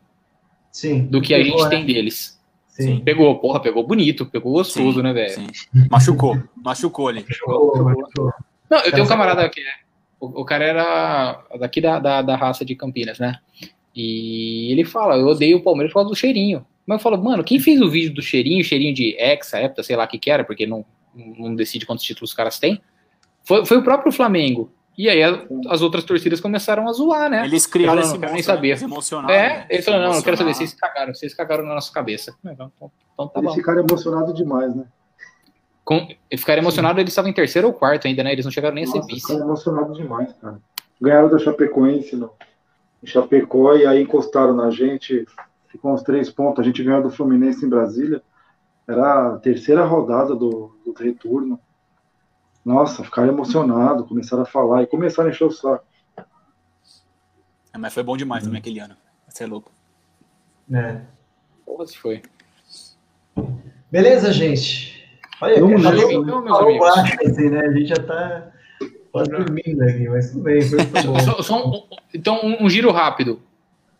[0.72, 1.02] Sim.
[1.06, 1.70] do que a gente né?
[1.70, 2.40] tem deles.
[2.68, 3.02] Sim.
[3.04, 5.48] Pegou, porra, pegou bonito, pegou gostoso, Sim, né, velho?
[5.92, 7.24] Machucou, machucou ali.
[7.24, 8.34] Pegou, pegou.
[8.70, 9.66] Não, eu tenho um camarada que é.
[10.20, 13.40] O, o cara era daqui da, da, da raça de Campinas, né?
[13.96, 16.66] E ele fala, eu odeio o Palmeiras por causa do cheirinho.
[16.86, 19.96] Mas eu falo, mano, quem fez o vídeo do cheirinho, cheirinho de Hexa, Hepta, sei
[19.96, 22.82] lá o que que era, porque não, não decide quantos títulos os caras têm,
[23.44, 24.72] foi, foi o próprio Flamengo.
[24.98, 27.46] E aí a- as outras torcidas começaram a zoar, né?
[27.46, 28.68] Eles criaram esse não quero nem saber.
[28.70, 29.66] eles emocionaram, É, né?
[29.70, 32.36] ele falou, não, não quero saber, vocês cagaram, vocês cagaram na nossa cabeça.
[32.44, 32.72] Então,
[33.14, 33.56] então tá Eles bom.
[33.56, 34.86] ficaram emocionados demais, né?
[35.90, 36.08] Com,
[36.38, 38.32] ficaram emocionados, eles estavam em terceiro ou quarto ainda, né?
[38.32, 39.34] Eles não chegaram nem a ser Nossa, vice.
[39.34, 40.60] emocionados demais, cara.
[41.02, 42.32] Ganharam da Chapecoense no,
[43.02, 45.26] em Chapecó e aí encostaram na gente.
[45.68, 46.60] Ficou uns três pontos.
[46.60, 48.22] A gente ganhou do Fluminense em Brasília.
[48.88, 51.60] Era a terceira rodada do, do retorno.
[52.64, 55.84] Nossa, ficaram emocionados, começaram a falar e começaram a encher o saco.
[57.74, 58.96] É, mas foi bom demais também aquele ano.
[59.28, 59.72] Você é louco.
[60.72, 61.02] É.
[61.66, 62.22] Porra, se foi.
[63.90, 64.99] Beleza, gente?
[65.42, 66.88] Olha, Vamos falou- nessa, então, meus falou amigos.
[66.96, 67.60] baixo, assim, né?
[67.62, 68.48] A gente já tá
[69.12, 71.20] quase dormindo aqui, mas tudo bem, foi muito bom.
[71.20, 71.84] Só- só um-
[72.14, 73.42] então, um, um giro rápido.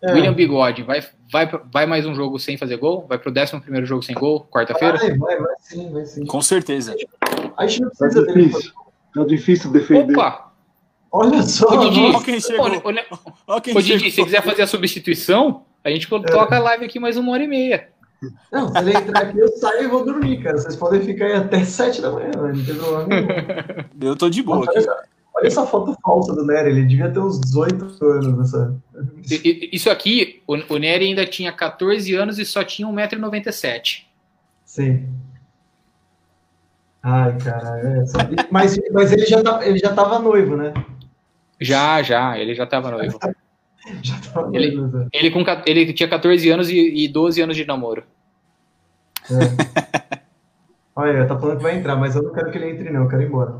[0.02, 0.14] É.
[0.14, 3.06] William Bigode, vai, vai, vai mais um jogo sem fazer gol?
[3.08, 4.98] Vai pro 11 primeiro jogo sem gol, quarta-feira?
[4.98, 6.26] Vai, vai, vai sim, vai sim.
[6.26, 6.96] Com certeza.
[7.58, 8.46] A gente não Tá precisa dele.
[8.48, 8.72] difícil.
[9.14, 10.14] Tá difícil defender.
[10.18, 10.54] Opa!
[11.12, 12.66] Olha só, Ô, Didi, Olha quem chegou.
[12.66, 14.10] olha- Olha quem ô, Didi, chegou.
[14.10, 17.44] se você quiser fazer a substituição, a gente toca a live aqui mais uma hora
[17.44, 17.90] e meia.
[18.52, 20.58] Não, se ele entrar aqui, eu saio e vou dormir, cara.
[20.58, 23.28] Vocês podem ficar aí até 7 da manhã, não tem problema nenhum.
[24.10, 24.78] Eu tô de boa Olha aqui.
[24.80, 25.04] essa,
[25.36, 28.76] olha essa foto falsa do Nery, ele devia ter uns 18 anos nessa.
[29.72, 34.04] Isso aqui, o, o Nery ainda tinha 14 anos e só tinha 1,97m.
[34.66, 35.08] Sim.
[37.02, 38.18] Ai, cara, é, só-
[38.52, 40.74] mas, mas ele, já tá, ele já tava noivo, né?
[41.62, 43.18] Já, já, ele já tava noivo.
[44.04, 45.08] Já tava Ele- né?
[45.14, 48.04] Ele, com, ele tinha 14 anos e, e 12 anos de namoro.
[50.96, 53.10] Olha, tá falando que vai entrar, mas eu não quero que ele entre, não, eu
[53.10, 53.56] quero ir embora.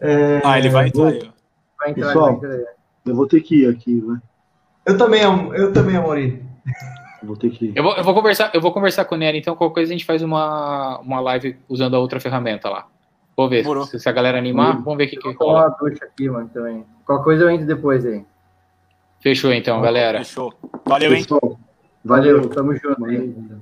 [0.00, 1.10] É, Ah, ele vai entrar.
[1.10, 2.38] Vai entrar, Pessoal.
[2.40, 2.72] vai entrar.
[3.06, 4.16] Eu vou ter que ir aqui, vai.
[4.86, 6.42] Eu também, Am- eu também, Amori.
[7.22, 7.72] Vou ter que ir.
[7.74, 9.96] Eu vou, eu vou conversar, eu vou conversar com o Nery, então qualquer coisa a
[9.96, 12.86] gente faz uma, uma live usando a outra ferramenta lá.
[13.36, 15.74] Vou ver se, se a galera animar, vamos ver o que, que rola.
[16.00, 16.84] aqui, mano, também.
[17.04, 18.24] Qualquer coisa eu entro depois aí.
[19.24, 20.18] Fechou então, galera.
[20.18, 20.52] Fechou.
[20.84, 21.22] Valeu, hein?
[21.22, 21.58] Pessoal,
[22.04, 23.00] Valeu, tamo junto.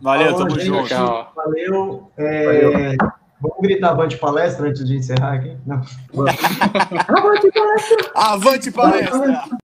[0.03, 0.67] Valeu, Falou, tamo gente.
[0.67, 0.89] junto.
[0.89, 1.33] Tchau.
[1.37, 2.13] Valeu.
[2.19, 2.97] É,
[3.41, 5.57] Vamos gritar avante palestra antes de encerrar aqui?
[5.65, 5.81] Não.
[8.15, 9.43] Avante palestra!